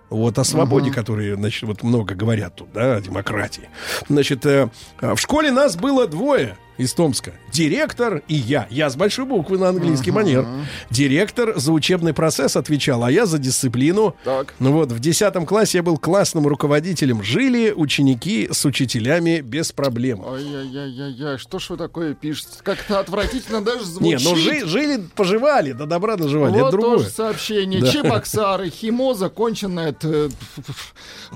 [0.10, 3.70] Вот о свободе, которые, значит, вот много говорят тут, да, о демократии.
[4.08, 4.70] Значит, э,
[5.00, 7.34] в школе нас было двое из Томска.
[7.52, 8.66] Директор и я.
[8.72, 10.48] Я с большой буквы на английский манер.
[10.90, 14.16] Директор за учебный процесс отвечал, а я за дисциплину.
[14.24, 14.56] Так.
[14.60, 17.22] Ну вот, в 10 классе я был классным руководителем.
[17.22, 20.24] Жили ученики с учителями без проблем.
[20.26, 22.50] Ай-яй-яй-яй, что ж вы такое пишете?
[22.64, 24.20] Как-то отвратительно даже звучит.
[24.20, 26.56] Не, ну жи- жили, поживали, до добра доживали.
[26.56, 26.98] это Вот другое.
[27.00, 27.82] тоже сообщение.
[27.82, 27.92] Да.
[27.92, 29.92] Чебоксары, химоза, конченная...
[29.92, 30.30] т-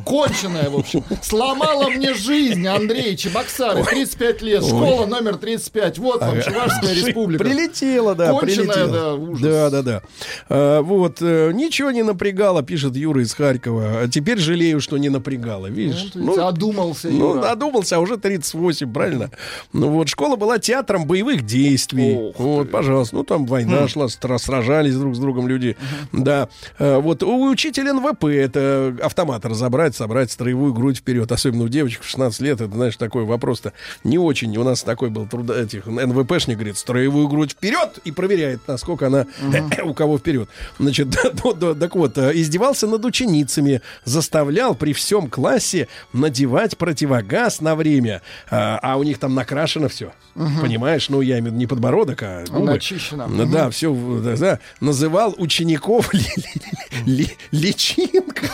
[0.05, 1.03] Конченая, в общем.
[1.21, 3.15] Сломала мне жизнь, Андрей.
[3.15, 4.63] Чебоксары, 35 лет.
[4.65, 5.97] Школа номер 35.
[5.99, 7.43] Вот вам, Чувашская республика.
[7.43, 8.91] Прилетела, да, Конченая, прилетела.
[8.91, 9.41] да, ужас.
[9.41, 10.01] Да, да, да.
[10.49, 14.01] А, вот, э, ничего не напрягало, пишет Юра из Харькова.
[14.01, 16.11] А теперь жалею, что не напрягало, видишь?
[16.13, 17.51] Вот видите, одумался, ну, Юра.
[17.51, 19.31] одумался, а уже 38, правильно?
[19.71, 22.15] Ну вот, школа была театром боевых действий.
[22.15, 25.75] Ох вот, пожалуйста, ну там война шла, стра- сражались друг с другом люди.
[26.11, 26.49] Да.
[26.79, 32.01] А, вот, у учителя НВП это автомат разобрать, собрать строевую грудь вперед, особенно у девочек
[32.01, 33.73] в 16 лет, это, знаешь, такой вопрос-то
[34.03, 34.55] не очень.
[34.57, 39.25] У нас такой был труда, этих НВПшник говорит, строевую грудь вперед и проверяет, насколько она
[39.83, 40.49] у кого вперед.
[40.79, 41.09] Значит,
[41.53, 48.21] да, так вот, э, издевался над ученицами, заставлял при всем классе надевать противогаз на время,
[48.49, 50.13] а, а у них там накрашено все.
[50.61, 52.65] Понимаешь, ну я имею в виду не подбородок, а губы.
[52.73, 53.27] Начищено.
[53.27, 53.93] Ну Да, все,
[54.23, 54.59] да, да.
[54.79, 56.21] называл учеников ли-
[57.05, 58.47] ли- ли- личинка.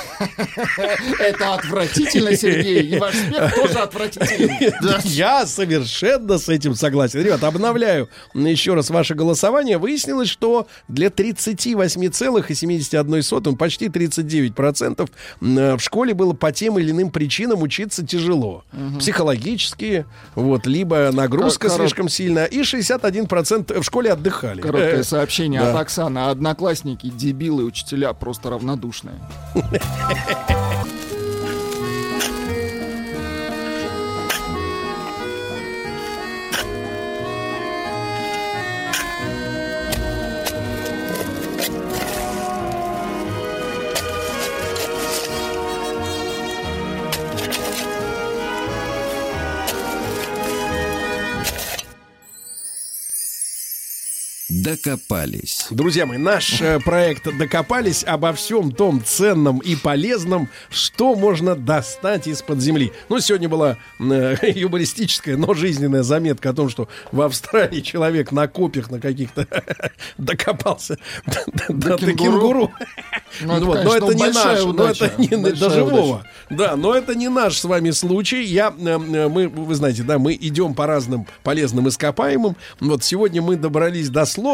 [1.20, 2.96] Это отвратительно, Сергей.
[2.96, 4.74] И ваш смех тоже отвратительный.
[5.06, 7.22] Я совершенно с этим согласен.
[7.22, 9.78] Ребята, обновляю еще раз ваше голосование.
[9.78, 15.10] Выяснилось, что для 38,71, почти 39%
[15.42, 18.64] м, в школе было по тем или иным причинам учиться тяжело.
[19.00, 20.06] Психологически,
[20.36, 24.62] вот, либо нагрузка Корот- слишком сильная, и 61% в школе отдыхали.
[24.62, 25.72] Короткое Э, сообщение да.
[25.72, 26.20] от Оксаны.
[26.30, 29.16] Одноклассники, дебилы, учителя просто равнодушные.
[54.64, 55.68] Докопались.
[55.70, 62.28] Друзья мои, наш э, проект «Докопались» обо всем том ценном и полезном, что можно достать
[62.28, 62.92] из-под земли.
[63.08, 68.48] Ну, сегодня была э, юмористическая, но жизненная заметка о том, что в Австралии человек на
[68.50, 69.48] копьях на каких-то
[70.18, 72.18] докопался до- до до кенгуру.
[72.18, 72.72] кенгуру.
[73.42, 76.26] Ну, Но это не наш, но это не до живого.
[76.50, 78.44] Да, но это не наш с вами случай.
[78.44, 82.58] Я, э, э, мы, вы знаете, да, мы идем по разным полезным ископаемым.
[82.82, 84.49] Вот сегодня мы добрались до слова,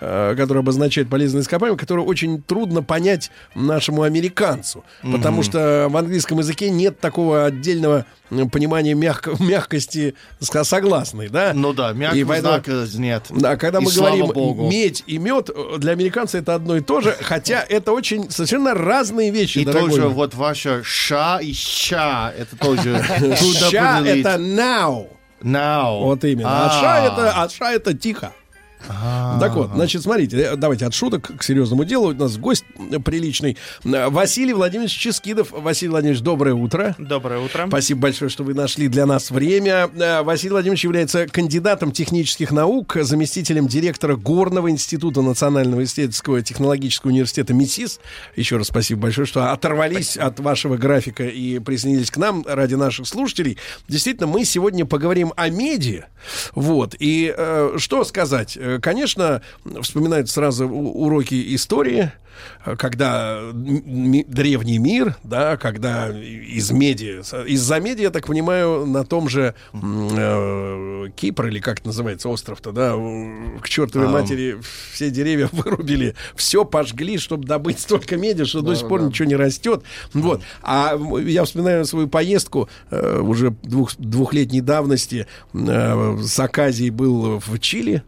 [0.00, 6.38] э, которое обозначает полезные ископаемые, которое очень трудно понять нашему американцу, потому что в английском
[6.38, 8.04] языке нет такого отдельного
[8.52, 11.52] понимания мягко- мягкости согласной, да?
[11.54, 13.22] Ну да, И мягкого поэтому- знака нет.
[13.30, 14.68] Да, когда И мы говорим богу.
[14.68, 15.48] медь и мед,
[15.78, 19.90] для американца это одно и то же, хотя это очень совершенно разные вещи, И дорогой
[19.90, 23.02] тоже вот ваша ша и ща, это тоже
[23.70, 25.06] Ща это now.
[25.42, 26.02] Now.
[26.02, 26.48] Вот именно.
[26.50, 26.70] А, А.
[26.80, 28.32] ша это, а ша это тихо.
[28.86, 32.10] Так вот, значит, смотрите, э, давайте от шуток к серьезному делу.
[32.10, 32.64] У нас гость
[33.04, 33.56] приличный.
[33.84, 35.48] Э, Василий Владимирович Ческидов.
[35.50, 36.94] Василий Владимирович, доброе утро.
[36.98, 37.66] Доброе утро.
[37.68, 39.90] Спасибо большое, что вы нашли для нас время.
[39.94, 47.54] Э, Василий Владимирович является кандидатом технических наук, заместителем директора Горного института Национального исследовательского технологического университета
[47.54, 48.00] МИСИС.
[48.36, 53.06] Еще раз спасибо большое, что оторвались от вашего графика и присоединились к нам ради наших
[53.06, 53.58] слушателей.
[53.88, 56.04] Действительно, мы сегодня поговорим о меди.
[56.54, 56.94] Вот.
[56.98, 58.56] И э, что сказать?
[58.68, 59.42] Э, Конечно,
[59.82, 62.12] вспоминают сразу уроки истории,
[62.64, 69.28] э, когда древний мир, да, когда из меди, из-за меди, я так понимаю, на том
[69.28, 72.94] же э, Кипр, или как это называется, остров-то, да,
[73.60, 74.12] к чертовой Ам.
[74.12, 74.58] матери
[74.92, 79.36] все деревья вырубили, все пожгли, чтобы добыть столько меди, что до сих пор ничего не
[79.36, 79.82] растет.
[80.12, 80.42] Вот.
[80.62, 87.58] А я вспоминаю свою поездку э, уже двух, двухлетней давности э, с Аказией был в
[87.58, 88.02] Чили.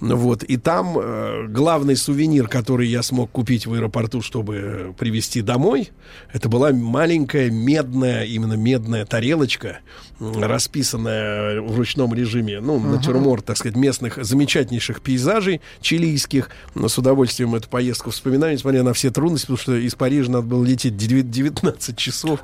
[0.00, 5.90] Вот, и там э, главный сувенир, который я смог купить в аэропорту, чтобы привезти домой,
[6.32, 9.78] это была маленькая медная, именно медная тарелочка,
[10.18, 16.50] расписанная в ручном режиме, ну, натюрморт, так сказать, местных замечательнейших пейзажей чилийских.
[16.74, 20.46] Но с удовольствием эту поездку вспоминаю, несмотря на все трудности, потому что из Парижа надо
[20.46, 22.40] было лететь 9 19 часов.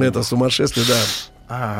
[0.00, 0.96] Это сумасшествие, да.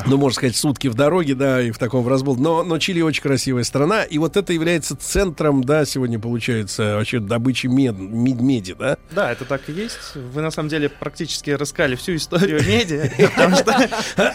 [0.06, 2.36] Ну, можно сказать, сутки в дороге, да, и в таком в разбол.
[2.36, 7.20] Но, но Чили очень красивая страна, и вот это является центром, да, сегодня получается вообще
[7.20, 8.98] добычи мед, мед- меди, да?
[9.12, 10.14] Да, это так и есть.
[10.14, 13.88] Вы на самом деле практически рассказали всю историю меди, потому что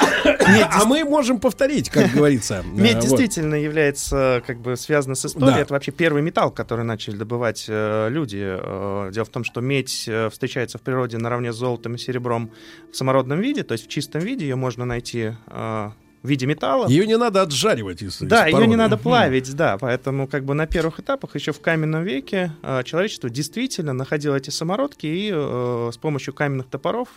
[0.46, 2.64] А мы можем повторить, как говорится.
[2.74, 3.02] медь вот.
[3.04, 5.62] действительно является как бы связана с историей.
[5.62, 8.42] Это вообще первый металл, который начали добывать э, люди.
[8.42, 12.52] Э, Дело в том, что медь э, встречается в природе наравне с золотом и серебром
[12.92, 15.90] в самородном виде, то есть в чистом виде ее можно найти э,
[16.26, 16.88] в виде металла.
[16.88, 20.68] Ее не надо отжаривать из Да, ее не надо плавить, да, поэтому как бы на
[20.68, 25.98] первых этапах еще в каменном веке э, человечество действительно находило эти самородки и э, с
[25.98, 27.10] помощью каменных топоров,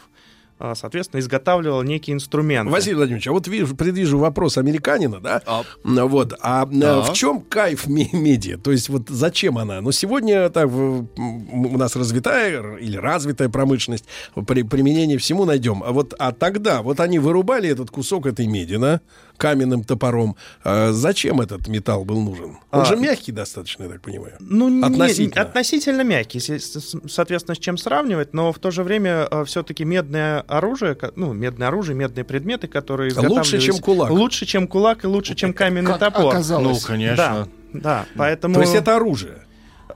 [0.75, 2.73] соответственно, изготавливало некие инструменты.
[2.73, 5.43] Василий Владимирович, а вот вижу, предвижу вопрос американина, да?
[5.85, 7.03] Ну, Вот, а Да.
[7.03, 8.57] в чем кайф ме- меди?
[8.57, 9.81] То есть вот зачем она?
[9.81, 14.05] Ну, сегодня так, у нас развитая или развитая промышленность,
[14.47, 15.83] при применении всему найдем.
[15.85, 19.01] А вот, а тогда, вот они вырубали этот кусок этой меди, да,
[19.39, 20.37] каменным топором.
[20.65, 22.59] А зачем этот металл был нужен?
[22.71, 24.35] Он А, же мягкий достаточно, я так понимаю.
[24.41, 25.41] Ну, не- Относительно.
[25.43, 31.33] относительно мягкий, соответственно, с чем сравнивать, но в то же время все-таки медное оружие, ну,
[31.33, 33.65] медное оружие, медные предметы, которые Лучше, изготавливались...
[33.65, 34.11] чем кулак.
[34.11, 36.27] Лучше, чем кулак и лучше, чем каменный Как топор.
[36.35, 36.83] оказалось.
[36.83, 37.49] Ну, конечно.
[37.73, 38.55] Да, да, поэтому...
[38.57, 39.45] То есть это оружие.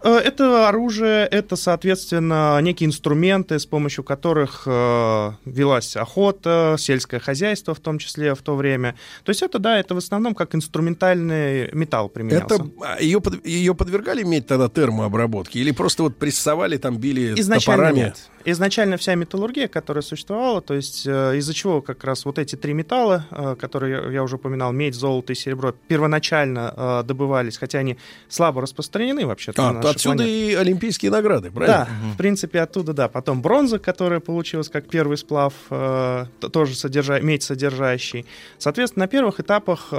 [0.04, 7.74] Э, Это оружие, это, соответственно, некие инструменты, с помощью которых э, велась охота, сельское хозяйство
[7.74, 8.96] в том числе в то время.
[9.24, 12.54] То есть это, да, это в основном как инструментальный металл применялся.
[12.56, 15.60] Это а, ее, под- ее подвергали медь тогда термообработке?
[15.60, 18.04] Или просто вот прессовали, там били Изначально топорами?
[18.06, 18.30] нет.
[18.44, 22.72] Изначально вся металлургия, которая существовала, то есть э, из-за чего как раз вот эти три
[22.72, 27.98] металла, э, которые я, уже упоминал, медь, золото и серебро, первоначально э, добывались, хотя они
[28.28, 30.52] слабо распространены вообще-то А, на отсюда планете.
[30.52, 31.88] и олимпийские награды, правильно?
[31.88, 33.08] Да, в принципе, оттуда, да.
[33.08, 35.54] Потом бронза, которая получилась как первый сплав,
[36.52, 37.20] тоже содержа...
[37.20, 38.26] медь содержащий.
[38.58, 39.92] Соответственно, на первых этапах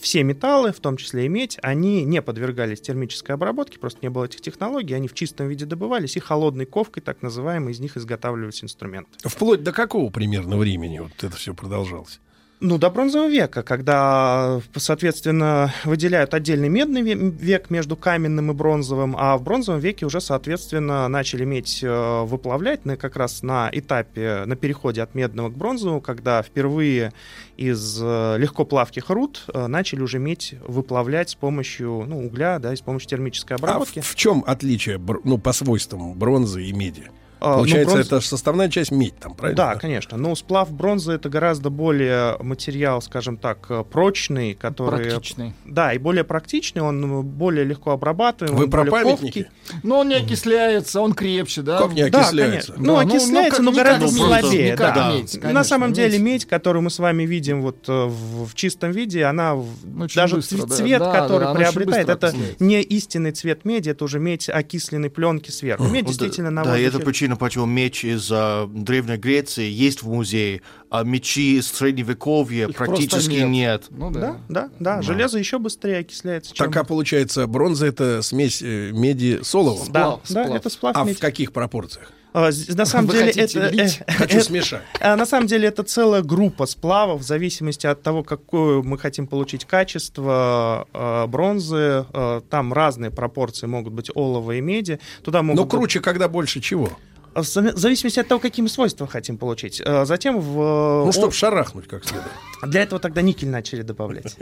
[0.00, 4.24] все металлы, в том числе и медь, они не подвергались термической обработке, просто не было
[4.24, 8.62] этих технологий, они в чистом виде добывались, и холодной ковкой, так называемой, из них изготавливались
[8.62, 9.10] инструменты.
[9.24, 12.20] Вплоть до какого примерно времени вот это все продолжалось?
[12.62, 19.16] Ну, до бронзового века, когда, соответственно, выделяют отдельный медный ве- век между каменным и бронзовым,
[19.18, 24.42] а в бронзовом веке уже, соответственно, начали медь э, выплавлять на, как раз на этапе,
[24.44, 27.14] на переходе от медного к бронзовому, когда впервые
[27.56, 32.76] из э, легкоплавких руд э, начали уже медь выплавлять с помощью ну, угля, да, и
[32.76, 34.00] с помощью термической А в, обработки.
[34.02, 37.10] в чем отличие, ну, по свойствам бронзы и меди?
[37.40, 39.56] А, ну, Получается, бронз- это составная часть медь там, правильно?
[39.56, 40.18] Да, конечно.
[40.18, 45.54] Но сплав бронзы это гораздо более материал, скажем так, э, прочный, который Практичный.
[45.64, 48.56] Да, и более практичный, он э, более легко обрабатываем.
[48.56, 49.44] Вы про памятники?
[49.44, 49.80] ковкий.
[49.82, 51.78] Но он не окисляется, он крепче, да?
[51.78, 52.72] Как не Да, окисляется?
[52.72, 52.74] конечно.
[52.74, 54.76] Да, Ну, ну, окисляется, ну, но как- гораздо медь, слабее.
[54.76, 55.10] да.
[55.12, 56.42] медь, На конечно, самом деле медь.
[56.42, 60.36] медь, которую мы с вами видим вот э, в, в чистом виде, она Очень даже
[60.36, 61.12] быстро, цвет, да.
[61.12, 65.50] Да, который да, очень приобретает, это не истинный цвет меди, это уже медь окисленной пленки
[65.50, 65.84] сверху.
[65.84, 67.04] Медь Ну, действительно на да, и это воздухе-
[67.36, 73.10] почему меч из а, Древней Греции есть в музее, а мечи из Средневековья Их практически
[73.10, 73.84] просто нет.
[73.90, 74.20] Ну да.
[74.20, 75.02] Да, да, да.
[75.02, 76.66] Железо еще быстрее окисляется, чем...
[76.66, 79.86] Так, а получается, бронза это смесь э, меди с оловом?
[79.92, 80.56] Да, Сплав, да, сплав.
[80.60, 81.16] это сплав А меди.
[81.16, 82.12] в каких пропорциях?
[82.32, 83.68] А, На самом Вы деле это...
[83.70, 84.00] лить?
[84.06, 84.82] э, Хочу это- смешать.
[85.00, 89.26] а На самом деле это целая группа сплавов в зависимости от того, какое мы хотим
[89.26, 92.06] получить качество э, бронзы.
[92.12, 95.00] Э, Там разные пропорции могут быть олова и меди.
[95.24, 96.90] Туда могут Но быть- круче, когда больше чего?
[97.34, 99.80] В зависимости от того, какими свойства хотим получить.
[99.84, 100.54] Э, Затем в...
[100.54, 102.30] Ну, о- чтобы шарахнуть как следует.
[102.62, 104.36] Для этого тогда никель начали добавлять.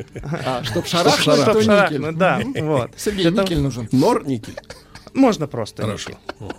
[0.47, 2.12] А, чтоб шарахнуть, шарахнуть, то никель.
[2.16, 2.90] Да, вот.
[2.97, 3.89] Сергей, никель нужен.
[3.93, 4.56] Нор, никель.
[5.15, 5.82] Можно просто.
[5.82, 6.12] Хорошо.
[6.40, 6.56] никель.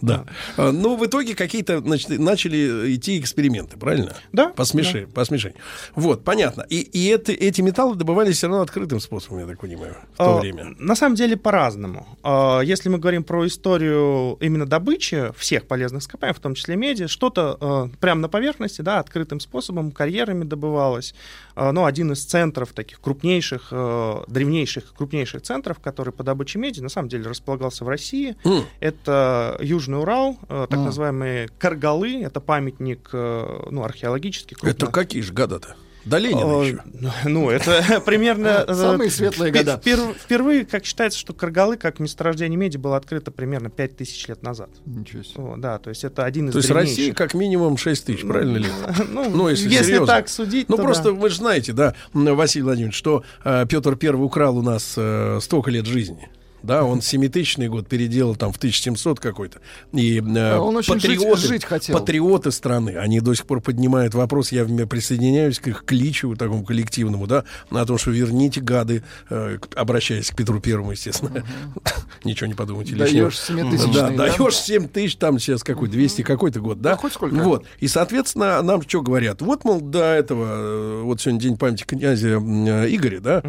[0.00, 0.24] Да.
[0.56, 4.14] А, Ну, в итоге какие-то значит, начали идти эксперименты, правильно?
[4.32, 5.58] Да, По, смеши- по смешению.
[5.94, 6.62] Вот, понятно.
[6.68, 10.36] И, и это, эти металлы добывались все равно открытым способом, я так понимаю, в то
[10.36, 10.74] А, время.
[10.78, 12.06] На самом деле по-разному.
[12.22, 17.06] А, Если мы говорим про историю именно добычи всех полезных ископаемых, в том числе меди,
[17.06, 17.56] что-то
[17.92, 21.14] э, прямо на поверхности, да, открытым способом, карьерами добывалось.
[21.54, 26.80] А, Ну, один из центров таких крупнейших, э, древнейших, крупнейших центров, который по добыче меди,
[26.80, 28.36] на самом деле располагался в России.
[28.44, 28.64] М.
[28.80, 30.82] Это Южный Урал, э, так А.
[30.84, 32.22] называемые Каргалы.
[32.22, 34.56] Это памятник ну, ну, археологический.
[34.62, 35.76] Это крупно- какие же года-то?
[36.04, 36.82] До Ленина Э, еще.
[37.24, 38.64] Ну, это примерно...
[38.68, 39.80] э, Самые светлые впе- года.
[39.84, 44.70] впер- Впервые, как считается, что Каргалы, как месторождение меди, было открыто примерно 5000 лет назад.
[44.86, 45.54] Ничего себе.
[45.56, 46.70] Да, то есть это один из То есть.
[46.70, 48.66] Россия как минимум 6 тысяч, правильно ли?
[49.10, 53.24] Ну, Ну, если так судить, Ну, то просто вы же знаете, да, Василий Владимирович, что
[53.44, 56.28] э, Петр Первый украл у нас э, столько лет жизни.
[56.62, 59.60] Да, он семитысячный год переделал там в 1700 какой-то.
[59.92, 61.96] И э, он очень жить- патриоты, жить хотел.
[61.98, 67.26] патриоты страны, они до сих пор поднимают вопрос, я присоединяюсь к их кличу такому коллективному,
[67.26, 71.44] да, на том, что верните гады, э, обращаясь к Петру Первому, естественно.
[72.24, 73.22] Ничего не подумайте лишнего.
[73.30, 74.16] Даешь семитысячный, Да, да?
[74.16, 76.92] даешь 7 тысяч, там сейчас какой, 200 какой-то год, да?
[76.92, 77.34] Ну, хоть сколько.
[77.36, 77.64] Вот.
[77.78, 79.40] И, соответственно, нам что говорят?
[79.42, 83.42] Вот, мол, до этого, э, вот сегодня день памяти князя э, Игоря, да?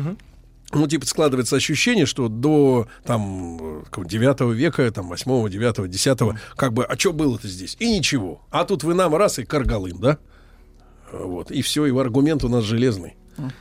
[0.73, 6.19] Ну, типа, складывается ощущение, что до там 9 века, там 8, 9, 10,
[6.55, 7.77] как бы, а что было-то здесь?
[7.79, 8.41] И ничего.
[8.51, 10.17] А тут вы нам раз и каргалым, да?
[11.11, 11.51] Вот.
[11.51, 13.15] И все, и аргумент у нас железный.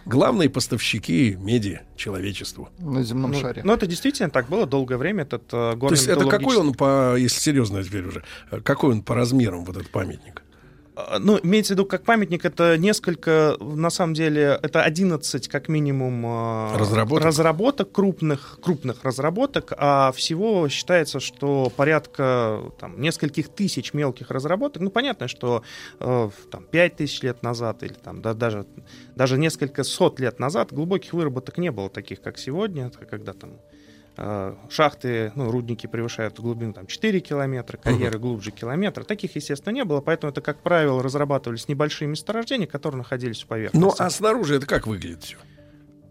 [0.06, 2.70] Главные поставщики меди человечеству.
[2.78, 3.60] На земном Ну, шаре.
[3.62, 5.24] ну, это действительно так было долгое время.
[5.24, 9.02] Этот э, То есть это какой он по, если серьезно теперь уже, э, какой он
[9.02, 10.42] по размерам, вот этот памятник?
[10.96, 15.68] А, Ну, имеется в виду, как памятник, это несколько, на самом деле, это 11, как
[15.68, 17.24] минимум, э, Разработок?
[17.24, 24.82] разработок крупных, крупных разработок, а всего считается, что порядка там, нескольких тысяч мелких разработок.
[24.82, 25.62] Ну, понятно, что
[26.00, 28.66] э, там, 5 тысяч лет назад или там, да, даже,
[29.14, 33.50] даже несколько сот лет назад глубоких выработок не было таких, как сегодня, когда там
[34.70, 39.04] шахты, ну, рудники превышают глубину там 4 километра, карьеры глубже километра.
[39.04, 43.84] Таких, естественно, не было, поэтому это, как правило, разрабатывались небольшие месторождения, которые находились у поверхности.
[43.84, 45.36] Ну, а снаружи это как выглядит все?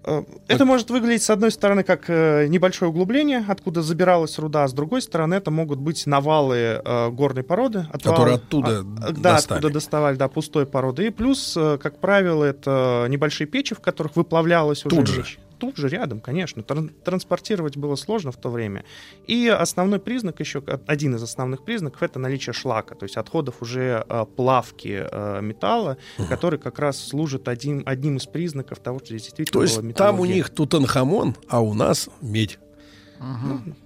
[0.07, 4.67] Э, Это может выглядеть, с одной стороны, как э, небольшое углубление, откуда забиралась руда, а
[4.67, 6.55] с другой стороны, это могут быть навалы
[6.85, 7.87] э, горной породы.
[7.91, 9.57] отвалы- Которые оттуда а, Да, достали.
[9.57, 11.07] откуда доставали, да, пустой породы.
[11.07, 15.25] И плюс, э, как правило, это небольшие печи, в которых выплавлялась уже Тут же?
[15.65, 16.61] Тут же, рядом, конечно.
[16.61, 18.83] Тран- транспортировать было сложно в то время.
[19.27, 24.05] И основной признак еще, один из основных признаков, это наличие шлака, то есть отходов уже
[24.07, 25.97] э, плавки э, металла,
[26.29, 29.93] который как раз служит одним, одним из признаков того, что здесь действительно То есть была
[29.93, 32.59] там у них Тутанхамон, а у нас медь.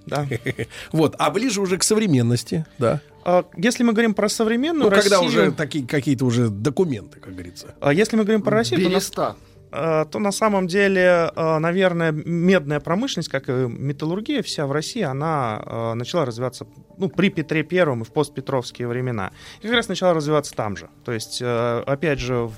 [0.06, 0.28] Да.
[0.92, 3.02] Вот, а ближе уже к современности, да.
[3.24, 7.34] А, Если мы говорим про современную Ну, когда Россию, уже такие какие-то уже документы, как
[7.34, 7.76] говорится.
[7.80, 9.28] а если мы говорим про Россию, то Береста.
[9.28, 9.36] а,
[9.72, 15.62] то на самом деле, а, наверное, медная промышленность, как и металлургия, вся в России, она
[15.64, 16.66] а, начала развиваться
[16.98, 19.32] ну, при Петре Первом и в постпетровские времена.
[19.62, 20.90] И как раз начала развиваться там же.
[21.06, 22.54] То есть, опять же, в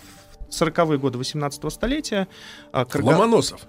[0.51, 2.27] 40-е годы 18-го столетия
[2.71, 3.61] а, Карга- Ломоносов.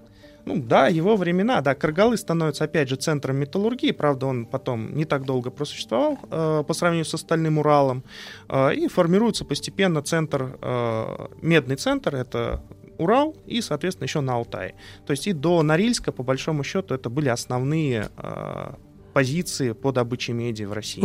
[0.45, 5.05] Ну да, его времена, да, Каргалы становится опять же центром металлургии, правда, он потом не
[5.05, 8.03] так долго просуществовал э, по сравнению с остальным Уралом,
[8.49, 12.61] э, и формируется постепенно центр, э, медный центр, это
[13.03, 14.75] Урал и, соответственно, еще на Алтае.
[15.07, 18.75] То есть и до Норильска, по большому счету, это были основные э,
[19.13, 21.05] позиции по добыче меди в России.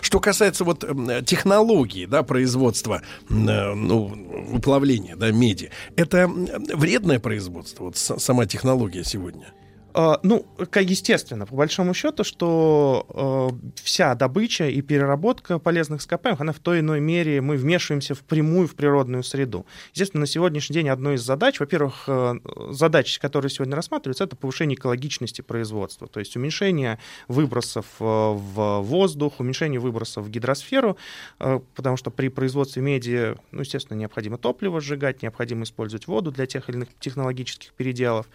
[0.00, 3.32] Что касается вот м, технологии, да, производства, э,
[3.74, 4.06] ну,
[4.52, 9.52] выплавления, да, меди, это вредное производство, вот сама технология сегодня?
[9.96, 13.06] А, Ну, как естественно, по большому счету, что
[13.54, 18.66] э, вся добыча и переработка полезных ископаемых, она в той иной мере, мы вмешиваемся впрямую
[18.66, 19.66] в природную среду.
[19.92, 22.34] Естественно, на сегодняшний день одной из задач, во-первых, э,
[22.70, 26.98] задач, которые сегодня рассматриваются, это повышение экологичности производства, то есть уменьшение
[27.28, 30.96] выбросов э, в воздух, уменьшение выбросов в гидросферу,
[31.38, 36.68] потому что при производстве меди, ну, естественно, необходимо топливо сжигать, необходимо использовать воду для тех
[36.68, 38.26] или иных технологических переделов.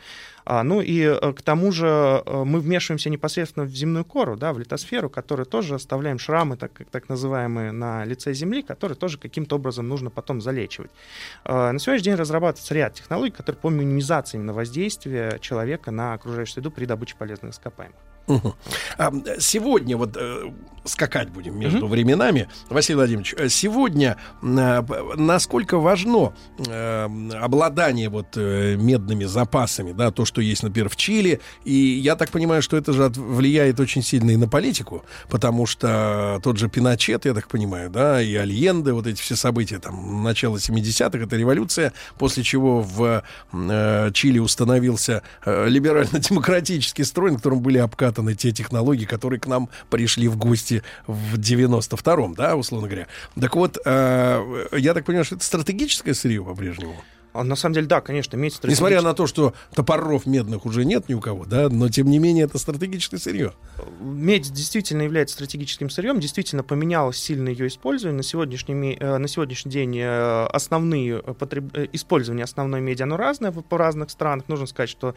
[0.46, 4.54] А, ну и э, к тому же э, мы вмешиваемся непосредственно в земную кору, да,
[4.54, 9.56] в литосферу, которую тоже оставляем шрамы, так, так называемые, на лице Земли, которые тоже каким-то
[9.56, 10.92] образом нужно потом залечивать.
[11.46, 16.54] Э, На сегодняшний день разрабатывается ряд технологий, которые по минимизации именно воздействия человека на окружающую
[16.54, 18.09] среду при добыче полезных ископаемых.
[18.98, 20.52] А, Сегодня вот э,
[20.86, 23.36] скакать будем между временами, Василий Владимирович.
[23.38, 26.34] э, Сегодня э, п- насколько важно
[26.68, 27.08] э,
[27.42, 32.30] обладание вот э, медными запасами, да, то, что есть, например, в Чили, и я так
[32.32, 36.70] понимаю, что это же от- влияет очень сильно и на политику, потому что тот же
[36.70, 41.36] Пиночет, я так понимаю, да, и Альенде, вот эти все события там начала 70-х, это
[41.36, 43.24] революция, после чего в
[43.54, 49.70] э, Чили установился э, либерально-демократический строй, на котором были обкатаны те технологии, которые к нам
[49.90, 53.08] пришли в гости в 92-м, да, условно говоря.
[53.40, 56.96] Так вот, э, я так понимаю, что это стратегическое сырье по-прежнему.
[57.34, 61.10] А На самом деле, да, конечно, медь Несмотря на то, что топоров медных уже нет
[61.10, 63.54] ни у кого, да, но тем не менее это стратегическое сырье.
[64.00, 68.18] Медь действительно является стратегическим сырьем, действительно поменялось сильно ее использование.
[68.18, 73.52] На сегодняшний, э, на сегодняшний день э, основные э, потреб- использование основной меди, оно разное
[73.52, 74.48] по разных странах.
[74.48, 75.16] Нужно сказать, что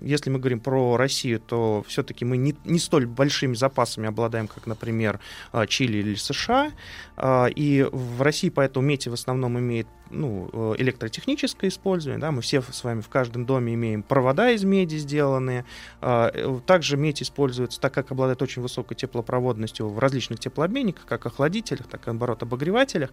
[0.00, 4.66] если мы говорим про Россию, то все-таки мы не, не столь большими запасами обладаем, как,
[4.66, 5.20] например,
[5.68, 6.72] Чили или США.
[7.54, 12.20] И в России поэтому медь в основном имеет ну, э, электротехническое использование.
[12.20, 12.30] Да?
[12.30, 15.64] Мы все с вами в каждом доме имеем провода из меди сделанные.
[16.00, 21.26] А, э, Также медь используется, так как обладает очень высокой теплопроводностью в различных теплообменниках, как
[21.26, 23.10] охладителях, так и, наоборот, обогревателях.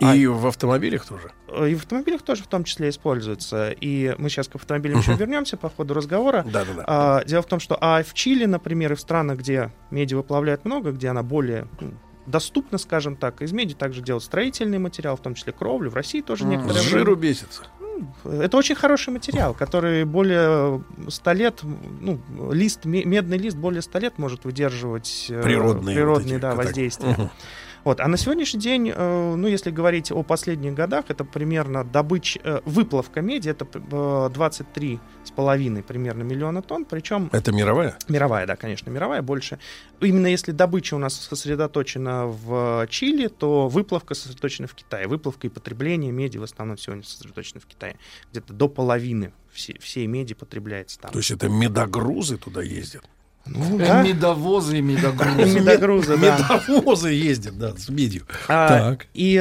[0.00, 1.32] А- И в автомобилях тоже.
[1.48, 3.70] Э, И в автомобилях тоже в том числе используется.
[3.80, 5.20] И мы сейчас к автомобилям еще Мгм.
[5.20, 6.44] вернемся по ходу разговора.
[6.50, 6.84] Да-да-да.
[6.86, 10.64] А, дело в том, что а в Чили, например, и в странах, где меди выплавляют
[10.64, 11.66] много, где она более
[12.26, 15.90] доступна, скажем так, из меди также делают строительный материал, в том числе кровлю.
[15.90, 16.82] В России тоже С некоторые...
[16.82, 17.62] жиру бесится.
[18.24, 21.60] Это очень хороший материал, который более 100 лет,
[22.00, 22.18] ну,
[22.50, 26.52] лист, ме- медный лист более 100 лет может выдерживать э, Природные природные вот эти да,
[26.52, 27.10] катак- воздействия.
[27.10, 27.30] Мгм.
[27.84, 28.00] Вот.
[28.00, 32.60] А на сегодняшний день, э, ну, если говорить о последних годах, это примерно добыча, э,
[32.64, 37.96] выплавка меди, это э, 23,5 примерно миллиона тонн, причем Это мировая?
[38.08, 39.58] Мировая, да, конечно, мировая больше.
[40.00, 45.08] Именно если добыча у нас сосредоточена в Чили, то выплавка сосредоточена в Китае.
[45.08, 47.96] Выплавка и потребление меди в основном сегодня сосредоточены в Китае.
[48.30, 51.12] Где-то до половины все- всей меди потребляется там.
[51.12, 53.04] То есть это медогрузы туда ездят?
[53.50, 54.02] Ну, Э, да.
[54.02, 55.60] Медовозы и медогрузы.
[55.60, 56.62] Медогрузы, да.
[56.68, 58.24] Медовозы ездят, да, с медью.
[58.48, 59.06] А, Так.
[59.14, 59.36] И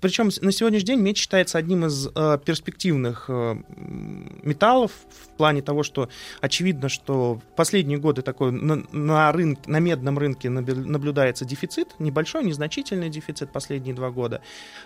[0.00, 3.56] причем на сегодняшний день медь считается одним из э, перспективных э,
[4.42, 6.08] металлов в плане того, что
[6.40, 12.44] очевидно, что в последние годы такой на, на, рынке, на медном рынке наблюдается дефицит, небольшой,
[12.44, 14.42] незначительный дефицит последние два года,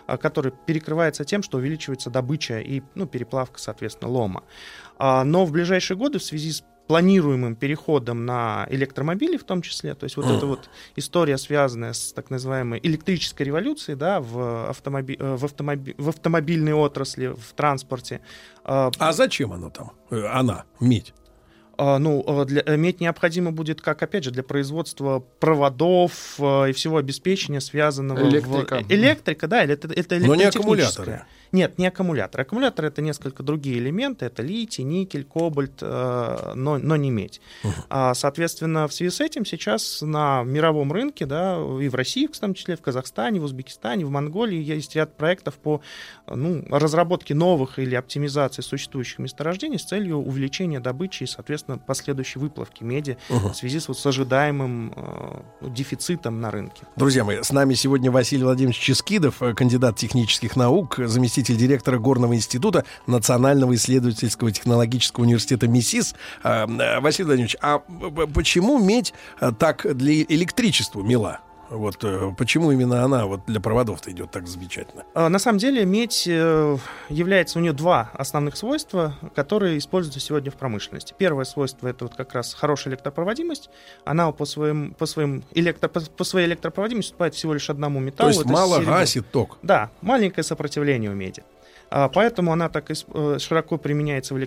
[0.06, 4.44] который перекрывается тем, что увеличивается добыча и ну, переплавка, соответственно, лома.
[4.96, 9.94] А, Но в ближайшие годы в связи с планируемым переходом на электромобили в том числе,
[9.94, 15.16] то есть вот эта вот история, связанная с так называемой электрической революцией, да, в, автомоби-
[15.18, 18.20] э, в, автомоби- в автомобильной отрасли, в транспорте.
[18.64, 19.92] А, А зачем оно там?
[20.10, 21.14] Э, Она, медь.
[21.78, 26.70] А, Ну, э, для, э, медь необходимо будет, как, опять же, для производства проводов э,
[26.70, 28.18] и всего обеспечения, связанного...
[28.18, 28.84] в- Электрика.
[28.88, 31.22] Электрика, да, или это, это Но не аккумуляторы.
[31.52, 32.42] Нет, не аккумуляторы.
[32.42, 34.26] Аккумуляторы— это несколько другие элементы.
[34.26, 37.40] Это литий, никель, кобальт, но, но не медь.
[37.88, 42.36] А, соответственно, в связи с этим сейчас на мировом рынке, да, и в России, в
[42.36, 45.80] том числе, в Казахстане, в Узбекистане, в Монголии есть ряд проектов по
[46.26, 52.82] ну, разработке новых или оптимизации существующих месторождений с целью увеличения добычи и, соответственно, последующей выплавки
[52.84, 53.50] меди Мгм.
[53.52, 56.82] в связи с, вот, с ожидаемым э, ну, дефицитом на рынке.
[56.96, 62.34] Друзья мои, с нами сегодня Василий Владимирович Ческидов, э, кандидат технических наук, заместитель директора Горного
[62.34, 66.14] института Национального исследовательского технологического университета МИСИС.
[66.42, 67.78] А, э, Василий Владимирович, а
[68.32, 71.40] почему медь э, так для электричества мила?
[71.70, 75.04] Вот э, почему именно она вот для проводов-то идет так замечательно?
[75.14, 76.76] А, На самом деле медь э,
[77.08, 81.14] является у нее два основных свойства, которые используются сегодня в промышленности.
[81.16, 83.70] Первое свойство это вот как раз хорошая электропроводимость.
[84.04, 88.04] Она по своим по своим электро, по, по своей электропроводимости уступает всего лишь одному То
[88.04, 88.28] металлу.
[88.30, 88.92] есть это мало серебро.
[88.94, 89.58] гасит ток.
[89.62, 91.42] Да, маленькое сопротивление у меди.
[91.90, 94.38] А, Поэтому она так э, широко применяется в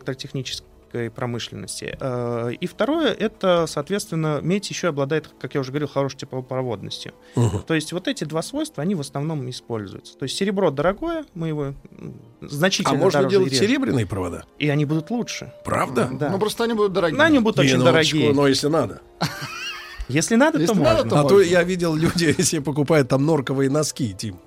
[0.98, 1.98] электротехнической промышленности.
[1.99, 7.14] Э, И второе, это, соответственно, медь еще обладает, как я уже говорил, хорошей теплопроводностью.
[7.36, 7.64] Мгм.
[7.64, 10.18] То есть вот эти два свойства, они в основном используются.
[10.18, 11.76] То есть серебро дорогое, мы его м,
[12.41, 13.68] А значительно можно дороже делать режем.
[13.68, 14.45] серебряные провода?
[14.60, 15.52] И они будут лучше.
[15.65, 16.10] Правда?
[16.11, 16.30] Да.
[16.30, 17.18] Ну, просто они будут дорогие.
[17.18, 18.34] Но они будут очень Минуточку, дорогие.
[18.34, 19.02] но если надо.
[20.10, 21.10] Если надо, Если то надо, можно.
[21.10, 21.49] то а то можно.
[21.49, 24.38] я видел, люди себе покупают там норковые носки, Тим.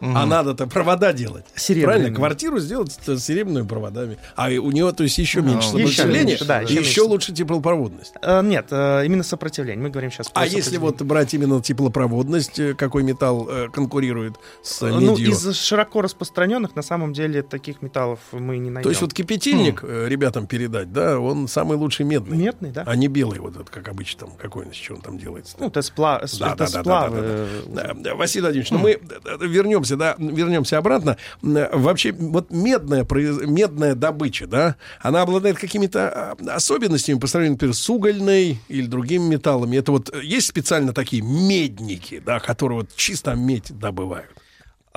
[0.00, 1.44] А надо-то провода делать.
[1.54, 1.96] Серебряными.
[1.98, 2.16] Правильно?
[2.16, 4.18] Квартиру сделать с серебряными проводами.
[4.34, 7.00] А у него, то есть, еще меньше Ну, еще сопротивления, меньше, да, и еще еще
[7.00, 7.02] меньше.
[7.04, 8.12] лучше теплопроводность.
[8.22, 9.82] Э, Нет, э, именно сопротивление.
[9.82, 14.34] Мы говорим сейчас про А если вот брать именно теплопроводность, э, какой металл э, конкурирует
[14.62, 15.30] с э, Ну, медью?
[15.30, 18.82] из широко распространенных, на самом деле, таких металлов мы не найдем.
[18.82, 22.36] То есть вот кипятильник э, ребятам передать, да, он самый лучший медный.
[22.36, 22.82] Медный, да?
[22.86, 25.56] А не белый вот этот, как обычно, там, какой он, из чего он там делается.
[25.58, 28.98] Ну, это, спла- Да, да, да, да, да, э, Да, Василий Владимирович, ну мы э,
[29.24, 29.46] э,
[29.86, 31.16] вернемся, да, вернемся обратно.
[31.42, 33.06] М, Вообще, вот медная,
[33.46, 39.24] медная добыча, да, она обладает какими-то а, особенностями по сравнению, например, с угольной или другими
[39.34, 39.76] металлами.
[39.76, 44.30] Это вот э, есть специально такие медники, да, которые вот чисто медь добывают.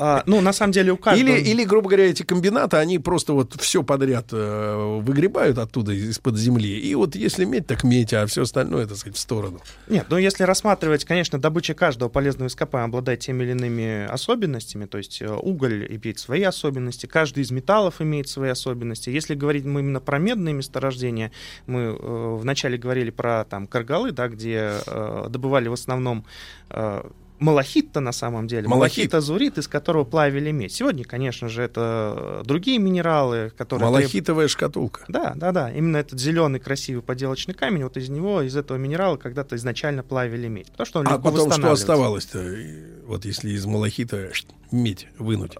[0.01, 1.27] А, ну, на самом деле, у каждого...
[1.27, 6.37] Или, или, грубо говоря, эти комбинаты, они просто вот все подряд э, выгребают оттуда из-под
[6.37, 6.79] земли.
[6.79, 9.59] И вот если медь, так медь, а все остальное, так сказать, в сторону.
[9.89, 14.97] Нет, ну если рассматривать, конечно, добыча каждого полезного ископаемого обладает теми или иными особенностями, то
[14.97, 19.09] есть э, уголь имеет свои особенности, каждый из металлов имеет свои особенности.
[19.09, 21.33] Если говорить мы именно про медные месторождения,
[21.67, 26.25] мы э, вначале говорили про там каргалы, да, где э, добывали в основном
[26.69, 27.01] э,
[27.39, 28.67] малахит-то на самом деле.
[28.67, 29.13] Малахит.
[29.13, 30.73] азурит, из которого плавили медь.
[30.73, 33.87] Сегодня, конечно же, это другие минералы, которые...
[33.89, 35.01] треб- Малахитовая шкатулка.
[35.07, 35.71] Да, да, да.
[35.71, 40.47] Именно этот зеленый красивый поделочный камень, вот из него, из этого минерала когда-то изначально плавили
[40.47, 40.71] медь.
[40.71, 42.53] Потому что он А потом что оставалось-то?
[42.53, 44.29] И Вот если из малахита
[44.71, 45.55] медь вынуть.
[45.55, 45.59] Э,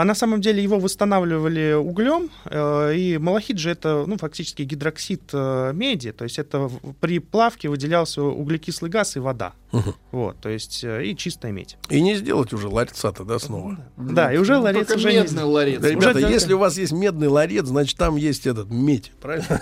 [0.00, 5.22] А на самом деле его восстанавливали углем, э, и малахит же это, ну, фактически гидроксид
[5.32, 6.70] э, меди, то есть это
[7.00, 9.54] при плавке выделялся углекислый газ и вода.
[9.72, 9.94] Мгм.
[10.12, 11.76] Вот, то есть э, и чистая медь.
[11.88, 13.78] И не сделать уже ларца-то, да, снова?
[13.96, 15.80] Да, и уже Ну, ларец уже не медный ларец.
[15.80, 19.60] Да, ребята, Уже- если у вас есть медный ларец, значит, там есть этот медь, правильно?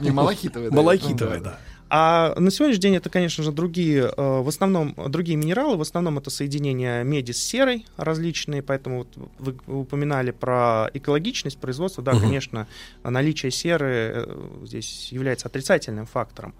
[0.00, 0.70] Не малахитовый.
[0.70, 0.76] да.
[0.76, 1.58] Малахитовая, Ну, да.
[1.94, 6.16] А на сегодняшний день это, конечно же, другие, э, в основном другие минералы, в основном
[6.16, 9.08] это соединения меди с серой различные, поэтому вот
[9.38, 12.22] вы упоминали про экологичность производства, да, Мгм.
[12.22, 12.66] конечно,
[13.04, 16.54] наличие серы э, здесь является отрицательным фактором.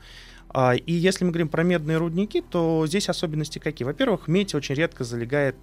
[0.52, 3.86] А, И если мы говорим про медные рудники, то здесь особенности какие?
[3.86, 5.56] Во-первых, медь очень редко залегает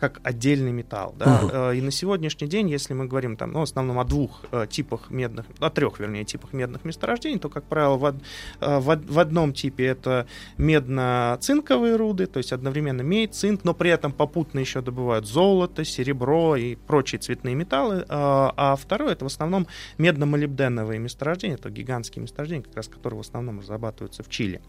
[0.00, 1.14] как отдельный металл.
[1.18, 1.40] Да?
[1.52, 4.66] Э, И на сегодняшний день, если мы говорим там, ну, в основном о двух э,
[4.68, 9.18] типах медных, о трех, вернее, типах медных месторождений, то, как правило, в, э, в, в
[9.18, 10.26] одном типе это
[10.58, 16.56] медно-цинковые руды, то есть одновременно медь, цинк, но при этом попутно еще добывают золото, серебро
[16.56, 18.04] и прочие цветные металлы.
[18.08, 19.66] А а второе это в основном
[19.98, 24.60] медно-молибденовые месторождения, это гигантские месторождения, как раз которые в основном разрабатываются в Чили.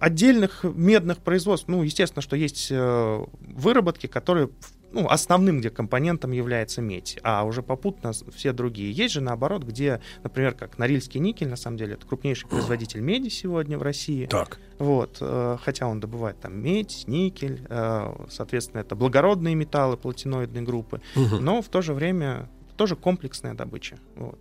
[0.00, 4.48] Отдельных медных производств, ну, естественно, что есть э, выработки, которые
[4.92, 8.90] ну, основным, где компонентом является медь, а уже попутно все другие.
[8.90, 13.28] Есть же наоборот, где, например, как Норильский никель, на самом деле, это крупнейший производитель меди
[13.28, 14.26] сегодня в России.
[14.26, 14.58] Так.
[14.78, 21.00] Вот, э, хотя он добывает там медь, никель, э, соответственно, это благородные металлы платиноидной группы,
[21.14, 21.44] Мгм.
[21.44, 23.98] но в то же время тоже комплексная добыча.
[24.16, 24.38] Вот.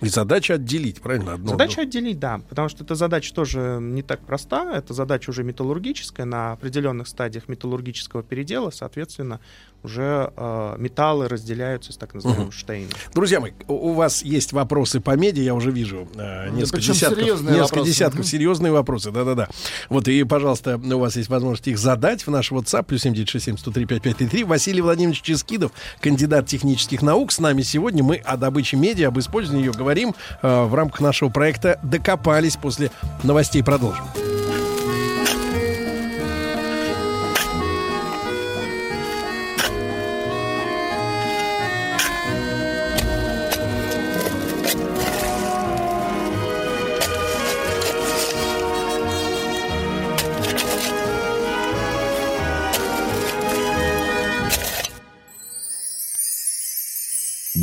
[0.00, 1.34] И задача отделить, правильно?
[1.34, 5.42] Одно Задача отделить, да, потому что эта задача тоже не так проста, это задача уже
[5.42, 9.40] металлургическая, на определенных стадиях металлургического передела, соответственно,
[9.82, 12.52] уже э, металлы разделяются из так называемых Мгм.
[12.52, 13.10] штейнов.
[13.14, 17.18] Друзья мои, у вас есть вопросы по меди, я уже вижу э, несколько причем десятков,
[17.18, 17.90] серьезные несколько вопросы.
[17.90, 18.24] десятков Мгм.
[18.26, 19.48] серьезные вопросы, да-да-да.
[19.88, 24.44] Вот и, пожалуйста, у вас есть возможность их задать в наш WhatsApp, плюс 7967-103-5533.
[24.44, 28.02] Василий Владимирович Ческидов, кандидат технических наук, с нами сегодня.
[28.02, 32.56] Мы о добыче меди, об использовании ее говорим э, в рамках нашего проекта «Докопались».
[32.56, 32.90] После
[33.22, 34.04] новостей продолжим.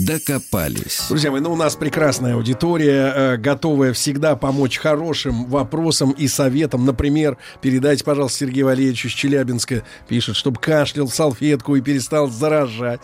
[0.06, 1.06] Докопались.
[1.10, 6.86] Друзья мои, ну у нас прекрасная аудитория, э, готовая всегда помочь хорошим вопросам и советам.
[6.86, 13.02] Например, передайте, пожалуйста, Сергею Валерьевичу из Челябинска, пишет, чтобы кашлял в салфетку и перестал заражать.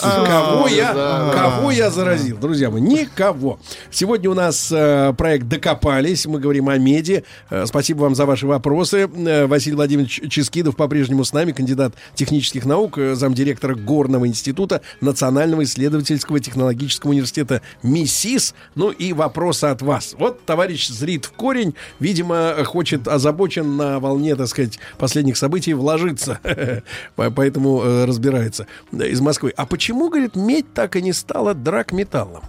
[0.00, 1.32] А, кого, я, да.
[1.34, 2.36] кого я заразил?
[2.36, 3.58] Друзья мои, никого.
[3.90, 6.24] Сегодня у нас э, проект «Докопались».
[6.26, 7.24] Мы говорим о меди.
[7.50, 9.08] Э, спасибо вам за ваши вопросы.
[9.08, 17.10] Василий Владимирович Ческидов по-прежнему с нами, кандидат технических наук, замдиректора Горного института Национального исследовательского технологического
[17.10, 18.54] университета МИСИС.
[18.74, 20.14] Ну и вопросы от вас.
[20.18, 26.38] Вот товарищ зрит в корень, видимо, хочет озабочен на волне, так сказать, последних событий вложиться.
[27.16, 28.66] По- Поэтому э, разбирается.
[28.92, 29.52] Из Москвы.
[29.56, 32.44] А почему, говорит, медь так и не стала драгметаллом?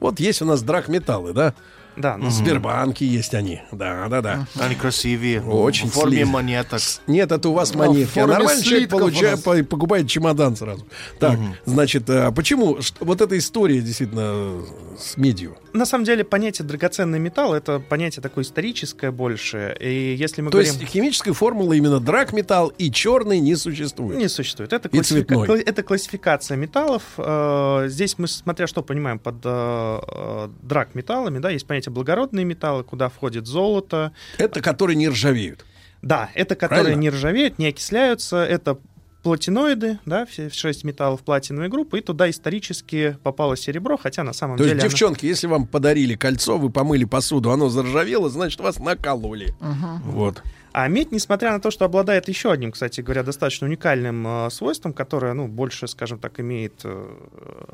[0.00, 1.54] Вот есть у нас драгметаллы, да?
[2.00, 3.60] Да, ну, В Сбербанке есть они.
[3.72, 4.46] Да, да, да.
[4.58, 5.42] Они красивее.
[5.42, 6.28] Очень В форме слив.
[6.28, 6.80] монеток.
[7.06, 8.18] Нет, это у вас монетки.
[8.18, 10.86] А форме нормальный человек получает, по- покупает чемодан сразу.
[11.18, 14.62] Так, значит, а почему вот эта история действительно
[14.98, 15.56] с медью?
[15.72, 19.76] На самом деле понятие драгоценный металл это понятие такое историческое больше.
[19.80, 20.74] И если мы То говорим...
[20.74, 24.18] есть химической формулы именно драгметалл и черный не существует.
[24.18, 24.72] Не существует.
[24.72, 27.02] Это, И классифика- это классификация металлов.
[27.18, 32.84] Э, Здесь мы, смотря что понимаем под э, э, драг-металлами, да, есть понятие благородные металлы,
[32.84, 34.12] куда входит золото.
[34.38, 35.64] Это которые не ржавеют.
[36.02, 37.00] Да, это которые Правильно?
[37.00, 38.78] не ржавеют, не окисляются, это
[39.22, 44.56] платиноиды, да, все шесть металлов платиновой группы, и туда исторически попало серебро, хотя на самом
[44.56, 44.76] То деле...
[44.76, 49.54] есть, оно- девчонки, если вам подарили кольцо, вы помыли посуду, оно заржавело, значит, вас накололи.
[50.04, 50.42] Вот.
[50.72, 54.92] А медь, несмотря на то, что обладает еще одним, кстати говоря, достаточно уникальным э, свойством,
[54.92, 57.14] которое, ну, больше, скажем так, имеет, э,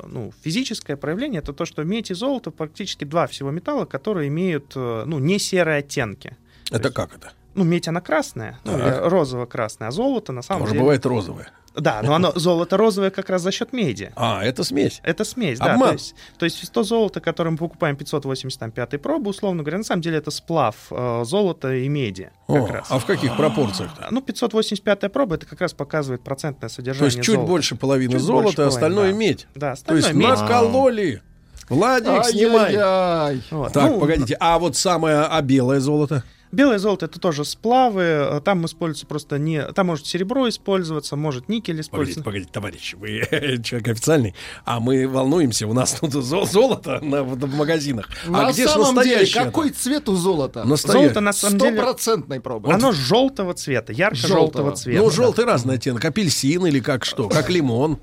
[0.07, 4.73] ну, физическое проявление, это то, что медь и золото практически два всего металла, которые имеют,
[4.75, 6.35] э, ну, не серые оттенки.
[6.71, 7.31] Это как это?
[7.53, 8.81] Ну, медь, она красная, ну, Так.
[8.81, 10.81] или розово-красная, а золото, на самом Тоже деле...
[10.81, 11.51] бывает розовое.
[11.77, 14.11] Да, но оно золото розовое как раз за счет меди.
[14.15, 14.99] А, это смесь.
[15.03, 15.73] Это смесь, да.
[15.73, 15.89] Обман.
[15.89, 20.01] То есть, то есть то золото, которое мы покупаем 585 пробы, условно говоря, на самом
[20.01, 22.31] деле это сплав э, золота и меди.
[22.47, 22.87] Как О, раз.
[22.89, 24.07] а в каких пропорциях-то?
[24.11, 27.49] Ну, 585 проба это как раз показывает процентное То содержание есть чуть золота.
[27.51, 29.17] больше половины Чуть золота, больше половины, остальное да.
[29.17, 29.47] медь.
[29.55, 30.39] Да, То есть остальное медь.
[30.41, 31.21] накололи.
[31.69, 33.41] Владик, снимай.
[33.51, 33.73] Вот.
[33.73, 36.23] Так, Ну, погодите, а вот самое, а белое золото?
[36.51, 38.01] Белое золото это тоже сплавы.
[38.03, 39.61] э, Там используется просто не.
[39.73, 42.23] Там может серебро использоваться, может никель Погодите, использоваться.
[42.23, 47.55] погодите, товарищ, вы человек официальный, а мы волнуемся, у нас тут зо- золото на- в,
[47.55, 48.09] магазинах.
[48.27, 49.43] На а где самом деле, настоящее?
[49.43, 50.63] какой цвет у золота?
[50.63, 51.03] Настоящее.
[51.09, 51.71] Золото на самом деле.
[51.77, 52.71] Стопроцентной пробы.
[52.71, 54.75] Оно желтого цвета, ярко-желтого Желтого.
[54.75, 54.99] цвета.
[55.01, 55.15] Ну, да.
[55.15, 57.97] желтый разный оттенок, апельсин или как что, как лимон.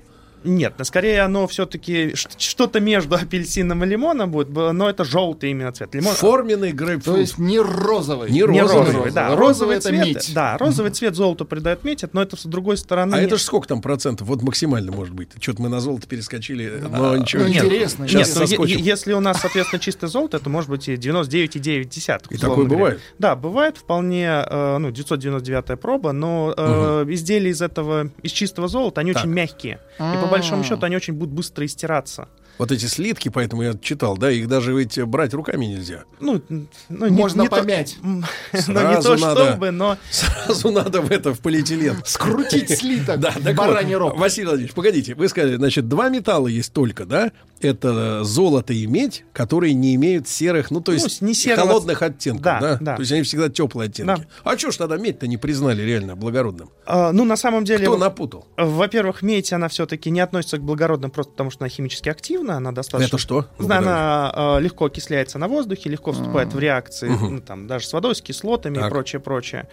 [0.45, 5.93] Нет, скорее оно все-таки что-то между апельсином и лимоном будет, но это желтый именно цвет.
[5.95, 7.15] Лимон, Форменный грейпфрут.
[7.15, 8.29] То есть не розовый.
[8.31, 8.85] Не не розовый.
[8.85, 9.35] розовый, да.
[9.35, 10.31] Розовый Розовый это цвет, медь.
[10.33, 13.15] да, розовый цвет золоту придает медь, но это с другой стороны.
[13.15, 14.27] А не- это же сколько там процентов?
[14.27, 15.29] Вот максимально может быть.
[15.39, 17.43] Что-то мы на золото перескочили, но ничего.
[17.43, 17.63] ну, нет.
[17.63, 18.77] интересно, Сейчас Нет, соскочим.
[18.79, 22.27] если у нас, соответственно, чистое золото, это может быть и 99,9.
[22.29, 22.69] И такое говоря.
[22.75, 22.99] бывает?
[23.19, 29.01] Да, бывает вполне, э, ну, 999 проба, но э, изделия из этого, из чистого золота,
[29.01, 29.23] они Так.
[29.23, 29.79] очень мягкие.
[29.99, 32.27] И по большому счету они очень будут быстро истираться.
[32.57, 36.03] Вот эти слитки, поэтому я читал, да, их даже ведь брать руками нельзя.
[36.19, 37.97] Ну, ну, не- Можно не то- помять.
[38.03, 38.23] М,
[38.53, 39.45] ну, не Сразу то надо.
[39.51, 39.97] чтобы, но...
[40.09, 41.97] Сразу надо в это, в полиэтилен.
[42.05, 44.17] Скрутить слиток Да, бараний вот, рог.
[44.17, 47.31] Василий Владимирович, погодите, вы сказали, значит, два металла есть только, да?
[47.61, 52.01] Это золото и медь, которые не имеют серых, ну, то Ну, есть не серого холодных
[52.01, 52.95] оттенков, да, Да, да.
[52.95, 54.21] То есть они всегда теплые оттенки.
[54.21, 54.25] Да.
[54.43, 56.69] А что ж тогда медь-то не признали реально благородным?
[56.85, 57.85] э, ну, на самом деле...
[57.87, 58.45] Кто напутал?
[58.57, 62.71] Во-первых, медь, она все-таки не относится к благородным просто потому, что она химически активна, она
[62.71, 63.07] достаточно...
[63.07, 63.45] Это что?
[63.59, 68.15] Она э, легко окисляется на воздухе, легко вступает в реакции, ну, там, даже с водой,
[68.15, 68.87] с кислотами Так.
[68.87, 69.67] и прочее, прочее.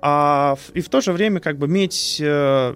[0.00, 2.74] А, и в то же время, как бы, медь, э,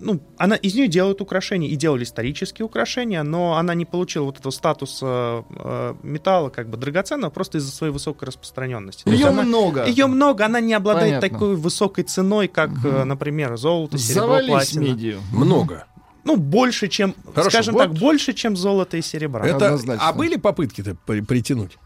[0.00, 4.40] ну, она, из нее делают украшения, и делали исторические украшения, но она не получила вот
[4.40, 9.08] этого статуса э, металла, как бы, драгоценного, просто из-за своей высокой распространенности.
[9.08, 9.84] Ее она- много.
[9.86, 11.28] Ее много, она не обладает Понятно.
[11.28, 14.80] такой высокой ценой, как, э, например, золото, серебро, Завались платина.
[14.82, 15.20] медью.
[15.32, 15.86] Много.
[16.24, 17.80] Ну, больше, чем, Хорошо, скажем вот.
[17.82, 19.44] так, больше, чем золото и серебро.
[19.44, 20.08] Это, Однозначно.
[20.08, 21.78] а были попытки-то при- притянуть?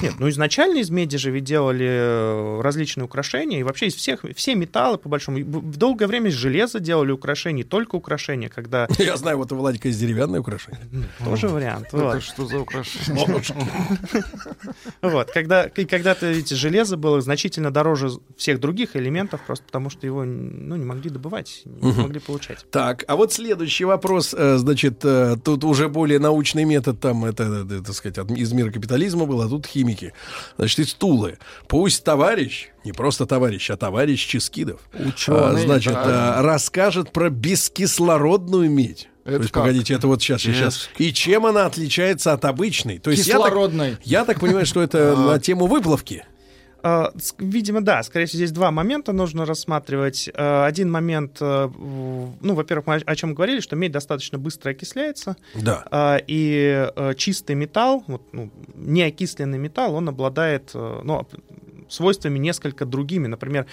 [0.00, 4.24] Нет, ну изначально из меди же ведь делали э, различные украшения, и вообще из всех,
[4.36, 9.16] все металлы, по большому, в долгое время из железа делали украшения, только украшения, когда Я
[9.16, 10.80] знаю, вот у Владика есть деревянное украшение.
[11.24, 11.88] тоже вариант.
[11.92, 13.88] Это что за украшение?
[15.02, 20.06] Вот, когда, и когда-то, видите, железо было значительно дороже всех других элементов, просто потому что
[20.06, 22.66] его ну, не могли добывать, не могли получать.
[22.70, 27.82] Так, а вот следующий вопрос, э, значит, э, тут уже более научный метод, там, это,
[27.82, 30.12] так сказать, из мира капитализма был, а тут химики.
[30.56, 31.38] Значит, из Тулы.
[31.68, 36.36] Пусть товарищ, не просто товарищ, а товарищ Ческидов, Ученый, э, значит, да.
[36.38, 39.08] э, расскажет про бескислородную медь.
[39.24, 39.62] Это То есть, как?
[39.64, 40.88] погодите, это вот сейчас, сейчас.
[40.96, 42.98] И чем она отличается от обычной?
[42.98, 43.98] То есть я так, Кислородной.
[44.02, 46.24] я так понимаю, что это на тему выплавки.
[46.82, 48.02] А, Видимо, да.
[48.02, 50.28] Скорее всего, здесь два момента нужно рассматривать.
[50.34, 55.36] А, Один момент, э, ну, во-первых, мы о чем говорили, что медь достаточно быстро окисляется,
[55.54, 55.84] Да.
[55.90, 61.26] а, и э, чистый металл, вот, ну, неокисленный металл, он обладает э, ну,
[61.88, 63.26] свойствами несколько другими.
[63.26, 63.66] Например,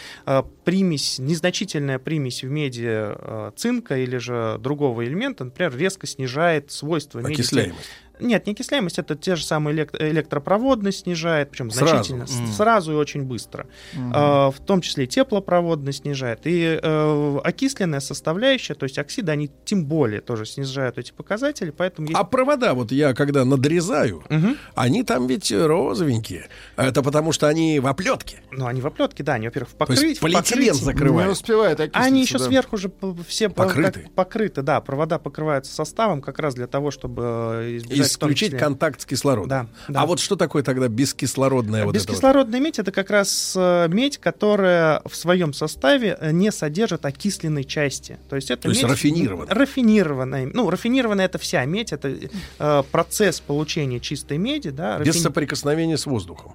[0.64, 3.10] примесь, незначительная примесь в меди
[3.56, 7.42] цинка или же другого элемента, например, резко снижает свойства меди.
[7.42, 7.90] Окисляемость.
[8.20, 11.92] Нет, не окисляемость, это те же самые элект- электропроводность снижает, причем Сразу.
[11.94, 12.54] значительно, Мгм.
[12.54, 13.68] сразу и очень быстро.
[14.14, 16.42] А, в том числе и теплопроводность снижает.
[16.46, 22.08] И э, окисленная составляющая, то есть оксиды, они тем более тоже снижают эти показатели, поэтому
[22.08, 22.20] есть...
[22.20, 24.58] А провода, вот я когда надрезаю, Мгм.
[24.76, 26.48] они там ведь розовенькие.
[26.76, 28.40] Это потому что они в оплетке.
[28.52, 30.20] Ну, они в оплетке, да, они, во-первых, в То есть покрытии.
[30.20, 31.28] полиэтилен закрывает.
[31.28, 32.46] Не успевает окислиться, Они еще да.
[32.46, 32.92] сверху же
[33.28, 34.02] все по- Покрыты.
[34.02, 34.82] как- покрыты, да.
[34.82, 37.24] Провода покрываются составом как раз для того, чтобы
[37.64, 39.50] э, избежать Исключить контакт с кислородом.
[39.50, 40.02] Да, да.
[40.02, 42.10] А вот что такое тогда бескислородная вот эта вот?
[42.10, 47.64] Бескислородная медь это как раз э, медь, которая в своем составе э, не содержит окисленной
[47.64, 48.18] части.
[48.30, 49.54] То есть это То есть медь рафинированная.
[49.54, 50.50] Рафинированная.
[50.54, 52.16] Ну, рафинированная это вся медь, это
[52.60, 54.98] э, процесс получения чистой меди, да.
[55.00, 56.54] Без рафини- соприкосновения с воздухом.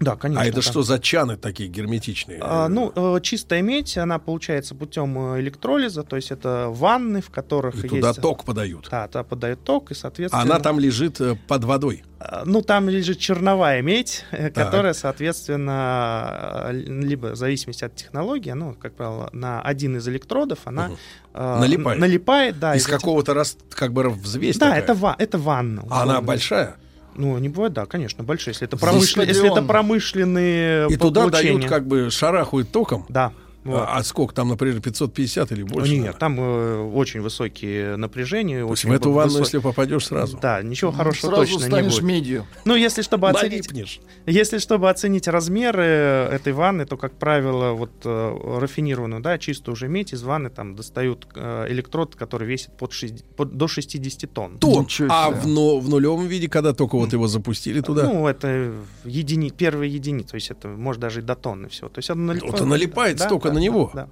[0.00, 0.42] Да, конечно.
[0.42, 0.62] а это да.
[0.62, 2.38] что за чаны такие герметичные?
[2.40, 7.28] А, ну, э, чистая медь, она получается путем э, электролиза, то есть это ванны, в
[7.30, 7.90] которых И есть...
[7.90, 8.88] туда ток подают.
[8.90, 10.42] Да, туда подает ток, и, соответственно...
[10.42, 12.02] она там лежит э, под водой.
[12.44, 14.66] Ну, там лежит черновая медь, э, Так.
[14.66, 20.60] которая, соответственно, э, либо в зависимости от технологии, ну, как правило, на один из электродов
[20.64, 20.90] она
[21.34, 21.98] э, Налипает.
[22.00, 22.74] налипает, да.
[22.74, 24.82] Из и затем- какого-то раз, как бы взвесь Да, такая.
[24.82, 25.84] это, ва- это ванна.
[25.90, 26.76] А она большая?
[27.14, 28.54] Ну, не бывает, да, конечно, большая.
[28.54, 33.04] Если это, Здесь промышлен- если это промышленные И туда дают, как бы шарахают током.
[33.08, 33.32] Да.
[33.64, 33.76] Вот.
[33.80, 35.90] А, а сколько там, например, 550 или Ну, больше?
[35.92, 36.18] Нет, наверное?
[36.18, 38.64] там э, очень высокие напряжения.
[38.64, 40.38] То есть в эту ванну, высо- если попадешь сразу.
[40.40, 42.02] Да, ничего хорошего Сразу точно не станешь будет.
[42.04, 42.46] медью.
[42.64, 44.00] Ну, если чтобы оценить, Налипнешь.
[44.26, 49.88] если чтобы оценить размеры этой ванны, то, как правило, вот э, рафинированную, да, чистую уже
[49.88, 54.58] медь из ванны там достают э, электрод, который весит под шесть- под- до 60 тонн.
[54.58, 54.86] Тон.
[55.08, 58.72] А в, но- в нулевом виде, когда только вот его запустили туда, Ну, это
[59.04, 61.88] едини, первые единицы, то есть это может даже и до тонны всего.
[61.88, 62.52] То есть оно налипает.
[62.52, 63.90] Вот и налипает столько на него.
[63.94, 64.08] Да,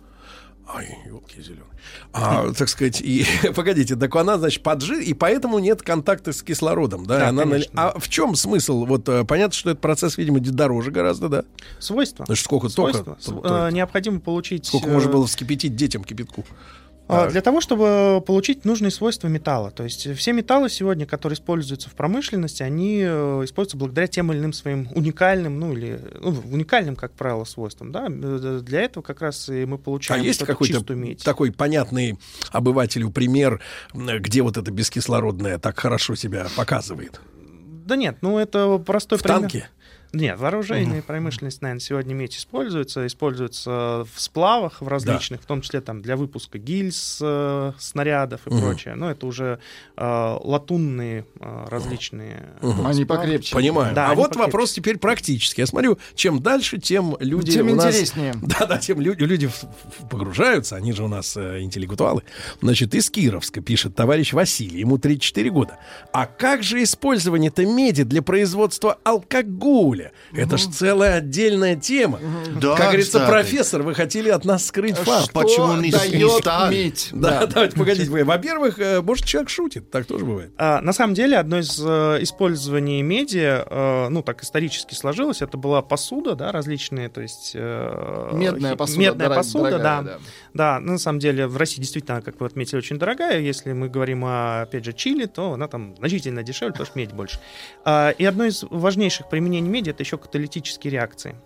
[0.74, 1.64] Ай, елки зеленые.
[2.12, 3.24] А, так сказать, и
[3.56, 7.20] погодите, так она, значит, поджи, и поэтому нет контакта с кислородом, да?
[7.20, 7.72] Да, она конечно.
[7.74, 8.84] А в чем смысл?
[8.84, 11.44] Вот э, понятно, что этот процесс, видимо, дороже гораздо, да?
[11.78, 12.26] Свойства.
[12.26, 13.16] Значит, сколько тока?
[13.18, 13.38] Свойства.
[13.38, 14.66] Э, то- необходимо получить...
[14.66, 16.44] Сколько э, можно было вскипятить детям кипятку?
[17.08, 17.30] А.
[17.30, 19.70] Для того, чтобы получить нужные свойства металла.
[19.70, 24.38] То есть все металлы сегодня, которые используются в промышленности, они э, используются благодаря тем или
[24.38, 27.92] иным своим уникальным, ну или ну, уникальным, как правило, свойствам.
[27.92, 28.08] Да?
[28.10, 32.18] Э, Для этого как раз и мы А получаем есть вот эту какой-то такой понятный
[32.52, 33.62] обывателю пример,
[33.94, 37.20] где вот это бескислородное так хорошо себя показывает?
[37.86, 39.40] Да нет, ну это простой В пример.
[39.40, 39.68] танке?
[40.12, 45.60] Нет, вооружение и промышленность, наверное, сегодня медь используется, используется в сплавах в различных, в том
[45.60, 48.60] числе там для выпуска гильз, э, снарядов и Мгм.
[48.60, 48.94] прочее.
[48.94, 49.58] Но это уже
[49.96, 52.48] э, латунные э, различные.
[52.62, 52.86] Мгм.
[52.86, 53.54] Они покрепче.
[53.54, 53.94] Понимаю.
[53.94, 54.46] Да, а вот покрепче.
[54.46, 55.60] вопрос теперь практически.
[55.60, 57.86] Я смотрю, чем дальше, тем люди Тем у нас...
[57.94, 58.34] интереснее.
[58.42, 59.50] Да, да, тем люди, люди
[60.10, 62.22] погружаются, они же у нас э, интеллектуалы.
[62.62, 65.78] Значит, из Кировска пишет товарищ Василий, ему 34 года.
[66.12, 69.97] А как же использование-то меди для производства алкоголя?
[70.32, 72.20] Это ж целая отдельная тема.
[72.60, 73.30] Да, как говорится, кстати.
[73.30, 75.30] профессор, вы хотели от нас скрыть факт.
[75.30, 76.74] Что Почему не- не дает стали?
[76.74, 77.08] медь?
[77.12, 78.10] Да, давайте, погодите.
[78.10, 78.24] вы.
[78.24, 80.52] Во-первых, э, может, человек шутит, так тоже бывает.
[80.58, 85.56] А, на самом деле, одно из э, использований меди, э, ну так исторически сложилось, это
[85.56, 89.00] была посуда, да, различные, то есть э, Медная посуда.
[89.00, 90.18] медная дорог- посуда, дорогая, да,
[90.54, 90.80] да.
[90.80, 93.40] ну, на самом деле в России действительно, как вы отметили, очень дорогая.
[93.40, 97.12] Если мы говорим о, опять же, Чили, то она там значительно дешевле, потому что медь
[97.12, 97.38] больше.
[97.84, 101.36] А, и одно из важнейших применений меди это еще каталитические реакции.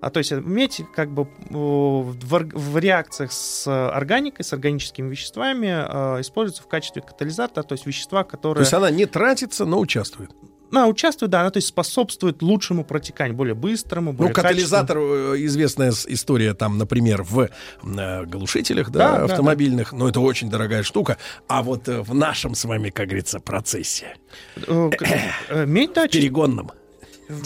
[0.00, 6.20] А то есть медь как бы в, в реакциях с органикой, с органическими веществами э,
[6.22, 10.32] используется в качестве катализатора, то есть вещества, То которые есть она не тратится, но участвует.
[10.72, 15.34] ну, участвует, да, она то есть способствует лучшему протеканию, более быстрому, Ну, более катализатор, э,
[15.46, 17.48] известная история там, например, в
[17.84, 21.16] э, глушителях да, Да, да, автомобильных, но это очень дорогая штука.
[21.46, 24.16] А вот в нашем с вами, как говорится, процессе,
[24.66, 26.72] Медь, да, чи- перегонном,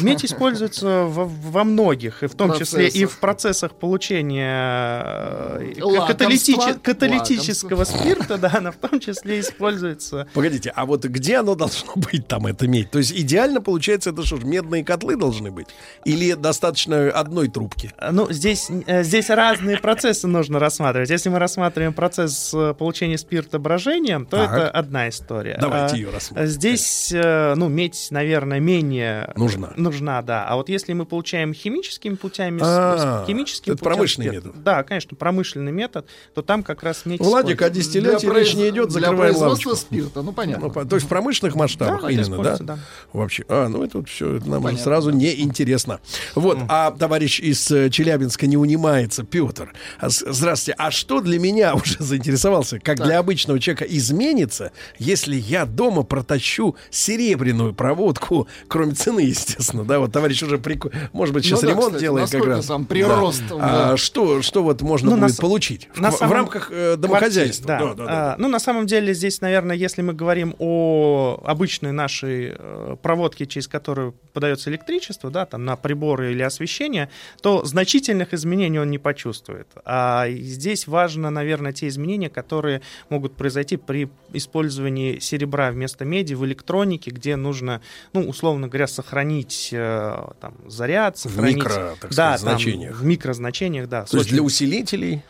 [0.00, 5.84] медь используется во, во многих, и в том числе и в процессах получения э, к-
[5.84, 6.12] Лакомства.
[6.14, 10.26] каталитиче- каталитического спирта, да, она в том числе используется.
[10.34, 12.90] Погодите, а вот где оно должно быть там, это медь?
[12.90, 15.68] То есть идеально получается, это что ж, медные котлы должны быть?
[16.04, 17.92] Или достаточно одной трубки?
[17.98, 21.10] Э, Ну, здесь, э, здесь разные процессы нужно рассматривать.
[21.10, 24.52] Если мы рассматриваем процесс э, получения спирта брожением, то Так.
[24.52, 25.58] это одна история.
[25.60, 26.46] Давайте А, ее рассмотрим.
[26.46, 29.72] Здесь, ну, медь, наверное, менее Нужна.
[29.76, 30.44] Нужна, да.
[30.46, 34.62] А вот если мы получаем химическими путями, с- А, с химическим это путем промышленный метод.
[34.62, 38.68] Да, конечно, промышленный метод, то там как раз медь Владик, о дистиллятии Для речь не
[38.68, 39.76] идет, для закрываем производства лавочку.
[39.86, 40.66] спирта, ну понятно.
[40.66, 42.78] Ну, по- то есть в промышленных масштабах Да, именно, да?
[43.12, 43.44] Вообще.
[43.48, 46.00] А, ну это вот все, это нам понятно, сразу не интересно.
[46.34, 49.72] Вот, а товарищ из э, Челябинска не унимается, Петр.
[49.98, 50.74] А Здравствуйте.
[50.78, 56.76] А что для меня уже заинтересовался, как для обычного человека изменится, если я дома протащу
[56.90, 59.98] серебряную проводку, кроме цены, естественно, да?
[59.98, 62.66] Вот товарищ уже прик- может быть сейчас Ну да, ремонт кстати, делает как раз.
[62.66, 63.54] там прирост Да.
[63.54, 66.32] в- А что, что вот можно Ну, на будет с- получить в, на в самом-
[66.34, 67.66] рамках э, домохозяйства?
[67.78, 68.32] Квартире, да.
[68.32, 73.46] А, ну, на самом деле, здесь, наверное, если мы говорим о обычной нашей э, проводке,
[73.46, 77.08] через которую подается электричество, да, там на приборы или освещение,
[77.40, 79.66] то значительных изменений он не почувствует.
[79.84, 86.44] А здесь важно, наверное, те изменения, которые могут произойти при использовании серебра вместо меди в
[86.44, 87.80] электронике, где нужно,
[88.12, 91.56] ну, условно говоря, сохранить э, там, заряд, сохранить...
[91.56, 92.96] микро, так да, сказать, там, значениях.
[92.96, 94.04] в микрозначениях, да.
[94.04, 95.22] То есть очень- для усилителей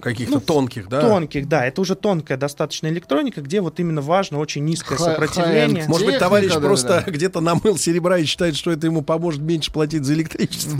[0.00, 1.00] каких-то ну, тонких, да?
[1.00, 1.66] Тонких, да.
[1.66, 5.84] Это уже тонкая достаточно электроника, где вот именно важно очень низкое сопротивление.
[5.88, 7.10] Может быть, товарищ да, просто да.
[7.10, 10.76] где-то намыл серебра и считает, что это ему поможет меньше платить за электричество.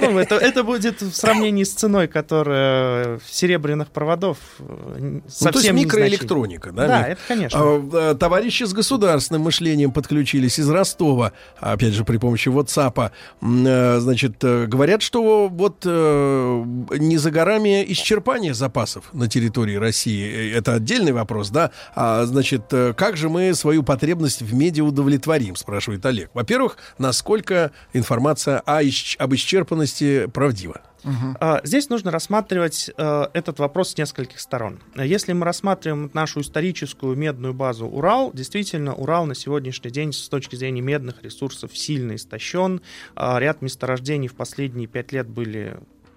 [0.00, 5.24] Ну, это, это будет в сравнении с ценой, которая серебряных проводов э, н- Ну, то
[5.26, 6.86] есть совсем микроэлектроника, да?
[6.86, 7.60] Да, это конечно.
[7.60, 13.10] А, э, Товарищи с государственным мышлением подключились из Ростова, опять же, при помощи WhatsApp.
[13.42, 16.64] Э, Значит, э, говорят, что вот э,
[16.98, 17.84] не за горами
[18.16, 20.52] исчерпание запасов на территории России.
[20.54, 21.70] Э, Это отдельный вопрос, да?
[21.94, 26.30] А, значит, э, как же мы свою потребность в меди удовлетворим, спрашивает Олег.
[26.34, 30.80] Во-первых, насколько информация о исч- об исчерпанности правдива?
[31.40, 34.80] А, Здесь нужно рассматривать э, этот вопрос с нескольких сторон.
[34.96, 40.56] Если мы рассматриваем нашу историческую медную базу Урал, действительно, Урал на сегодняшний день с точки
[40.56, 42.80] зрения медных ресурсов сильно истощен.
[43.14, 45.76] А, Ряд месторождений в последние пять лет были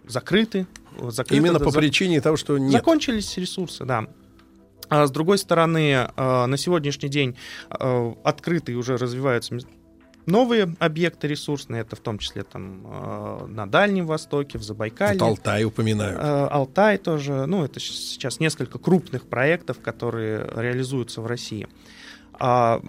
[0.10, 0.68] закрыты.
[0.98, 2.72] э, закрыты Именно по за- причине того, что нет.
[2.72, 4.08] Закончились ресурсы, да.
[4.90, 7.36] А с другой стороны, э, на сегодняшний день
[7.70, 9.58] э, открыты и уже развиваются
[10.26, 12.84] новые объекты ресурсные, это в том числе там
[13.56, 15.20] на Дальнем Востоке, в Забайкалье.
[15.20, 16.20] Вот Алтай упоминают.
[16.20, 21.68] Э, Алтай тоже, ну, это сейчас несколько крупных проектов, которые реализуются в России.
[22.40, 22.82] А,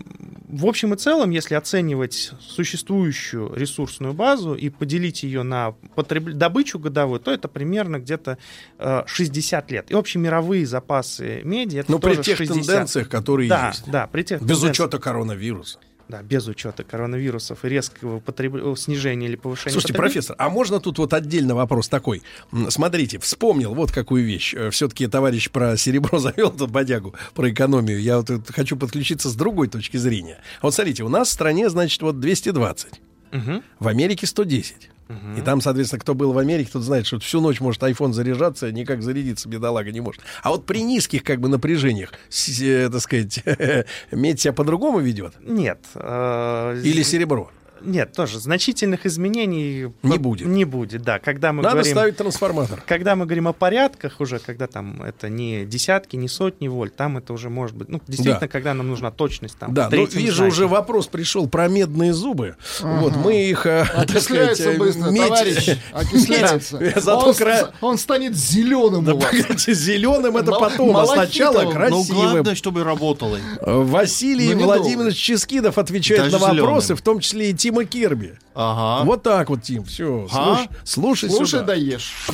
[0.49, 6.79] в общем и целом, если оценивать существующую ресурсную базу и поделить ее на потреб- добычу
[6.79, 8.39] годовую, то это примерно где-то
[8.79, 9.91] э, 60 лет.
[9.91, 12.65] И общемировые запасы меди это Но Ну, при тоже тех 60.
[12.67, 13.91] тенденциях, которые да, есть.
[13.91, 15.79] Да, при тех Без учета коронавируса.
[16.11, 20.13] Да, без учета коронавирусов и резкого потреб- снижения или повышения Слушайте, потребления.
[20.15, 22.23] профессор, а можно тут вот отдельно вопрос такой?
[22.69, 24.55] Смотрите, вспомнил вот какую вещь.
[24.73, 28.01] Все-таки товарищ про серебро завел тут бодягу, про экономию.
[28.01, 30.39] Я вот хочу подключиться с другой точки зрения.
[30.63, 33.01] Вот смотрите, у нас в стране, значит, вот 220.
[33.31, 33.63] Мгм.
[33.79, 34.91] В Америке 110.
[35.37, 38.71] И там, соответственно, кто был в Америке, тот знает, что всю ночь может iPhone заряжаться,
[38.71, 40.23] никак зарядиться бедолага не может.
[40.43, 42.13] А вот при низких как бы напряжениях,
[42.61, 43.43] э, так сказать,
[44.13, 45.35] медь себя по-другому ведет?
[45.41, 45.81] Нет.
[45.95, 47.51] э, Или серебро?
[47.83, 50.47] Нет, тоже значительных изменений Не будет.
[50.47, 51.19] Не будет, да.
[51.19, 52.83] Когда мы Надо говорим, ставить трансформатор.
[52.87, 57.19] когда мы говорим о порядках уже, когда там это не десятки, не сотни вольт, там
[57.19, 58.49] это уже может быть, ну действительно, Да.
[58.49, 59.73] когда нам нужна точность там.
[59.75, 60.53] Да, в ну вижу, знаке.
[60.53, 62.57] уже вопрос пришел про медные зубы.
[62.81, 65.69] Вот мы их, э, так Окисляется сказать, э, быстро, медь- товарищ.
[65.93, 66.77] Окисляется.
[67.17, 69.31] он, кра- он станет зеленым Да, у вас.
[69.31, 71.63] погодите, зеленым это потом, а сначала.
[71.63, 72.05] Ну, красивым.
[72.33, 73.39] главное, чтобы работало.
[73.61, 78.35] Василий Ну, Владимирович Ческидов отвечает на вопросы, в том числе и Тима Кирби.
[78.55, 79.05] Ага.
[79.05, 80.67] Вот так вот, Тим, все, А?
[80.85, 81.67] слушай, Слушай, сюда.
[81.67, 82.27] даешь.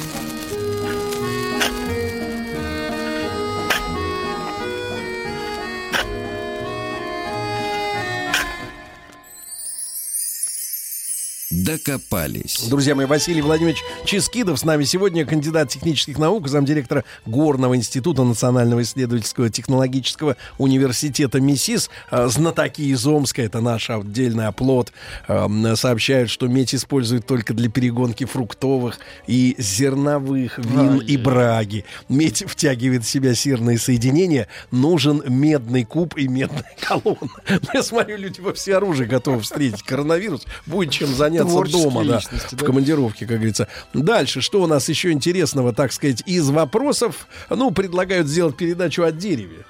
[11.67, 12.69] Докопались.
[12.69, 18.83] Друзья мои, Василий Владимирович Ческидов с нами сегодня, кандидат технических наук, замдиректора Горного института Национального
[18.83, 21.91] исследовательского технологического университета МИСИС.
[22.13, 24.93] Э, Знатоки из Омска, это наш отдельный оплот,
[25.27, 31.85] э, сообщают, что медь используют только для перегонки фруктовых и зерновых вин и браги.
[32.09, 34.47] Медь втягивает в себя серные соединения.
[34.71, 37.43] Нужен медный куб и медная колонна.
[37.75, 40.45] Я смотрю, люди во все оружие готовы встретить коронавирус.
[40.65, 42.67] Будет чем заняться дома, да, личности, в да.
[42.67, 43.69] командировке, как говорится.
[43.95, 47.27] Дальше, что у нас еще интересного, так сказать, из вопросов?
[47.51, 49.65] Ну, предлагают сделать передачу о дереве.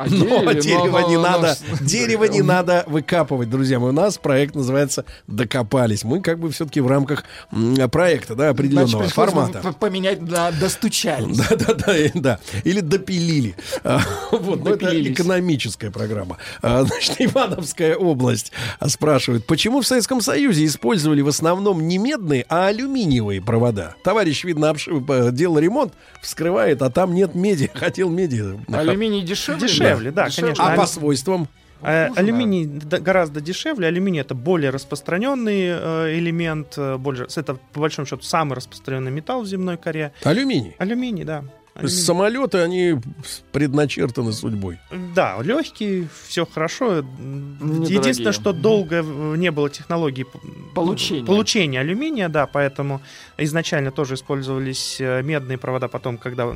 [0.00, 3.90] А Но дерево, дерево но- не но- надо, но- дерево не надо выкапывать, друзья мои.
[3.90, 6.04] У нас проект называется «Докопались».
[6.04, 7.24] Мы как бы все-таки в рамках
[7.92, 9.72] проекта, да, Значит, определенного пришлось формата.
[9.78, 11.36] поменять на достучались.
[11.50, 12.38] Да, да, да, и- да.
[12.64, 13.56] Или допилили.
[13.84, 14.00] А,
[14.32, 15.12] Вот, но это Допилились.
[15.12, 16.38] экономическая программа.
[16.62, 18.52] А, Значит, Ивановская область
[18.86, 23.96] спрашивает, почему в Советском Союзе использовали в основном не медные, а алюминиевые провода?
[24.02, 24.74] Товарищ, видно,
[25.32, 27.70] делал ремонт, вскрывает, а там нет меди.
[27.74, 28.58] Хотел меди.
[28.72, 29.60] Алюминий дешевле?
[29.68, 30.54] Дешевле, да, Дешевле?
[30.54, 30.72] конечно.
[30.72, 31.48] А по свойствам?
[31.82, 32.12] Нужно.
[32.16, 33.86] Алюминий д- гораздо дешевле.
[33.88, 39.42] Алюминий это более распространенный э, элемент, э, больше, это по большому счету самый распространенный металл
[39.42, 40.12] в земной коре.
[40.22, 40.74] Алюминий.
[40.78, 41.42] Алюминий, да.
[41.72, 42.04] То есть Алюминий.
[42.06, 42.96] самолеты, они
[43.52, 44.78] предначертаны судьбой.
[45.14, 47.02] Да, легкий, все хорошо.
[47.18, 47.96] Недорогие.
[47.98, 50.26] Единственное, что долго э, не было технологии
[50.74, 51.24] Получения.
[51.26, 53.00] получения алюминия, да, поэтому
[53.44, 56.52] изначально тоже использовались э, медные провода, потом, когда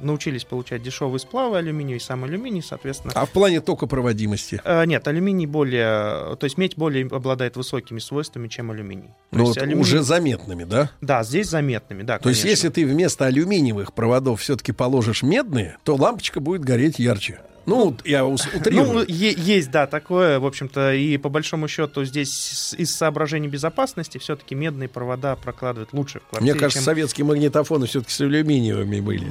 [0.00, 3.12] научились получать дешевые сплавы алюминия и сам алюминий, соответственно.
[3.16, 4.60] А в плане токопроводимости?
[4.64, 9.08] Э, Нет, алюминий более, то есть медь более обладает высокими свойствами, чем алюминий.
[9.30, 10.90] То Ну, есть вот алюминий- уже заметными, да?
[11.00, 12.66] Да, здесь заметными, да, То есть, конечно.
[12.66, 17.40] если ты вместо алюминиевых проводов все-таки положишь медные, то лампочка будет гореть ярче.
[17.66, 19.04] Ну, я ус- Ну, утрирую.
[19.08, 24.54] е- есть, да, такое, в общем-то, и по большому счету здесь из соображений безопасности все-таки
[24.54, 29.26] медные провода прокладывают лучше в квартире, Мне кажется, чем- советские магнитофоны все-таки с алюминиевыми были.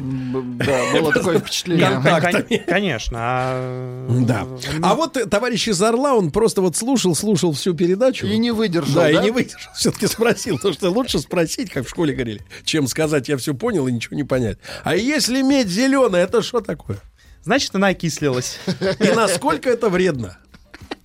[0.65, 2.63] Да, было такое впечатление.
[2.67, 3.17] Конечно.
[3.21, 4.47] а, Да.
[4.81, 8.25] А вот э, товарищ из Орла, он просто вот слушал, слушал всю передачу.
[8.27, 9.11] И не выдержал, Да, да?
[9.11, 9.71] и не выдержал.
[9.75, 13.87] Все-таки спросил, потому что лучше спросить, как в школе говорили, чем сказать, я все понял
[13.87, 14.57] и ничего не понять.
[14.83, 16.97] А если медь зеленая, это что такое?
[17.43, 18.59] Значит, она окислилась.
[18.99, 20.38] И насколько это вредно?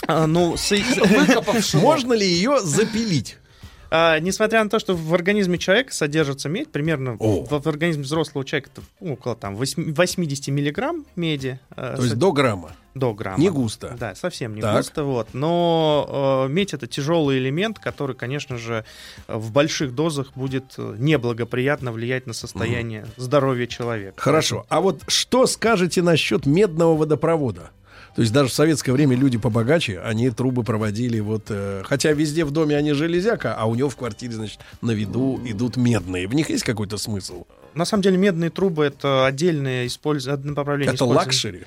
[0.06, 0.72] А, Ну, с-
[1.74, 3.38] Можно ли ее запилить?
[3.90, 7.44] а, несмотря на то, что в организме человека содержится медь, примерно О.
[7.44, 11.58] в, в организме взрослого человека это ну, около там, восьми- 80 миллиграмм меди.
[11.70, 12.72] э, То есть со- до грамма.
[12.98, 13.38] До грамма.
[13.38, 13.96] Не густо.
[13.98, 14.76] Да, совсем не Так.
[14.76, 15.04] густо.
[15.04, 15.28] Вот.
[15.34, 18.84] Но э, медь это тяжелый элемент, который, конечно же,
[19.28, 24.20] э, в больших дозах будет э, неблагоприятно влиять на состояние здоровья человека.
[24.20, 24.66] Хорошо.
[24.68, 27.70] А вот что скажете насчет медного водопровода?
[28.14, 31.44] То есть даже в советское время люди побогаче, они трубы проводили вот...
[31.50, 35.38] э, хотя везде в доме они железяка, а у него в квартире, значит, на виду
[35.44, 36.26] идут медные.
[36.26, 37.44] В них есть какой-то смысл?
[37.74, 40.24] На самом деле медные трубы это отдельное использ...
[40.24, 41.26] направление Это использования.
[41.26, 41.64] luxury.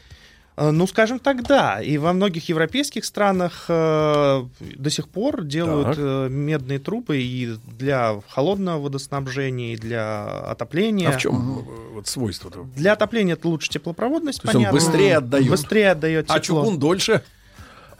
[0.59, 1.81] Э, Ну, скажем так, да.
[1.81, 4.43] И во многих европейских странах э,
[4.75, 5.97] до сих пор делают Так.
[5.99, 11.09] э, медные трубы и для холодного водоснабжения, и для отопления.
[11.09, 12.65] А в чем э, вот свойство-то?
[12.75, 14.79] Для отопления это лучше теплопроводность, То есть он понятно.
[14.79, 15.49] быстрее отдает.
[15.49, 16.61] Быстрее отдает А тепло.
[16.63, 17.23] чугун дольше?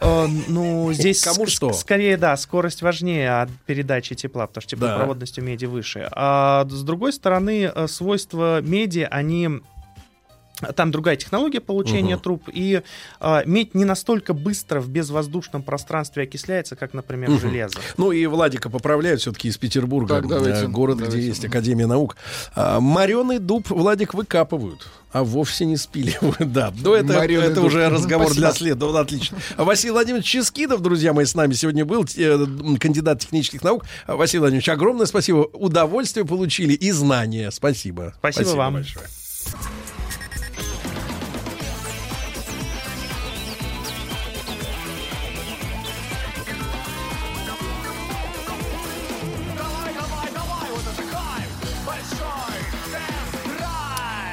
[0.02, 1.72] Ну, здесь Кому что?
[1.72, 6.08] скорее, да, скорость важнее от передачи тепла, потому что теплопроводность у меди выше.
[6.12, 9.60] А с другой стороны, свойства меди, они
[10.76, 12.22] там другая технология получения Мгм.
[12.22, 12.82] труб, и
[13.20, 17.40] э, медь не настолько быстро в безвоздушном пространстве окисляется, как, например, Мгм.
[17.40, 17.78] железо.
[17.96, 21.18] Ну и Владика поправляют все-таки из Петербурга, Так, давайте, э, город, давайте.
[21.18, 22.16] где есть Академия наук.
[22.54, 24.86] А, мореный дуб, Владик, выкапывают.
[25.12, 26.72] А вовсе не спиливают, да.
[26.84, 27.64] Но это, Мореный это дуб.
[27.64, 28.46] уже разговор Спасибо.
[28.46, 29.00] для следа.
[29.00, 29.38] Отлично.
[29.56, 32.46] Василий Владимирович Ческидов, друзья мои, с нами сегодня был, э,
[32.78, 33.84] кандидат технических наук.
[34.06, 35.48] Василий Владимирович, огромное спасибо.
[35.52, 37.50] Удовольствие получили и знания.
[37.50, 38.14] Спасибо.
[38.20, 38.74] Спасибо вам.
[38.74, 39.06] большое.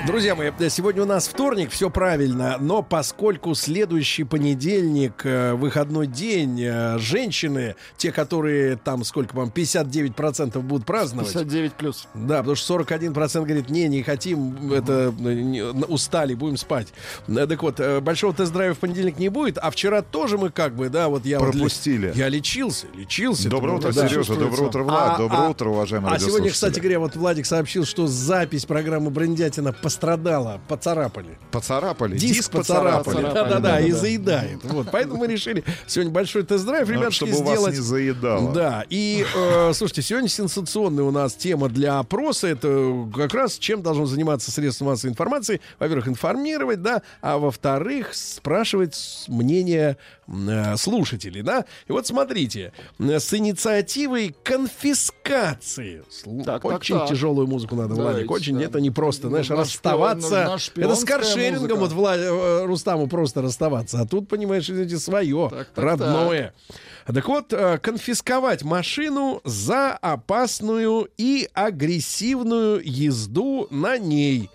[0.07, 6.61] Друзья мои, сегодня у нас вторник, все правильно, но поскольку следующий понедельник, э, выходной день,
[6.63, 12.07] э, женщины, те, которые там, сколько вам, 59% будут праздновать, 59 плюс.
[12.13, 16.87] да, потому что 41% говорит, не, не хотим, это э, не- устали, будем спать.
[17.27, 21.09] Так вот, большого тест-драйва в понедельник не будет, а вчера тоже мы как бы, да,
[21.09, 21.39] вот я...
[21.39, 22.13] вот ли- Пропустили.
[22.15, 23.49] я лечился, лечился.
[23.49, 24.07] Доброе утро, да.
[24.07, 24.35] Сережа.
[24.35, 25.15] Доброе утро, Влад.
[25.15, 29.09] А- Доброе а- утро, уважаемые А сегодня, кстати говоря, вот Владик сообщил, что запись программы
[29.09, 31.37] Брендятина пострадала, поцарапали.
[31.51, 32.17] Поцарапали.
[32.17, 33.23] Диск, поцарапали.
[33.23, 33.79] Да-да-да, да-да-да.
[33.79, 34.63] и заедает.
[34.63, 37.73] Вот, поэтому мы решили сегодня большой тест-драйв, ребятки, чтобы вас сделать.
[37.73, 38.53] не заедало.
[38.53, 42.47] Да, и, э, слушайте, сегодня сенсационная у нас тема для опроса.
[42.47, 45.61] Это как раз чем должно заниматься средства массовой информации.
[45.79, 49.97] Во-первых, информировать, да, а во-вторых, спрашивать мнение
[50.27, 51.65] э, слушателей, да.
[51.87, 56.03] И вот смотрите, э, с инициативой конфискации.
[56.45, 57.09] Так, так, очень так.
[57.09, 58.65] тяжелую музыку надо, Давайте, Владик, очень, да.
[58.65, 59.55] это не просто, знаешь, На
[59.91, 60.29] расставаться.
[60.75, 61.95] на это с каршерингом музыка.
[61.95, 66.53] вот Вла- э, Рустаму просто расставаться, а тут, понимаешь, извините, свое, Так, так, родное.
[67.05, 74.49] Так вот, э, конфисковать машину за опасную и агрессивную езду на ней.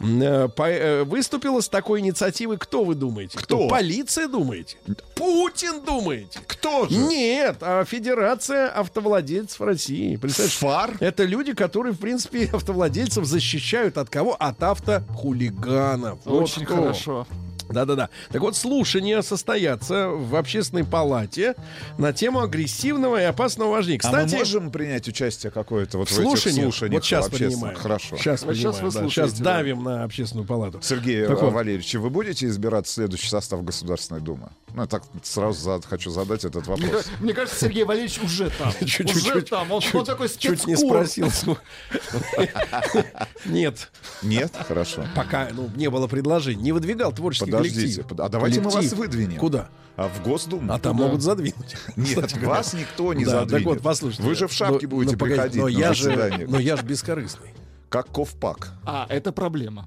[0.00, 3.38] Э, э, Выступила с такой инициативой, кто вы думаете?
[3.38, 3.68] Кто?
[3.68, 4.76] Полиция думаете?
[5.14, 6.40] Путин думаете?
[6.46, 6.96] Кто же?
[6.96, 10.16] Нет, а Федерация автовладельцев России.
[10.16, 10.56] Представляешь?
[10.58, 10.96] Фар?
[11.00, 14.34] Это люди, которые, в принципе, автовладельцев защищают от кого?
[14.38, 16.18] От автохулиганов.
[16.24, 16.76] Вот Очень кто.
[16.76, 17.26] хорошо.
[17.68, 18.08] Да-да-да.
[18.30, 21.54] Так вот, слушания состоятся в общественной палате
[21.98, 24.00] на тему агрессивного и опасного вождения.
[24.04, 26.94] а мы Кстати, можем принять участие какое-то вот в этих слушания, слушаниях?
[26.94, 27.76] вот сейчас принимаем.
[27.76, 28.16] Хорошо.
[28.16, 29.00] Сейчас Вот сейчас вы да.
[29.00, 29.56] слушаете, Сейчас да.
[29.56, 30.78] давим на общественную палату.
[30.82, 31.52] Сергей Так вот.
[31.52, 34.50] Валерьевич, вы будете избирать следующий состав Государственной Думы?
[34.74, 37.04] Ну, я так сразу зад- хочу задать этот Мне, вопрос.
[37.04, 38.72] ка- мне кажется, Сергей Валерьевич уже там.
[38.86, 39.72] Чуть- уже чуть- там.
[39.72, 41.30] Он, он такой Чуть не спросил.
[43.46, 43.90] Нет,
[44.22, 44.52] Нет?
[44.66, 45.06] Хорошо.
[45.14, 46.62] пока ну, не было предложений.
[46.62, 48.20] Не выдвигал творческий Подождите, коллектив.
[48.20, 48.98] а давайте мы вас Коллектив.
[48.98, 49.38] выдвинем.
[49.38, 49.68] Куда?
[49.96, 50.72] А в Госдуму?
[50.72, 51.76] А там могут задвинуть.
[51.96, 53.64] Нет, Кстати вас никто не Да, задвинет.
[53.64, 54.22] Так вот, послушайте.
[54.22, 56.46] Вы же в шапке Ну, будете ну, погодите, приходить но я же.
[56.48, 57.50] Но я же бескорыстный.
[57.88, 58.72] Как ковпак.
[58.84, 59.86] А, это проблема.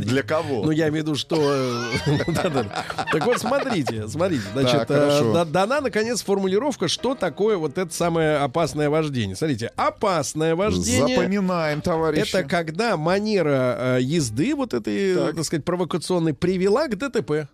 [0.00, 0.64] Для кого?
[0.64, 1.36] Ну, я имею в виду, что...
[1.36, 2.64] э.
[3.12, 4.42] Так вот, смотрите, смотрите.
[4.52, 5.32] Значит, Так, э, хорошо.
[5.34, 9.36] да- дана, наконец, формулировка, что такое вот это самое опасное вождение.
[9.36, 11.16] Смотрите, опасное вождение...
[11.16, 12.28] Запоминаем, товарищи.
[12.36, 15.44] Это когда манера э, езды вот этой, Так.
[15.44, 17.48] сказать, провокационной привела к ДТП.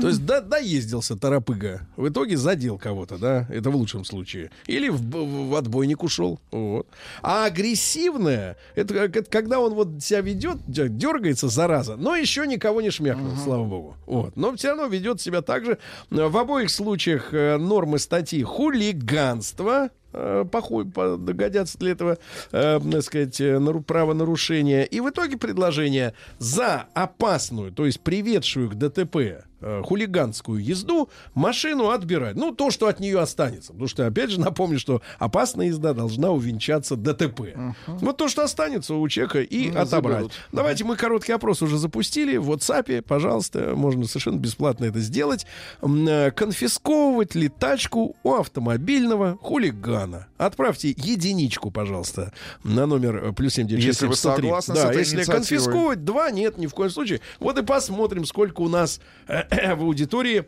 [0.00, 1.86] То есть да, доездился торопыга.
[1.96, 3.46] В итоге задел кого-то, да?
[3.50, 4.50] Это в лучшем случае.
[4.66, 6.40] Или в, отбойник ушел.
[6.50, 6.86] Вот.
[7.22, 8.37] А агрессивное,
[8.74, 13.64] это, это когда он вот себя ведет, дергается, зараза, но еще никого не шмякнул, слава
[13.64, 13.96] богу.
[14.06, 14.36] Вот.
[14.36, 15.78] Но все равно ведет себя так же.
[16.10, 22.18] В обоих случаях э, нормы статьи хулиганство, э, похуй, по- догодятся для этого,
[22.52, 24.82] э, так сказать, э, нару- правонарушения.
[24.84, 32.36] И в итоге предложение за опасную, то есть приведшую к ДТП хулиганскую езду, машину отбирать.
[32.36, 33.72] Ну, то, что от нее останется.
[33.72, 37.40] Потому что, опять же, напомню, что опасная езда должна увенчаться ДТП.
[37.86, 40.14] Вот то, что останется у человека, и Ну, отобрать.
[40.16, 40.32] заберут.
[40.52, 43.02] Давайте мы короткий опрос уже запустили в WhatsApp.
[43.02, 45.46] Пожалуйста, можно совершенно бесплатно это сделать.
[45.82, 50.26] Э, Конфисковывать ли тачку у автомобильного хулигана?
[50.36, 52.32] Отправьте единичку, пожалуйста,
[52.64, 54.42] на номер э, плюс 7967 Если вы 103.
[54.44, 57.20] согласны с Да, этой если конфисковывать, два, нет, ни в коем случае.
[57.40, 59.42] Вот и посмотрим, сколько у нас э,
[59.76, 60.44] в аудитории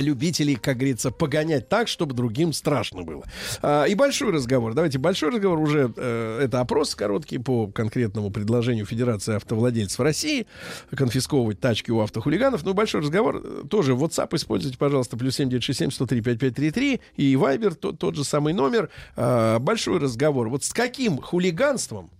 [0.00, 3.24] любителей, как говорится, погонять так, чтобы другим страшно было.
[3.62, 4.74] А, и большой разговор.
[4.74, 5.92] Давайте большой разговор уже.
[5.96, 10.46] э, это опрос короткий по конкретному предложению Федерации автовладельцев России
[10.94, 12.64] конфисковывать тачки у автохулиганов.
[12.64, 13.66] Ну, большой разговор.
[13.68, 18.90] Тоже WhatsApp используйте, пожалуйста, плюс 7967 103 5533 и Viber, тот, тот же самый номер.
[19.16, 20.48] А, большой разговор.
[20.48, 22.10] Вот с каким хулиганством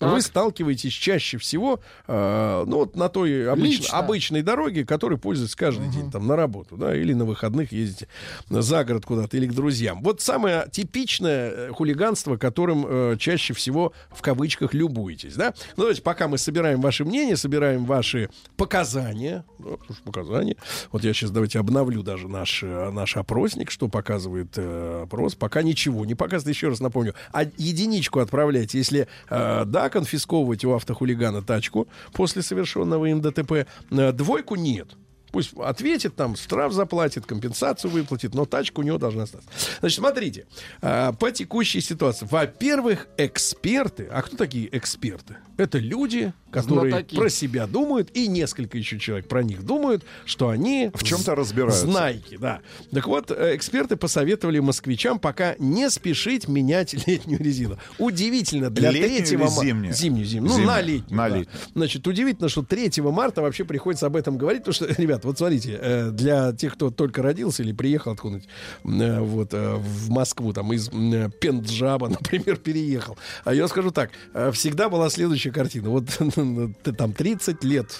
[0.00, 3.98] вы сталкиваетесь чаще всего, э, ну вот на той обыч- Лично.
[3.98, 8.08] обычной дороге, которой пользуетесь каждый день там на работу, да, или на выходных ездите
[8.50, 10.02] за город куда-то или к друзьям.
[10.02, 15.54] Вот самое типичное э, хулиганство, которым э, чаще всего в кавычках любуетесь, да.
[15.76, 20.56] Ну давайте пока мы собираем ваши мнения, собираем ваши показания, ну, показания.
[20.92, 25.34] Вот я сейчас давайте обновлю даже наш э, наш опросник, что показывает э, опрос.
[25.34, 26.54] Пока ничего не показывает.
[26.54, 33.06] Еще раз напомню, а единичку отправляйте, если э, да, конфисковывать у автохулигана тачку после совершенного
[33.06, 33.66] им ДТП.
[33.90, 34.88] Э, двойку нет.
[35.32, 39.48] Пусть ответит, там, штраф заплатит, компенсацию выплатит, но тачка у него должна остаться.
[39.80, 40.46] Значит, смотрите,
[40.82, 42.26] э, по текущей ситуации.
[42.30, 44.08] Во-первых, эксперты.
[44.10, 45.36] А кто такие эксперты?
[45.56, 47.16] Это люди, которые Знатоки.
[47.16, 50.90] про себя думают, и несколько еще человек про них думают, что они...
[50.94, 51.86] В чем-то разбираются.
[51.86, 52.60] Знайки, да.
[52.92, 57.78] Так вот, э, эксперты посоветовали москвичам пока не спешить менять летнюю резину.
[57.98, 59.94] Удивительно, для Летнюю 3 или ма- зимнюю?
[59.94, 60.50] Зимнюю, зимнюю.
[60.50, 60.66] Ну, Зимнюю.
[60.66, 61.16] на летнюю.
[61.16, 61.36] На да.
[61.36, 61.58] летнюю.
[61.74, 65.78] Значит, удивительно, что 3 марта вообще приходится об этом говорить, потому что, ребят, вот смотрите,
[65.80, 68.48] э, для тех, кто только родился или приехал откуда-нибудь
[68.84, 73.16] э, вот, э, в Москву, там, из Пенджаба, например, переехал.
[73.44, 74.10] А я скажу так,
[74.52, 75.90] всегда была следующая картина.
[75.90, 76.08] Вот
[76.82, 77.98] ты там 30 лет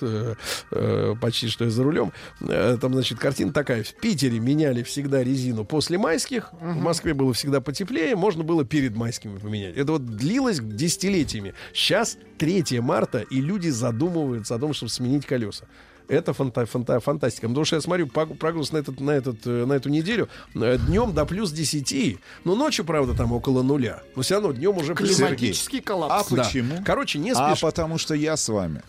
[1.21, 3.83] почти что я за рулем, там, значит, картина такая.
[3.83, 8.97] В Питере меняли всегда резину после майских, в Москве было всегда потеплее, можно было перед
[8.97, 9.77] майскими поменять.
[9.77, 11.55] Это вот длилось десятилетиями.
[11.73, 15.67] Сейчас 3 марта, и люди задумываются о том, чтобы сменить колеса.
[16.09, 17.49] Это фанта- фанта- фантастика.
[17.49, 20.29] Потому что я смотрю прогноз на, этот, на, этот, э, на эту неделю.
[20.55, 22.19] Днем до плюс 10.
[22.45, 24.03] Ну, ночью, правда, там около нуля.
[24.15, 26.29] Но все равно днем уже плюс Климатический А коллапс.
[26.31, 26.45] Да.
[26.45, 26.83] почему?
[26.85, 27.67] Короче, не А спеши.
[27.67, 28.83] потому что я с вами.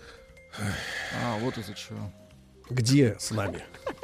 [0.60, 2.12] А, вот из-за чего.
[2.70, 3.64] Где с нами?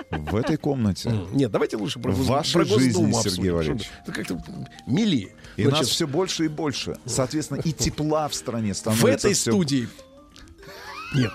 [0.09, 1.11] В этой комнате.
[1.33, 3.89] Нет, давайте лучше про, В гос- вашей про обсудим, Сергей Валерьевич.
[4.03, 4.41] Это как-то
[4.87, 5.35] милее.
[5.57, 6.97] И Значит, нас все больше и больше.
[7.05, 9.87] Соответственно, и тепла в стране становится в этой всё- студии...
[11.15, 11.31] Нет.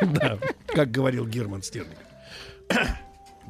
[0.12, 1.96] Да, как говорил Герман Стерлинг.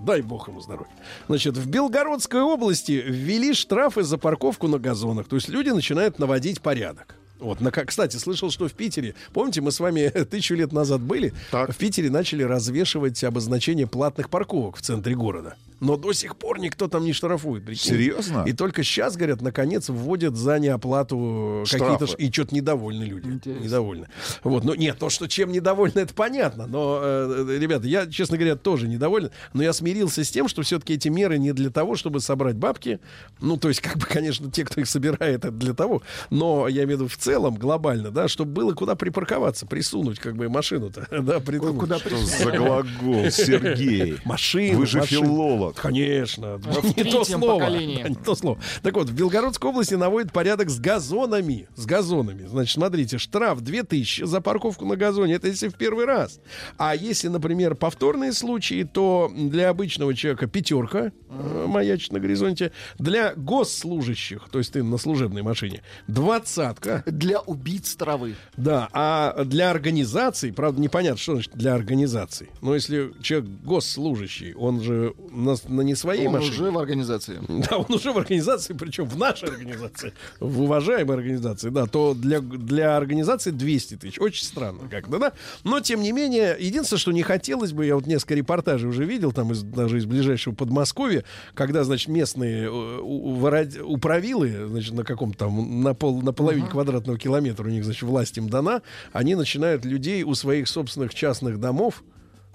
[0.05, 0.91] Дай бог ему здоровья.
[1.27, 5.27] Значит, в Белгородской области ввели штрафы за парковку на газонах.
[5.27, 7.17] То есть люди начинают наводить порядок.
[7.39, 11.35] Вот, на, кстати, слышал, что в Питере, помните, мы с вами тысячу лет назад были,
[11.53, 15.57] в Питере начали развешивать обозначение платных парковок в центре города.
[15.81, 17.65] Но до сих пор никто там не штрафует.
[17.65, 17.93] прикинь.
[17.93, 18.45] Серьезно?
[18.47, 22.07] И только сейчас, говорят, наконец вводят за неоплату какие-то...
[22.17, 23.49] И что-то недовольны люди.
[23.49, 24.09] Недовольны.
[24.43, 26.67] Вот, ну нет, то, что чем недовольны, это понятно.
[26.67, 29.31] Но, э, ребята, я, честно говоря, тоже недоволен.
[29.53, 33.01] Но я смирился с тем, что все-таки эти меры не для того, чтобы собрать бабки.
[33.41, 36.03] Ну, то есть, как бы, конечно, те, кто их собирает, это для того.
[36.31, 40.37] Но я имею в виду в целом, глобально, да, чтобы было куда припарковаться, присунуть, как
[40.37, 41.07] бы, машину-то.
[41.27, 41.81] Да, приткнуть.
[41.81, 44.19] Куда Что за глагол, Сергей?
[44.25, 44.79] Машину.
[44.79, 45.23] Вы же машину.
[45.23, 45.66] филолог.
[45.75, 46.57] Конечно.
[46.57, 47.59] В Не то слово.
[47.59, 48.03] поколении.
[48.03, 48.59] Да, не то слово.
[48.83, 51.69] Так вот, в Белгородской области наводит порядок с газонами.
[51.77, 52.47] С газонами.
[52.47, 55.35] Значит, смотрите, штраф 2000 за парковку на газоне.
[55.35, 56.41] Это если в первый раз.
[56.79, 62.73] А если, например, повторные случаи, то для обычного человека пятерка э, маячит на горизонте.
[62.99, 67.03] Для госслужащих, то есть ты на служебной машине, двадцатка.
[67.07, 68.37] Для убийц травы.
[68.57, 72.51] Да, а для организаций, правда, непонятно, что значит для организаций.
[72.63, 76.53] Но если человек госслужащий, он же на, на не своей Он машине.
[76.53, 77.41] уже в организации.
[77.69, 82.41] Да, он уже в организации, причем в нашей организации, в уважаемой организации, да, то для,
[82.41, 84.19] для организации 200 тысяч.
[84.21, 85.33] Очень странно как-то, да?
[85.65, 89.33] Но, тем не менее, единственное, что не хотелось бы, я вот несколько репортажей уже видел,
[89.33, 91.25] там из, даже из ближайшего Подмосковья,
[91.55, 97.65] когда, значит, местные э, управилы, значит, на каком-то там, на, пол, на половине квадратного километра
[97.65, 102.03] у них, значит, власть им дана, они начинают людей у своих собственных частных домов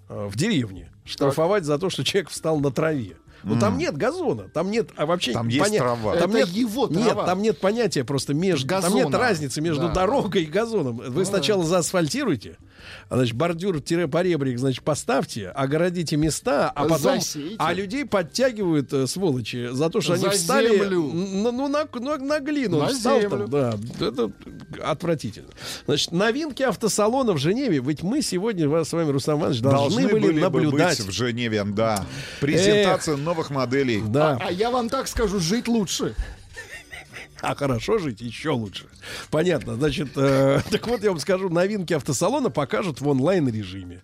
[0.09, 3.17] э, в деревне штрафовать за то, что человек встал на траве.
[3.43, 6.15] Ну там нет газона, там нет, а вообще Там есть трава.
[6.15, 7.25] Там Это нет, его нет, трава.
[7.25, 8.95] там нет понятия просто между, там Газона.
[9.03, 9.87] нет разницы между Да.
[9.87, 10.97] Ну дорогой и газоном.
[10.97, 12.63] Вы сначала заасфальтируете, а,
[13.09, 17.55] значит бордюр-поребрик, значит поставьте, огородите места, а потом, Засейте.
[17.59, 21.03] а людей подтягивают э, сволочи за то, что они За встали землю.
[21.11, 23.47] н- ну на, на, на глину, На встал землю.
[23.47, 23.75] там, да,
[24.05, 24.31] это
[24.83, 25.49] отвратительно.
[25.85, 30.31] Значит, новинки автосалона в Женеве, ведь мы сегодня вас с вами, Рустам Иванович, должны, были,
[30.31, 30.97] бы наблюдать.
[30.99, 32.05] быть в Женеве, да.
[32.39, 34.01] Презентация новых моделей.
[34.05, 34.37] Да.
[34.41, 36.15] А я вам так скажу, жить лучше.
[37.41, 38.85] А хорошо жить еще лучше.
[39.29, 39.75] Понятно.
[39.75, 44.01] Значит, э, так вот я вам скажу, новинки автосалона покажут в онлайн-режиме.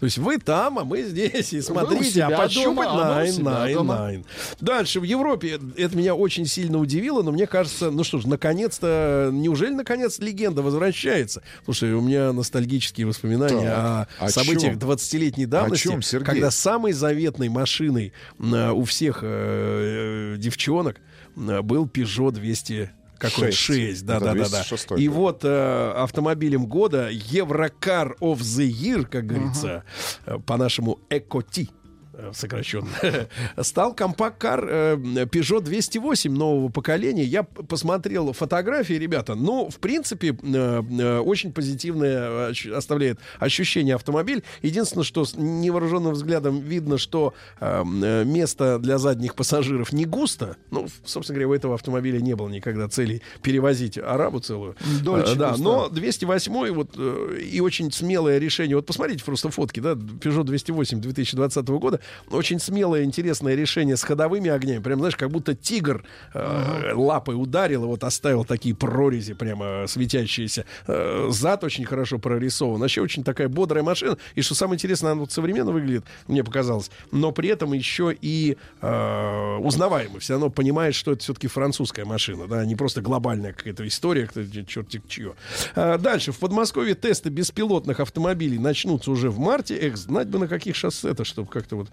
[0.00, 1.52] То есть вы там, а мы здесь.
[1.52, 3.96] И смотрите, себя а пощупать дома, а найн, найн, дома.
[3.96, 4.24] найн.
[4.60, 9.30] Дальше, в Европе, это меня очень сильно удивило, но мне кажется, ну что ж, наконец-то,
[9.32, 11.42] неужели наконец легенда возвращается?
[11.64, 14.88] Слушай, у меня ностальгические воспоминания Так, о о событиях чем?
[14.90, 16.26] 20-летней давности, чем, Сергей?
[16.26, 21.00] когда самой заветной машиной э, у всех э, девчонок
[21.36, 23.52] был Peugeot 200 какой?
[23.52, 24.00] Шесть.
[24.00, 24.48] 6, да, да, да, да.
[24.48, 25.14] 206 И был.
[25.14, 29.84] вот э, автомобилем года Еврокар of the Year, как говорится,
[30.26, 31.83] э, по-нашему Экоти э,
[32.32, 32.88] сокращенно,
[33.62, 34.94] стал компакт-кар э,
[35.26, 37.24] Peugeot 208 нового поколения.
[37.24, 39.34] Я посмотрел фотографии, ребята.
[39.34, 44.42] Ну, в принципе, э, э, очень позитивное оставляет ощущение автомобиль.
[44.62, 50.56] Единственное, что с невооруженным взглядом видно, что э, э, место для задних пассажиров не густо.
[50.70, 54.76] Ну, собственно говоря, у этого автомобиля не было никогда целей перевозить арабу целую.
[55.02, 58.76] Дольче Э, да, но 208 вот э, и очень смелое решение.
[58.76, 62.00] Вот посмотрите просто фотки, да, Peugeot 208 2020 года.
[62.30, 64.82] Очень смелое, интересное решение с ходовыми огнями.
[64.82, 70.64] Прям, знаешь, как будто тигр э, лапой ударил и вот оставил такие прорези прямо светящиеся.
[70.86, 72.80] Э, зад очень хорошо прорисован.
[72.80, 74.16] Вообще очень такая бодрая машина.
[74.34, 76.90] И что самое интересное, она вот современно выглядит, мне показалось.
[77.12, 80.20] Но при этом еще и э, узнаваемо.
[80.20, 84.44] Все равно понимаешь, что это все-таки французская машина, да, не просто глобальная какая-то история, кто
[84.44, 85.34] черти чье.
[85.74, 86.32] А, дальше.
[86.32, 89.76] В Подмосковье тесты беспилотных автомобилей начнутся уже в марте.
[89.76, 91.88] Эх, знать бы на каких шоссе-то, чтобы как-то вот...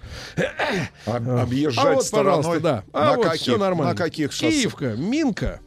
[1.06, 2.38] Об- А Объезжать вот, стороной.
[2.38, 2.84] пожалуйста, да.
[2.94, 3.42] А на вот каких?
[3.42, 3.94] все нормально.
[3.94, 4.50] На каких шоссе?
[4.52, 5.60] Киевка, Минка,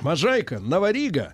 [0.00, 1.32] Можайка, Новорига,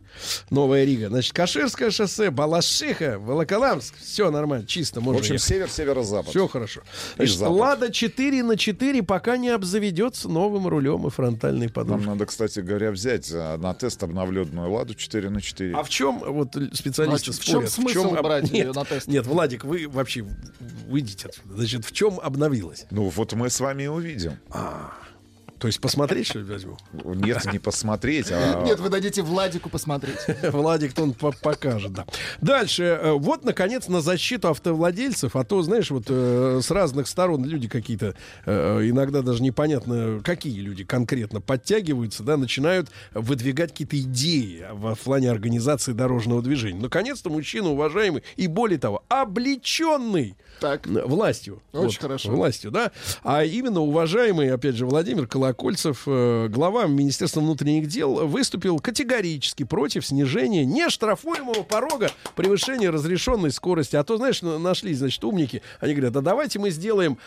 [0.51, 3.95] Новая Рига, значит, Каширское шоссе, Балашиха, Волоколамск.
[3.99, 5.47] Все нормально, чисто, В можно общем, ехать.
[5.49, 6.31] север, северо-запад.
[6.31, 6.81] Все хорошо.
[7.16, 7.57] Значит, запад.
[7.57, 12.07] Лада 4 на 4 пока не обзаведется новым рулем и фронтальной Нам подушкой.
[12.07, 15.74] надо, кстати говоря, взять а, на тест обновленную Ладу 4 на 4.
[15.74, 17.70] А в чем вот специалисты А в чем спорят?
[17.70, 19.07] смысл об- брать нет, её на тест?
[19.09, 20.24] Нет, Владик, вы вообще
[20.89, 21.55] выйдите отсюда.
[21.57, 22.86] Значит, в чем обновилось?
[22.91, 24.39] Ну, вот мы с вами и увидим.
[25.59, 26.76] То есть посмотреть, что ли, возьму?
[26.93, 28.62] Нет, не посмотреть, а...
[28.66, 30.18] Нет, вы дадите Владику посмотреть.
[30.43, 32.06] Владик-то он по- покажет, да.
[32.40, 32.82] Дальше.
[32.82, 35.36] э, Вот, наконец, на защиту автовладельцев.
[35.36, 38.14] А то, знаешь, вот э, с разных сторон люди какие-то,
[38.44, 45.31] э, иногда даже непонятно, какие люди конкретно подтягиваются, да, начинают выдвигать какие-то идеи в плане
[45.31, 46.81] организации дорожного движения.
[46.81, 50.86] Наконец-то мужчина уважаемый и, более того, облеченный Так.
[50.86, 51.62] властью.
[51.72, 52.31] Очень Вот, хорошо.
[52.32, 52.93] Властью, да.
[53.22, 59.62] А именно уважаемый, опять же, Владимир Колокольчик, Колокольцев, э, глава Министерства внутренних дел, выступил категорически
[59.62, 63.94] против снижения нештрафуемого порога превышения разрешенной скорости.
[63.94, 65.62] А то, знаешь, на- нашли, значит, умники.
[65.81, 67.18] Они говорят, а давайте мы сделаем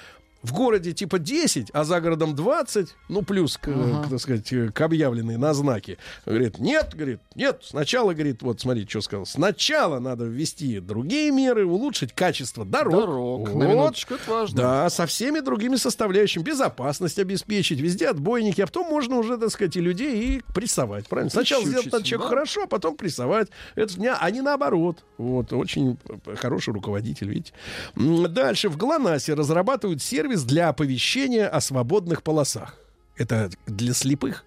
[0.48, 4.70] в городе типа 10, а за городом 20, ну плюс, к, к, так сказать, э,
[4.70, 5.98] к объявленной на знаке.
[6.26, 11.66] Говорит, нет, говорит, нет, сначала, говорит, вот смотри, что сказал, сначала надо ввести другие меры,
[11.66, 12.94] улучшить качество дорог.
[12.94, 13.68] Дорог, на Вот.
[13.68, 14.58] минуточку, это важно.
[14.58, 16.44] Да, со всеми другими составляющими.
[16.44, 21.08] Безопасность обеспечить, везде отбойники, а потом можно уже, так сказать, и людей и прессовать.
[21.08, 21.30] Правильно?
[21.30, 22.30] Сначала сделать Прищучить, этот человек да.
[22.30, 23.50] хорошо, а потом прессовать.
[23.76, 25.04] Это а не наоборот.
[25.18, 25.98] Вот, очень
[26.36, 27.54] хороший руководитель, видите.
[27.96, 28.70] Дальше.
[28.70, 32.76] В ГЛОНАССе разрабатывают сервис для оповещения о свободных полосах.
[33.16, 34.44] Это для слепых.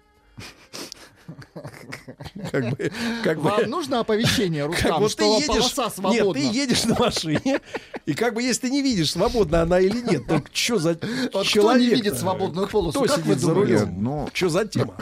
[2.51, 2.91] Как бы,
[3.23, 6.33] как бы- Вам нужно оповещение, как Рустам, вот ты что едешь, полоса нет, свободна?
[6.33, 7.61] ты едешь на машине,
[8.05, 10.97] и как бы если ты не видишь, свободна она или нет, то что за
[11.33, 11.51] Вот человек?
[11.51, 12.99] кто не видит свободную полосу?
[13.03, 14.03] Кто Как сидит за рулем?
[14.03, 14.93] Ну, Что за тема?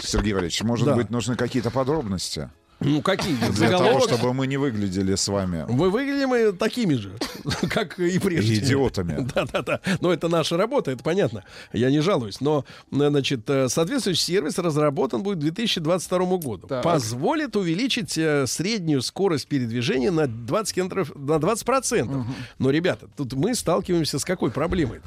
[0.00, 0.94] Сергей Валерьевич, может Да.
[0.94, 2.50] быть, нужны какие-то подробности?
[2.80, 3.34] Ну какие?
[3.34, 4.08] Для того, Заголовок?
[4.08, 7.12] чтобы мы не выглядели с вами Мы выглядим и такими же,
[7.70, 8.54] как и прежде.
[8.54, 9.28] идиотами.
[9.34, 9.80] Да-да-да.
[10.00, 11.42] Но это наша работа, это понятно.
[11.72, 12.40] Я не жалуюсь.
[12.40, 16.66] Но, э, значит, э, соответствующий сервис разработан будет к 2022 году.
[16.68, 16.84] Так.
[16.84, 22.26] Позволит увеличить э, среднюю скорость передвижения на 20 километров, на 20 процентов.
[22.58, 25.00] Но, ребята, тут мы сталкиваемся с какой проблемой?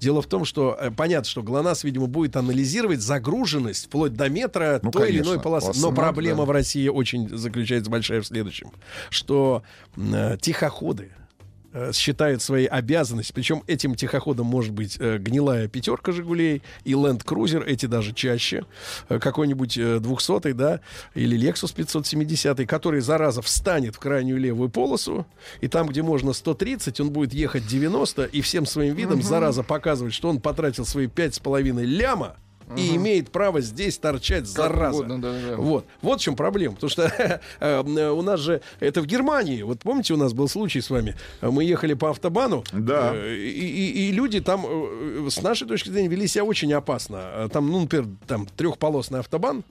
[0.00, 4.80] Дело в том, что э, понятно, что ГЛОНАСС, видимо, будет анализировать загруженность вплоть до метра
[4.82, 5.72] Ну, той или конечно, иной полосы.
[5.80, 6.44] Но проблема да.
[6.44, 8.72] в России очень заключается большая в следующем,
[9.10, 9.62] что
[9.96, 11.10] э, тихоходы
[11.92, 17.64] считают своей обязанностью, причем этим тихоходом может быть э, гнилая пятерка Жигулей и Land Cruiser,
[17.64, 18.64] эти даже чаще,
[19.08, 20.80] э, какой-нибудь э, 200 да,
[21.14, 25.26] или Lexus 570, который, зараза, встанет в крайнюю левую полосу,
[25.60, 30.14] и там, где можно 130, он будет ехать 90, и всем своим видом, зараза, показывать,
[30.14, 32.36] что он потратил свои 5,5 ляма,
[32.76, 34.98] и имеет право здесь торчать, зараза.
[34.98, 35.56] угодно, да, да.
[35.56, 35.86] Вот.
[36.02, 36.74] Вот в чем проблема.
[36.74, 39.62] Потому что э, у нас же это в Германии.
[39.62, 41.14] Вот помните, у нас был случай с вами.
[41.40, 42.64] Э, Мы ехали по автобану.
[42.72, 43.12] Да.
[43.14, 47.16] э, И, и- и люди там, э, с нашей точки зрения, вели себя очень опасно.
[47.22, 49.62] Э, Там, ну, например, там трехполосный автобан.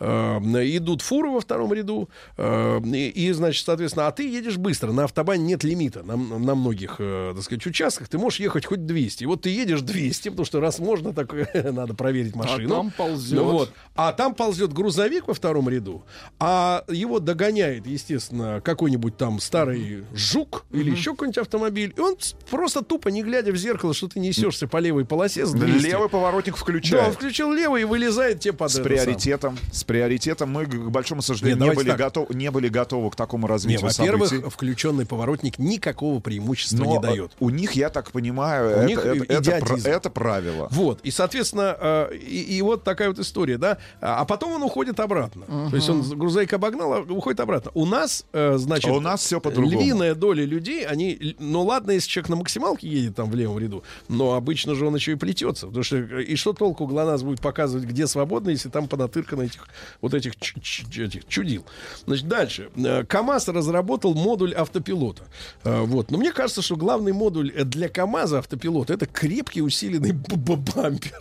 [0.00, 0.38] э,
[0.76, 2.08] идут фуры во втором ряду.
[2.36, 4.92] э, и, и, значит, соответственно, а ты едешь быстро.
[4.92, 6.02] На автобане нет лимита.
[6.02, 9.24] На, на многих, э, так сказать, участках ты можешь ехать хоть 200.
[9.24, 11.32] И вот ты едешь 200, потому что раз можно, так
[11.72, 12.43] надо проверить машину.
[12.68, 13.38] Там ползет.
[13.38, 13.72] Ну вот.
[13.96, 16.04] А там ползет грузовик во втором ряду,
[16.40, 21.94] а его догоняет, естественно, какой-нибудь там старый жук или еще какой-нибудь автомобиль.
[21.96, 22.16] И он
[22.50, 25.86] просто тупо, не глядя в зеркало, что ты несешься по левой полосе с 200.
[25.86, 27.14] Левый поворотник Да, он включает.
[27.14, 31.70] включил левый и вылезает тебе под С приоритетом, с приоритетом мы, к большому сожалению, Нет,
[31.70, 31.98] не, были так.
[31.98, 33.52] готовы, не были готовы к такому сам.
[33.54, 34.50] Развитию во-первых, событий.
[34.50, 37.32] включенный поворотник никакого преимущества Но не э, дает.
[37.38, 40.68] у них, я так понимаю, У это, них это- это это правило.
[40.72, 43.78] Вот, и, соответственно, э, и, и вот такая вот история, да.
[44.00, 45.44] А а потом он уходит обратно.
[45.70, 47.70] То есть он грузовик обогнал, а уходит обратно.
[47.74, 49.78] У нас, э, значит, А у нас всё по-другому.
[49.80, 53.82] львиная доля людей, они, ну ладно, если человек на максималке едет там в левом ряду,
[54.08, 55.66] но обычно же он еще и плетется.
[55.66, 59.66] Потому что э, и что толку ГЛОНАСС будет показывать, где свободно, если там понатыркано этих
[60.00, 61.64] вот этих, чу- чу- этих чудил.
[62.06, 62.68] Значит, дальше.
[62.76, 65.22] Э, КАМАЗ разработал модуль автопилота.
[65.64, 66.10] Вот.
[66.10, 71.12] Но мне кажется, что главный модуль для КАМАЗа автопилота это крепкий усиленный бампер.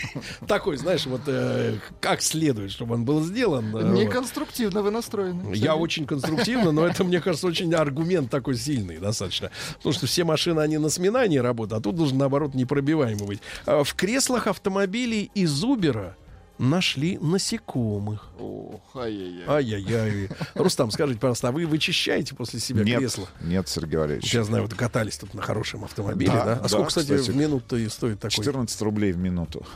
[0.46, 3.66] Такой, знаешь, вот э, как следует, чтобы он был сделан.
[3.76, 3.84] э, вот.
[3.84, 5.54] Неконструктивно вы настроены.
[5.54, 9.50] Я очень конструктивно, но это, мне кажется, очень аргумент такой сильный достаточно.
[9.76, 13.40] Потому что все машины, они на сминании работают, а тут должен, наоборот, непробиваемый быть.
[13.66, 16.16] А В креслах автомобилей из Убера
[16.58, 18.28] нашли насекомых.
[18.38, 19.44] Ох, ай-яй-яй.
[19.48, 20.28] Ай-яй-яй.
[20.54, 23.28] Рустам, скажите, пожалуйста, а вы вычищаете после себя Нет, кресло?
[23.40, 24.32] нет, Сергей Валерьевич.
[24.34, 26.44] Я знаю, вы катались тут на хорошем автомобиле, да?
[26.44, 28.44] Да, А да, сколько, кстати, кстати, в минуту и стоит такой?
[28.44, 29.66] 14 рублей в минуту.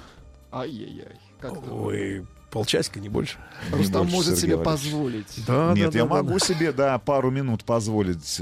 [0.52, 1.16] Ай-яй-яй.
[1.70, 3.38] Ой, полчасика, не больше.
[3.70, 4.82] Не Рустам больше, может Сергей себе Валерьевич.
[4.82, 5.44] позволить.
[5.46, 6.38] Да, Нет, да, я да, могу да.
[6.38, 8.40] себе, да, пару минут позволить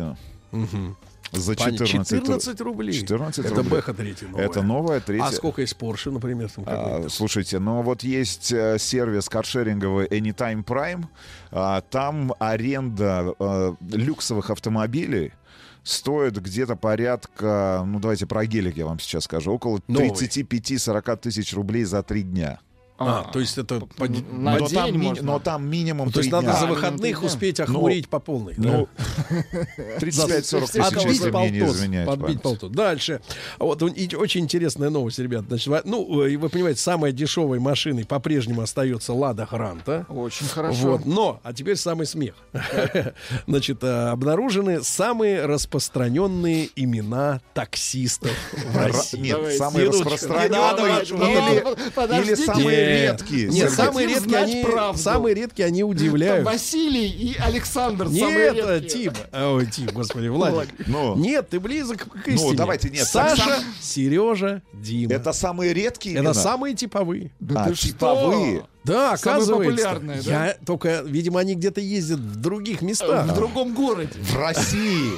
[0.53, 0.97] Мгм.
[1.35, 1.87] За Понятно.
[1.87, 2.93] 14, 14 рублей.
[2.93, 3.71] 14 Это рублей.
[3.71, 4.45] Бэха третья новая.
[4.45, 5.27] Это новая третья.
[5.27, 10.65] А сколько из Porsche, например, там А, слушайте, ну вот есть э, сервис каршеринговый Anytime
[10.65, 11.05] Prime.
[11.51, 15.33] А, там аренда э, люксовых автомобилей
[15.83, 20.11] стоит где-то порядка, ну давайте про гелик я вам сейчас скажу, около Новый.
[20.11, 22.59] 35-40 тысяч рублей за три дня.
[23.07, 25.25] А, то есть это по- на но, день там, ми- можно.
[25.25, 28.55] но там минимум То есть надо за выходных три успеть охмурить по полной.
[28.57, 28.71] да?
[28.71, 28.89] Ну,
[29.99, 31.85] 35-40 тысяч, Отбить полтос.
[32.07, 32.71] Подбить полтос.
[32.71, 33.21] Дальше.
[33.59, 35.45] Вот и очень интересная новость, ребят.
[35.49, 40.07] Значит, ну, э, вы понимаете, самой дешевой машиной по-прежнему остается Лада Гранта.
[40.09, 40.93] Очень хорошо.
[40.93, 42.35] Вот, но, а теперь самый смех.
[43.47, 49.19] Значит, э, обнаружены самые распространенные имена таксистов в России.
[49.19, 52.94] Нет, самые распространенные или, Ну, самые.
[53.03, 53.49] Редкие.
[53.49, 54.65] Нет, самые редкие, они,
[54.97, 56.45] самые редкие, они удивляют.
[56.45, 59.11] Василий и Александр Нет, э, редкие.
[59.11, 59.13] Тим.
[59.33, 60.75] Ой, Тим, господи, Владик.
[60.87, 61.17] Ну.
[61.17, 62.55] Нет, ты близок к истине.
[62.57, 65.13] давайте, нет, Саша, сам- Сережа, Дима.
[65.13, 67.31] Это самые редкие Это самые типовые.
[67.55, 67.89] А, ты что?
[67.89, 68.67] типовые.
[68.85, 69.85] Да, Самые оказывается.
[69.85, 70.47] популярные, да?
[70.47, 73.27] Я только, видимо, они где-то ездят в других местах.
[73.27, 74.11] В другом городе.
[74.21, 75.13] В России.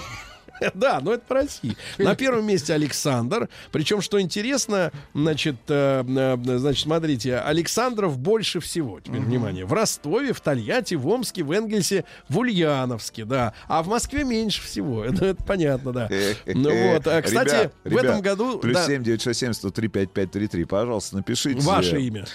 [0.75, 1.77] Да, но это по России.
[1.99, 3.49] На первом месте Александр.
[3.73, 9.01] Причем, что интересно, значит, э, э, значит, смотрите, Александров больше всего.
[9.01, 9.65] Теперь, внимание.
[9.65, 13.55] В Ростове, в Тольятти, в Омске, в Энгельсе, в Ульяновске, да.
[13.69, 15.05] А в Москве меньше всего.
[15.05, 16.09] Это, понятно, да.
[16.47, 17.07] Ну вот.
[17.07, 18.59] А, кстати, в этом году...
[18.59, 20.65] Плюс да, 7 967 103 5533.
[20.65, 21.61] Пожалуйста, напишите.
[21.61, 22.27] Ваше имя.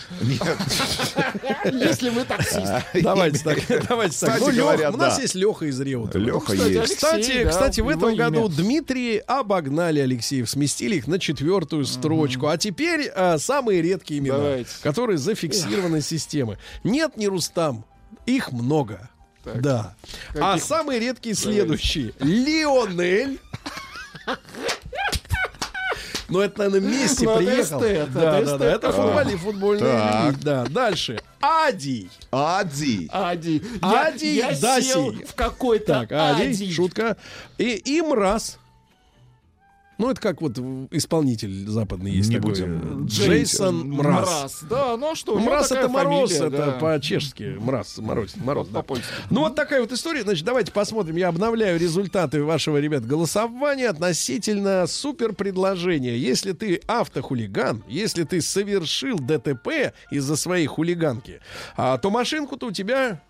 [1.65, 2.71] Если вы таксист.
[2.93, 3.59] Давайте так.
[3.87, 4.35] Давайте так.
[4.37, 6.21] Кстати ну, У нас есть Леха из Реутова.
[6.21, 6.95] Леха есть.
[6.95, 12.47] Кстати, Кстати, в этом 2021 году Дмитрий обогнали Алексеев, сместили их на четвертую строчку.
[12.47, 14.71] А теперь а, самые редкие имена, Давайте.
[14.83, 16.57] которые зафиксированы системы.
[16.83, 17.85] Нет, не Рустам,
[18.25, 19.09] их много.
[19.43, 19.61] Так.
[19.61, 19.95] Да.
[20.29, 20.43] А Каких?
[20.43, 21.61] А самые редкие Давайте.
[21.61, 22.13] следующие.
[22.19, 23.39] Лионель.
[26.31, 27.79] Ну, это, наверное, Месси Ну, это приехал.
[27.83, 30.21] эстет, да, это да, да, это футбольный, футбольный Так.
[30.23, 31.19] элемент, Да, дальше.
[31.41, 32.09] Ади.
[32.31, 33.09] Ади.
[33.11, 34.87] Я, Ади, я Даси.
[34.87, 36.71] сел в какой-то Так, Ади.
[36.71, 37.17] шутка.
[37.57, 38.57] И, и Мраз.
[40.01, 40.57] Ну, это как вот
[40.89, 42.53] исполнитель западный есть Не такой.
[42.53, 44.63] будем Джейсон Мраз.
[44.67, 46.71] Да, ну а что, Мраз это мороз, фамилия, это да.
[46.79, 47.55] по-чешски.
[47.59, 48.67] Мраз, мороз, мороз.
[48.69, 48.79] да.
[48.79, 49.05] По-польски.
[49.29, 50.23] Ну, вот такая вот история.
[50.23, 51.17] Значит, давайте посмотрим.
[51.17, 56.17] Я обновляю результаты вашего, ребят, голосования относительно супер предложения.
[56.17, 61.41] Если ты автохулиган, если ты совершил ДТП из-за своей хулиганки,
[61.77, 63.21] а, то машинку-то у тебя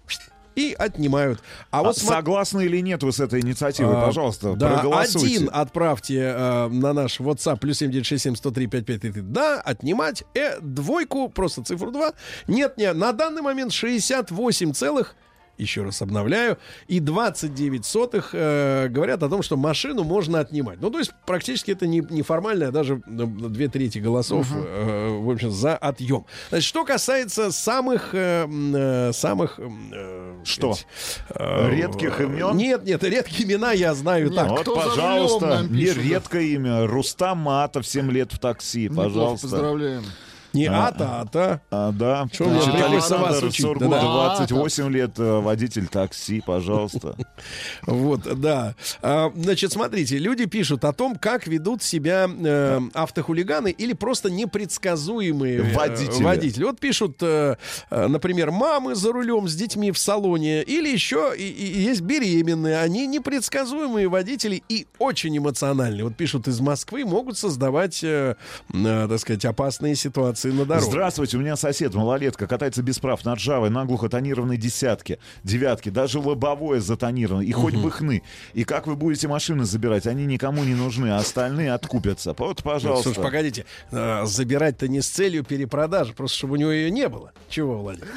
[0.55, 1.39] и отнимают.
[1.71, 3.95] А А вот Согласны или нет вы с этой инициативой?
[3.97, 5.35] а, Пожалуйста, да, проголосуйте.
[5.37, 9.21] один отправьте э, на наш WhatsApp плюс 7967 103 5533.
[9.31, 10.23] Да, отнимать.
[10.35, 12.13] Э, двойку, просто цифру 2.
[12.47, 15.15] Нет, нет, на данный момент 68 целых
[15.61, 16.57] еще раз обновляю,
[16.88, 20.79] и 29 сотых э, говорят о том, что машину можно отнимать.
[20.81, 25.29] Ну, то есть практически это не, неформально, а даже э, две трети голосов, э, в
[25.29, 26.25] общем, за отъем.
[26.49, 28.09] Значит, что касается самых...
[28.13, 30.75] э, э, самых э, Что?
[31.29, 32.55] э, Редких имен?
[32.57, 34.49] Нет, нет, редкие имена я знаю Нет, так.
[34.49, 36.88] Вот, пожалуйста, не редкое имя.
[36.88, 39.47] Рустам Матов, 7 лет в такси, пожалуйста.
[39.47, 40.03] поздравляем.
[40.53, 41.61] Не А, ата, ата.
[41.71, 42.27] А, да.
[42.31, 43.61] Что вас Александр учить?
[43.65, 44.35] Сургут, Да-да.
[44.35, 47.15] 28 лет, э, водитель такси, пожалуйста.
[47.87, 48.75] Вот, да.
[49.01, 55.59] А, Значит, смотрите, люди пишут о том, как ведут себя э, автохулиганы или просто непредсказуемые
[55.59, 56.23] э, Водители.
[56.23, 56.63] водители.
[56.65, 57.21] Вот пишут,
[57.89, 62.79] например, мамы за рулем с детьми в салоне, или еще есть беременные.
[62.79, 66.03] Они непредсказуемые водители и очень эмоциональные.
[66.03, 70.85] Вот пишут из Москвы, могут создавать, так сказать, опасные ситуации на дороге.
[70.85, 76.19] Здравствуйте, у меня сосед, малолетка, катается без прав на ржавой, наглухо тонированной десятке, девятки, даже
[76.19, 78.23] лобовое затонировано, и хоть бы хны.
[78.53, 80.07] И как вы будете машины забирать?
[80.07, 82.34] Они никому не нужны, а остальные откупятся.
[82.38, 83.13] Вот, пожалуйста.
[83.13, 87.31] Слушай, погодите, э, забирать-то не с целью перепродажи, просто чтобы у него ее не было.
[87.49, 88.07] Чего, Владимир?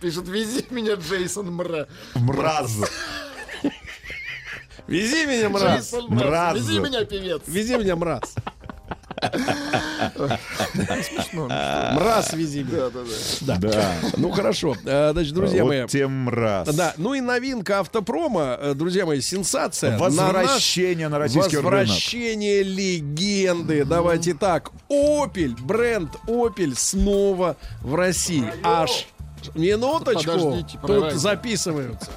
[0.00, 1.86] Пишет, вези меня, Джейсон Мра.
[2.14, 2.76] Мраз.
[4.86, 5.94] Вези меня, Мраз.
[6.08, 6.56] Мраз.
[6.56, 7.42] Вези меня, певец.
[7.46, 7.96] Вези меня,
[10.74, 11.10] мразь!
[11.94, 12.90] Мразь вези меня.
[13.40, 13.70] Да, да, да.
[13.70, 13.94] Да.
[14.16, 15.86] Ну хорошо, Э, значит, друзья вот мои.
[15.86, 16.74] тем мраз.
[16.74, 19.98] Да, ну и новинка автопрома, э, друзья мои, сенсация.
[19.98, 21.72] Возвращение на российский рынок.
[21.72, 23.84] Возвращение легенды.
[23.84, 24.70] Давайте так.
[24.88, 28.50] Opel, бренд Opel снова в России.
[28.62, 29.06] Аж
[29.54, 30.56] минуточку.
[30.86, 32.10] Тут записываются.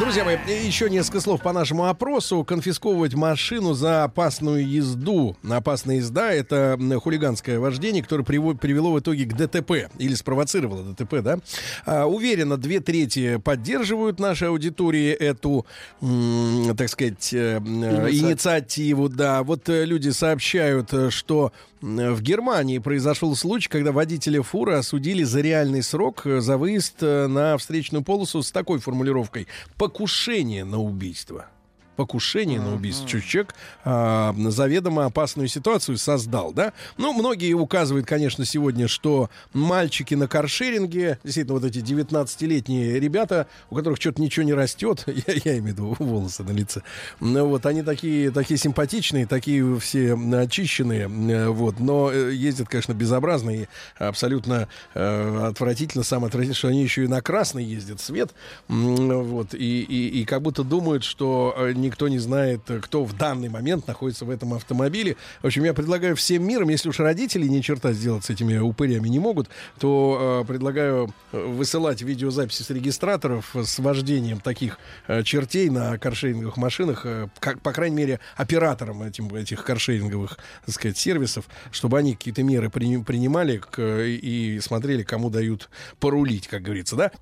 [0.00, 2.42] Друзья мои, еще несколько слов по нашему опросу.
[2.44, 5.36] Конфисковывать машину за опасную езду.
[5.48, 9.88] Опасная езда— это хулиганское вождение, которое привело в итоге к ДТП.
[9.98, 11.38] Или спровоцировало ДТП, да?
[11.86, 15.64] А, уверенно, две трети поддерживают нашей аудитории эту,
[16.00, 18.08] так сказать, э, э, Инициативу.
[18.10, 19.08] инициативу.
[19.08, 21.52] Да, вот э, люди сообщают, что
[21.84, 27.26] в Германии произошел случай, когда водителя фуры осудили за реальный срок э, за выезд э,
[27.26, 31.46] на встречную полосу с такой формулировкой «покушение на убийство».
[31.96, 33.08] Покушение на убийство.
[33.08, 33.54] Чуть Человек
[33.84, 36.72] а, заведомо опасную ситуацию создал, да?
[36.96, 43.76] Ну, многие указывают, конечно, сегодня, что мальчики на каршеринге, действительно, вот эти 19-летние ребята, у
[43.76, 46.82] которых что-то ничего не растет, я, я имею в виду волосы на лице,
[47.20, 52.92] ну, вот, они такие, такие симпатичные, такие все очищенные, э, вот, но э, ездят, конечно,
[52.92, 53.66] безобразно и
[53.98, 58.34] абсолютно э, отвратительно, самое отвратительное, что они еще и на красный ездят свет,
[58.68, 63.16] вот, и, и, и как будто думают, что э, никто не знает, э, кто в
[63.16, 65.16] данный момент находится в этом автомобиле.
[65.42, 69.08] В общем, я предлагаю всем миром, если уж родители ни черта сделать с этими упырями
[69.08, 69.48] не могут,
[69.78, 76.56] то э, предлагаю э, высылать видеозаписи с регистраторов с вождением таких э, чертей на каршеринговых
[76.56, 82.14] машинах, э, как, по крайней мере, операторам этим, этих каршеринговых, так сказать, сервисов, чтобы они
[82.14, 85.68] какие-то меры прини- принимали к, и смотрели, кому дают
[86.00, 87.12] порулить, как говорится, да?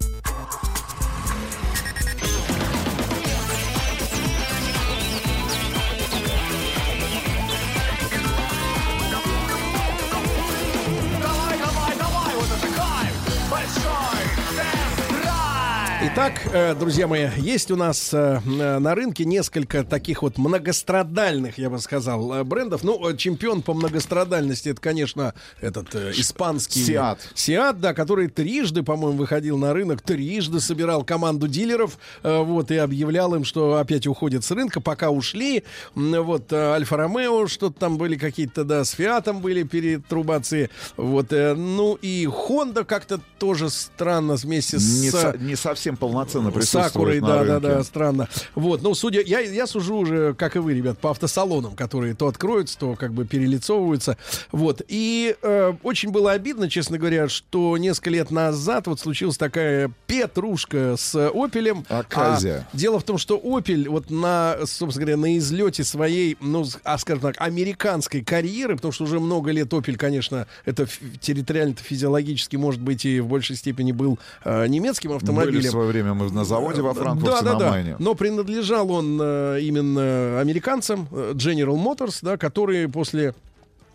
[16.15, 21.71] Итак, э, друзья мои, есть у нас э, на рынке несколько таких вот многострадальных, я
[21.71, 22.85] бы сказал, э, брендов.
[22.85, 25.33] Ну, чемпион по многострадальности, это, конечно,
[25.63, 26.85] этот испанский...
[26.85, 27.19] Сиат.
[27.35, 33.35] Сиат, да, который трижды, по-моему, выходил на рынок, трижды собирал команду дилеров, вот, и объявлял
[33.35, 35.65] им, что опять уходит с рынка, пока ушли.
[35.95, 40.69] Вот, Альфа-Ромео, что-то там были какие-то, да, с Фиатом были перетрубации.
[40.99, 45.01] Вот, ну, и Honda как-то тоже странно вместе с...
[45.01, 47.69] Не, со- не совсем полноценно присутствует на да, да, рынке.
[47.69, 48.29] да, странно.
[48.57, 52.27] Вот, ну, судя, я, я сужу уже, как и вы, ребят, по автосалонам, которые то
[52.27, 54.17] откроются, то как бы перелицовываются.
[54.51, 59.93] Вот, и э, очень было обидно, честно говоря, что несколько лет назад вот случилась такая
[60.09, 61.85] петрушка с Опелем.
[61.89, 62.67] Оказия.
[62.73, 66.99] А дело в том, что Opel вот на, собственно говоря, на излете своей, ну, а,
[66.99, 72.57] скажем так, американской карьеры, потому что уже много лет Opel, конечно, это ф- территориально-то физиологически,
[72.57, 75.61] может быть, и в большей степени был э, немецким автомобилем.
[75.61, 77.71] Были время мы на заводе во Франкфурте Да, да, на да.
[77.71, 77.97] Майне.
[77.99, 83.35] Но принадлежал он э, именно американцам, э, General Motors, да, которые после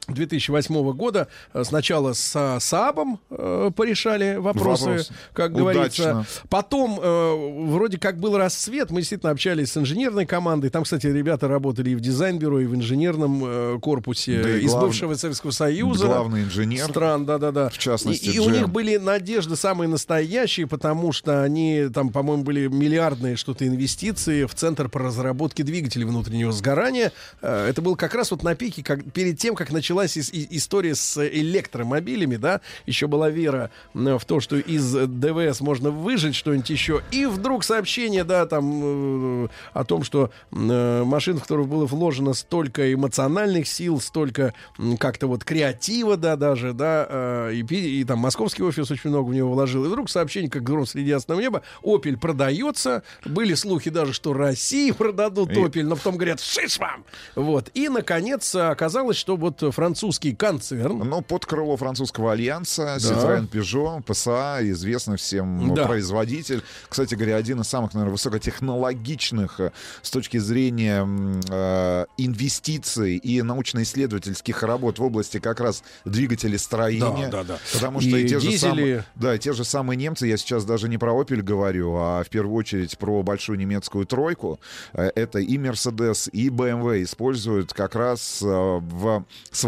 [0.07, 5.11] 2008 года э, сначала с Саабом э, порешали вопросы, Вопрос.
[5.33, 6.03] как говорится.
[6.11, 6.25] Удачно.
[6.49, 10.69] Потом э, вроде как был расцвет, мы действительно общались с инженерной командой.
[10.69, 14.83] Там, кстати, ребята работали и в дизайн-бюро, и в инженерном э, корпусе Да из глав-
[14.85, 16.07] бывшего Советского Союза.
[16.07, 16.85] Главный инженер.
[16.87, 17.69] Стран, да-да-да.
[17.69, 22.43] В частности, и, и у них были надежды самые настоящие, потому что они там, по-моему,
[22.43, 27.11] были миллиардные что-то инвестиции в центр по разработке двигателей внутреннего сгорания.
[27.41, 30.57] Э, Это был как раз вот на пике, как, перед тем, как началась ис- и-
[30.57, 36.69] история с электромобилями, да, еще была вера в то, что из ДВС можно выжить что-нибудь
[36.69, 37.01] еще.
[37.11, 42.33] И вдруг сообщение, да, там э, о том, что э, машин, в которых было вложено
[42.33, 44.53] столько эмоциональных сил, столько
[44.99, 49.33] как-то вот креатива, да, даже, да, э, и, и там московский офис очень много в
[49.33, 49.85] него вложил.
[49.85, 53.03] И вдруг сообщение, как гром среди ясного неба, Opel продается.
[53.25, 57.03] Были слухи даже, что России продадут И- Opel, но потом говорят, шиш вам!
[57.35, 57.69] Вот.
[57.73, 64.69] И, наконец, оказалось, что вот французский концерн, Ну, под крыло французского альянса Citroёn Peugeot, PSA,
[64.71, 65.85] известный всем Да.
[65.87, 66.61] производитель.
[66.89, 71.07] Кстати говоря, один из самых, наверное, высокотехнологичных э, с точки зрения
[71.49, 77.29] э, инвестиций и научно-исследовательских работ в области как раз двигателей строения.
[77.29, 77.57] Да, да, да.
[77.73, 78.57] Потому что и, И те, же дизели.
[78.69, 82.29] самые, да, те же самые немцы, я сейчас даже не про Opel говорю, а в
[82.29, 84.59] первую очередь про большую немецкую тройку.
[84.93, 89.23] Э, Это и Mercedes, и BMW используют как раз э, в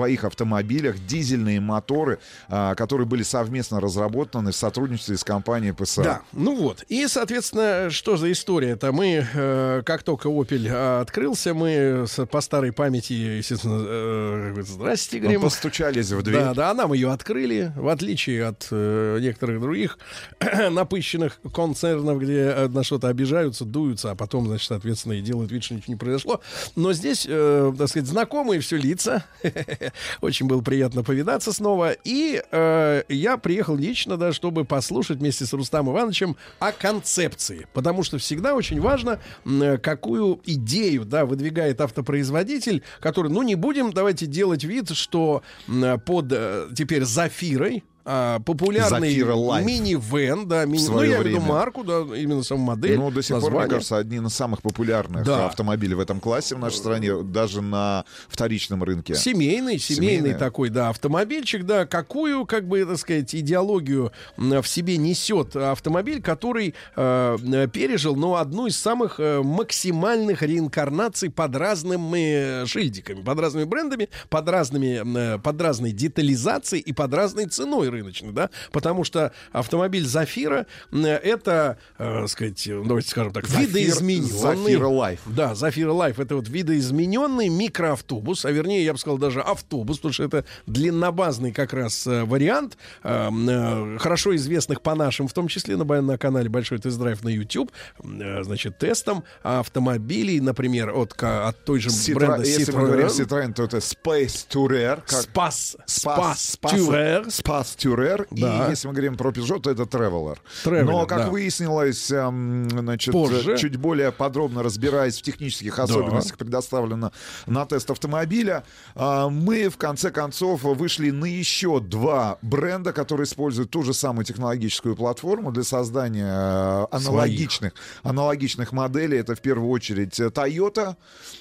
[0.10, 6.04] своих автомобилях дизельные моторы, а, которые были совместно разработаны в сотрудничестве с компанией PSA.
[6.04, 6.84] Да, ну вот.
[6.90, 8.92] И, соответственно, что за история-то?
[8.92, 15.22] Мы, э, как только Opel э, открылся, мы по старой памяти, естественно, э, здрасте, Ну,
[15.24, 15.42] говорим.
[15.42, 16.40] постучались в дверь.
[16.40, 20.00] Да, да, а нам ее открыли, в отличие от э, некоторых других
[20.72, 25.76] напыщенных концернов, где на что-то обижаются, дуются, а потом, значит, соответственно, и делают вид, что
[25.76, 26.42] ничего не произошло.
[26.76, 29.24] Но здесь, э, так сказать, знакомые все лица.
[30.22, 31.92] Очень было приятно повидаться снова.
[32.04, 37.68] И э, я приехал лично, да, чтобы послушать вместе с Рустамом Ивановичем о концепции.
[37.74, 43.92] Потому что всегда очень важно, э, какую идею, да, выдвигает автопроизводитель, который, ну, не будем,
[43.92, 49.16] давайте делать вид, что м, под э, теперь Зафирой, а, популярный
[49.64, 51.40] мини-вен, да, мини, ну, я время.
[51.42, 52.98] марку, да, именно саму модель.
[52.98, 53.70] Ну, до сих пор, мне название.
[53.70, 55.48] кажется, одни из самых популярных Да.
[55.48, 59.16] автомобилей в этом классе в нашей стране, даже на вторичном рынке.
[59.16, 60.40] Семейный, семейный Семейный.
[60.40, 66.74] такой, да, автомобильчик, да, какую, как бы, так сказать, идеологию в себе несет автомобиль, который
[66.96, 74.10] э, пережил, ну, одну из самых э, максимальных реинкарнаций под разными шильдиками, под разными брендами,
[74.30, 80.06] под разными, э, под разной детализацией и под разной ценой рыночной, да, потому что автомобиль
[80.06, 84.30] Зафира это, э, сказать, э, давайте скажем так, Zafir- видоизмененный.
[84.30, 85.20] Zafira Life.
[85.26, 90.14] Да, Zafira Life это вот видоизмененный микроавтобус, а вернее, я бы сказал, даже автобус, потому
[90.14, 95.48] что это длиннобазный как раз э, вариант, э, э, хорошо известных по нашим, в том
[95.48, 97.72] числе на, на канале Большой тест-драйв на YouTube,
[98.04, 103.08] э, значит, тестам автомобилей, например, от, от той же Citro- бренда Если мы говорим.
[103.08, 105.02] Citroёn, то это Space Tourer.
[105.06, 105.78] как- Space.
[105.86, 106.74] Space, Space.
[106.74, 107.30] Tourer.
[107.30, 108.28] Space Tourer.
[108.32, 108.68] Да.
[108.68, 110.38] И если мы говорим про Peugeot, то это Traveler.
[110.66, 111.30] Traveler, Но, как да.
[111.30, 113.54] выяснилось, эм, значит, Позже.
[113.54, 117.12] э, чуть более подробно разбираясь в технических особенностях, предоставлено
[117.46, 118.64] на тест автомобиля,
[118.96, 124.26] а, мы, в конце концов, вышли на еще два бренда, которые используют ту же самую
[124.26, 129.18] технологическую платформу для создания э, аналогичных, аналогичных моделей.
[129.20, 130.96] Это, в первую очередь, э, Toyota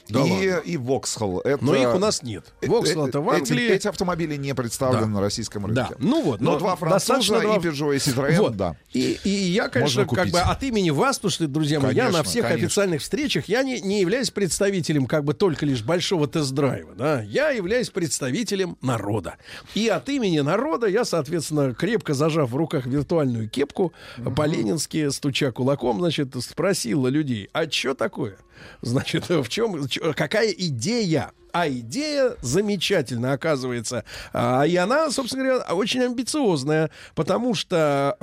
[0.08, 0.62] Да и, ладно.
[0.64, 1.40] и Vauxhall.
[1.44, 1.64] Это...
[1.64, 2.52] Но их у нас нет.
[2.62, 3.68] Vauxhall это в Э, эти- Англии.
[3.70, 5.06] Эти, автомобили не представлены Да.
[5.08, 5.86] на российском рынке.
[5.90, 6.40] Да, ну вот.
[6.40, 8.56] Но, но два француза, два- и Peugeot, и Citroёn, Вот.
[8.56, 8.76] да.
[8.92, 12.18] И, и я, конечно, как бы от имени вас, потому что, друзья мои, я Конечно,
[12.18, 12.66] на всех конечно.
[12.66, 17.50] официальных встречах, я не, не являюсь представителем как бы только лишь большого тест-драйва, да, я
[17.50, 19.36] являюсь представителем народа.
[19.74, 23.92] И от имени народа я, соответственно, крепко зажав в руках виртуальную кепку,
[24.36, 28.36] по-ленински, стуча кулаком, значит, спросил людей, а что такое?
[28.82, 31.32] Значит, в чем, какая идея?
[31.58, 34.04] А идея замечательная, оказывается.
[34.32, 38.16] А, и она, собственно говоря, очень амбициозная, потому что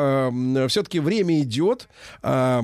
[0.69, 1.87] все-таки время идет.
[2.23, 2.61] э,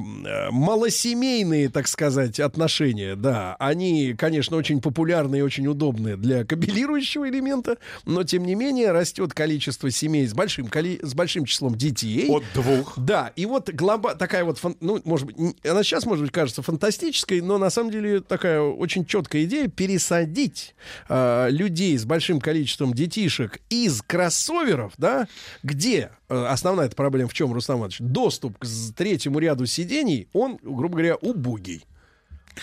[0.51, 7.77] малосемейные, так сказать, отношения, да, они, конечно, очень популярны и очень удобны для кабелирующего элемента,
[8.05, 12.29] но, тем не менее, растет количество семей с большим, коли- с большим числом детей.
[12.29, 12.93] От двух.
[12.97, 15.35] Да, и вот глоба такая вот, ну, может быть,
[15.65, 20.60] она сейчас, может быть, кажется фантастической, но на самом деле такая очень четкая идея пересадить
[21.09, 25.27] э, людей с большим количеством детишек из кроссоверов, да,
[25.63, 27.97] где э, основная эта проблема в чем, Рустам Иванович?
[27.99, 28.65] Доступ к
[28.95, 31.85] третьему ряду сидений, он, грубо говоря, убогий.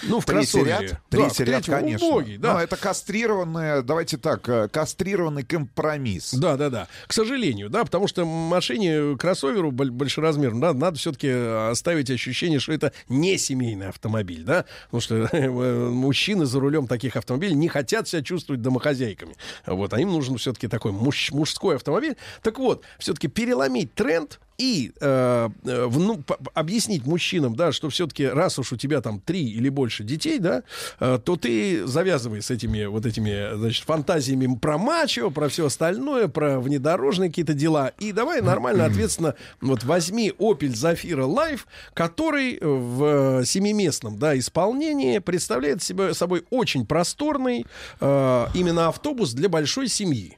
[0.03, 2.07] Ну, в Третий ряд, Да, третий к ряд, конечно.
[2.07, 2.55] убогий, да.
[2.55, 6.35] Но это кастрированное, давайте так, э, кастрированный компромисс.
[6.35, 6.89] Да, да, да.
[7.07, 12.73] К сожалению, да, потому что машине кроссоверу боль- большеразмерному, да, надо все-таки оставить ощущение, что
[12.73, 18.09] это не семейный автомобиль, да, потому что э, мужчины за рулем таких автомобилей не хотят
[18.09, 19.35] себя чувствовать домохозяйками.
[19.67, 22.17] Вот, а им нужен все-таки такой муж- мужской автомобиль.
[22.43, 25.89] Так вот, все-таки переломить тренд и э, э,
[26.27, 30.41] п- объяснить мужчинам, да, что все-таки раз уж у тебя там три или больше детей,
[30.41, 30.65] да,
[30.99, 36.27] э, то ты завязывай с этими вот этими, значит, фантазиями про мачо, про все остальное,
[36.29, 37.93] про внедорожные какие-то дела.
[38.01, 41.61] И давай нормально, ответственно, вот возьми Opel Zafira Life,
[41.95, 47.65] который в семиместном, да, исполнении представляет себе, собой очень просторный
[48.01, 50.37] э, именно автобус для большой семьи.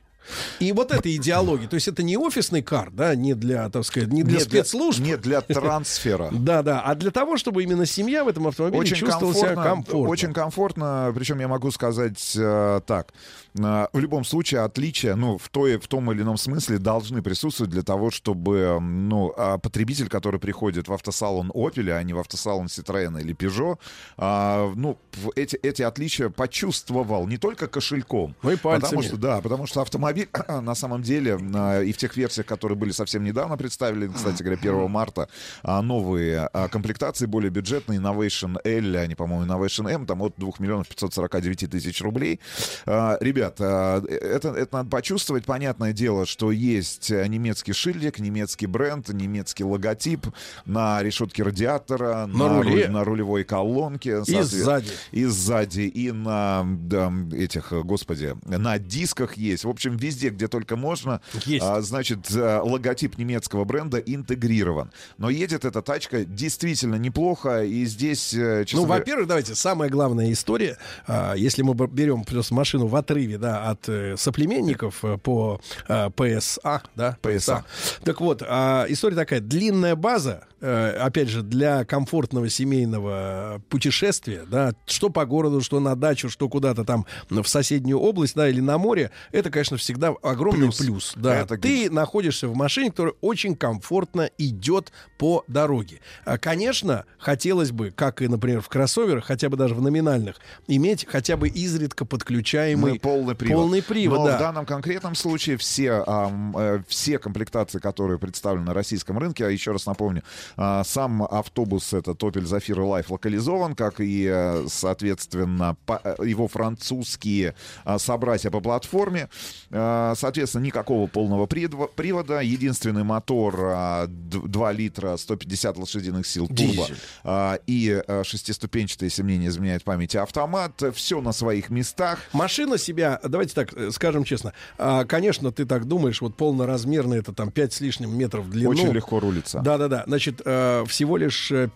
[0.59, 4.11] И вот эта идеология, то есть это не офисный кар, да, не для, так сказать,
[4.13, 5.01] не для Не для- спецслужб.
[5.01, 6.29] не для трансфера.
[6.33, 9.71] Да, да, а для того, чтобы именно семья в этом автомобиле Очень чувствовала себя комфортно,
[9.75, 10.09] комфортно.
[10.09, 13.13] очень комфортно, причем я могу сказать э, так.
[13.59, 17.71] Э, в любом случае отличия, ну, в, той, в том или ином смысле должны присутствовать
[17.73, 22.67] для того, чтобы, ну, а потребитель, который приходит в автосалон Opel, а не в автосалон
[22.67, 23.79] Citroёn или Peugeot,
[24.17, 24.99] а, ну,
[25.37, 28.83] эти, эти отличия почувствовал не только кошельком, Ну и пальцами.
[28.83, 32.77] потому что, да, потому что автомобиль на самом деле а, и в тех версиях, которые
[32.77, 35.29] были совсем недавно представлены, кстати говоря, 1 марта,
[35.63, 40.53] а, новые а, комплектации, более бюджетные, Innovation L, они, по-моему, Innovation M, там от 2
[40.59, 42.41] миллионов 549 тысяч рублей.
[42.87, 45.47] А, Ребят, а, это, это надо почувствовать.
[45.47, 50.27] Понятное дело, что есть э, немецкий шильдик, немецкий бренд, немецкий логотип
[50.67, 52.85] на решетке радиатора, На на, руле.
[52.85, 54.23] руль- на рулевой колонке.
[54.27, 54.91] И сзади.
[55.13, 59.65] И сзади, и на да, этих, э, господи, на дисках есть.
[59.65, 61.23] В общем, везде, где только можно,
[61.63, 64.91] а, значит, э, логотип немецкого бренда интегрирован.
[65.17, 70.31] Но едет эта тачка действительно неплохо, и здесь, честно Ну, говоря, во-первых, давайте, самая главная
[70.31, 75.61] история, а, если мы берем просто машину в отрыве, да, от э, соплеменников э, по
[75.89, 77.17] э, PSA, да?
[77.23, 77.65] PSA.
[78.05, 85.09] Так вот, а, история такая, длинная база, опять же, для комфортного семейного путешествия, да, что
[85.11, 89.11] по городу, что на дачу, что куда-то там в соседнюю область, да, или на море,
[89.33, 91.15] это, конечно, всегда огромный плюс.
[91.17, 91.37] да.
[91.41, 96.01] Это Ты находишься в машине, которая очень комфортно идет по дороге.
[96.25, 101.07] А, Конечно, хотелось бы, как и, например, в кроссоверах, хотя бы даже в номинальных, иметь
[101.09, 103.57] хотя бы изредка подключаемый Мы полный привод.
[103.57, 104.37] полный привод, Но да.
[104.37, 109.73] в данном конкретном случае все, э, все комплектации, которые представлены на российском рынке, а еще
[109.73, 110.23] раз напомню,
[110.57, 117.55] сам автобус этот Opel Zafira Life локализован, как и, э, соответственно, э, его французские
[117.85, 119.29] а, собратья по платформе.
[119.71, 122.41] А, Соответственно, никакого полного привода.
[122.41, 126.97] Единственный мотор а, д- 2 литра 150 лошадиных сил турбо Дизель.
[127.25, 130.83] а, и а, шестиступенчатый, если мне не изменяет память, автомат.
[130.95, 132.19] Все на своих местах.
[132.33, 137.33] Машина себя, давайте так э, скажем честно, а, конечно, ты так думаешь, вот полноразмерная, это
[137.33, 138.71] там 5 с лишним метров в длину.
[138.71, 139.61] Очень легко рулится.
[139.61, 141.69] Да-да-да, значит, э, всего лишь э,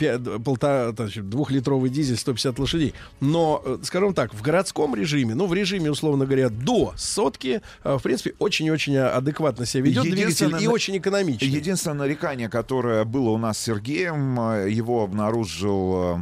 [0.45, 2.95] полтора, значит, двухлитровый дизель 150 лошадей.
[3.21, 7.97] Но, э, скажем так, в городском режиме, ну, в режиме, условно говоря, до сотки, э,
[7.99, 11.49] в принципе, очень-очень адекватно себя ведет двигатель и очень экономичный.
[11.49, 14.37] Единственное нарекание, которое было у нас с Сергеем,
[14.69, 16.21] его обнаружил...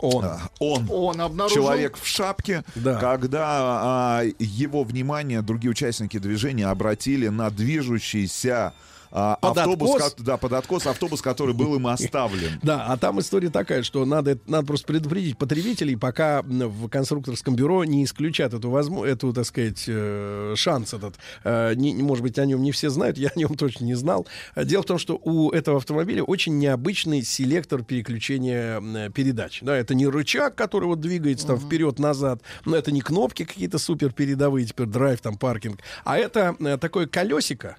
[0.00, 0.26] Он.
[0.58, 0.86] Он.
[0.90, 1.62] Он обнаружил...
[1.62, 2.96] Человек в шапке, Да.
[2.96, 8.74] когда а, его внимание другие участники движения обратили на движущийся
[9.10, 10.14] а, Под автобус, откос?
[10.14, 12.52] ко- да, под откос автобус, который был им оставлен.
[12.62, 17.84] Да, а там история такая, что надо, надо просто предупредить потребителей, пока в конструкторском бюро
[17.84, 21.14] не исключат эту, возможно, эту так сказать, э, шанс этот.
[21.44, 24.26] Э, не- может быть, о нем не все знают, я о нем точно не знал.
[24.56, 28.80] Дело в том, что у этого автомобиля очень необычный селектор переключения
[29.10, 29.60] передач.
[29.62, 34.12] Да, это не рычаг, который вот двигается там вперед-назад, но это не кнопки какие-то супер
[34.12, 37.76] передовые, теперь драйв, там паркинг, а это э, такое колесико,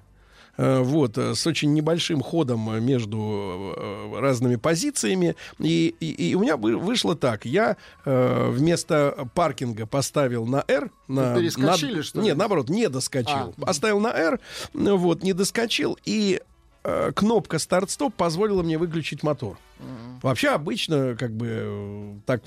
[0.80, 5.36] вот, э, с очень небольшим ходом э, между э, разными позициями.
[5.58, 7.44] И, и, и у меня вы- вышло так.
[7.44, 10.90] Я э, вместо паркинга поставил на R.
[11.08, 12.24] На, перескочили, на- что ли?
[12.26, 13.54] Нет, наоборот, не доскочил.
[13.60, 13.70] А.
[13.70, 14.40] Оставил на R,
[14.74, 16.40] вот, не доскочил, и
[16.84, 19.58] э, кнопка старт-стоп позволила мне выключить мотор.
[20.22, 22.42] Вообще обычно как бы так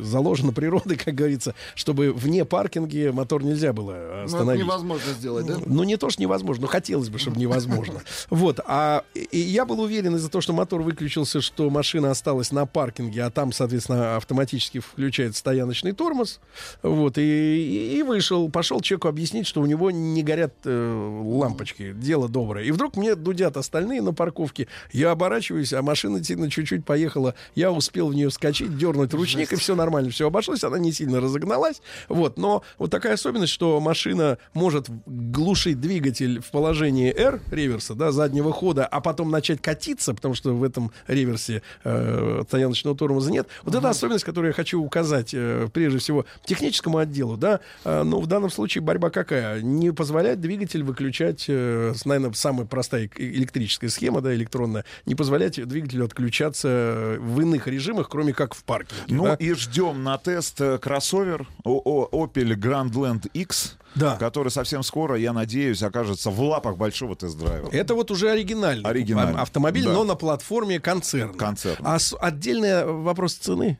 [0.00, 4.64] заложено природой, как говорится, чтобы вне паркинге мотор нельзя было Ну, это остановить.
[4.64, 5.58] невозможно сделать, да?
[5.64, 8.00] Ну, не то, что невозможно, но хотелось бы, чтобы невозможно.
[8.30, 8.58] Вот.
[8.66, 13.22] А и- я был уверен из-за того, что мотор выключился, что машина осталась на паркинге,
[13.24, 16.40] а там, соответственно, автоматически включает стояночный тормоз.
[16.82, 17.18] Вот.
[17.18, 21.92] И, и- вышел, пошел человеку объяснить, что у него не горят э, лампочки.
[21.92, 22.64] Дело доброе.
[22.64, 24.66] И вдруг мне дудят остальные на парковке.
[24.92, 27.34] Я оборачиваюсь, а машина сильно чуть-чуть поехала.
[27.54, 30.64] Я успел в нее вскочить, дернуть ручник, и все нормально, все обошлось.
[30.64, 31.82] Она не сильно разогналась.
[32.08, 32.38] Вот.
[32.38, 38.52] Но вот такая особенность, что машина может глушить двигатель в положении R, реверса, да, заднего
[38.52, 43.48] хода, а потом начать катиться, потому что в этом реверсе э, стояночного тормоза нет.
[43.62, 47.60] Вот это особенность, которую я хочу указать, э, прежде всего, техническому отделу, да.
[47.84, 49.60] Э, ну, в данном случае борьба какая?
[49.60, 56.04] Не позволять двигатель выключать, э, наверное, самая простая электрическая схема, да, электронная, не позволять двигателю
[56.04, 59.14] отключаться э, в иных режимах, кроме как в паркинге.
[59.14, 59.34] Ну да.
[59.34, 64.16] и ждем на тест э, кроссовер Opel Grandland X, Да.
[64.16, 67.68] который совсем скоро, я надеюсь, окажется в лапах большого тест-драйва.
[67.72, 69.92] Это вот уже оригинальный, Оригинальный, автомобиль, да.
[69.92, 71.34] но на платформе концерна.
[71.34, 71.94] Концерна.
[71.94, 73.78] А с- отдельный вопрос цены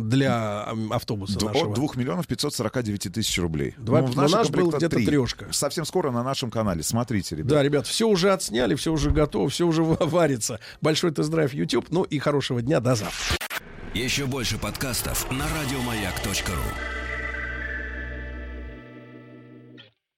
[0.00, 1.70] для автобуса Д- нашего.
[1.70, 3.74] От 2 миллионов 549 тысяч рублей.
[3.78, 5.06] Два- Ну, в но нашей наш был где-то три.
[5.06, 5.46] трешка.
[5.52, 6.82] Совсем скоро на нашем канале.
[6.82, 7.48] Смотрите, ребят.
[7.48, 10.60] Да, ребят, все уже отсняли, все уже готово, все уже варится.
[10.80, 11.86] Большой тест-драйв YouTube.
[11.90, 13.36] Ну и хорошего дня, до завтра.
[13.94, 16.95] Еще больше подкастов на радиомаяк.ру.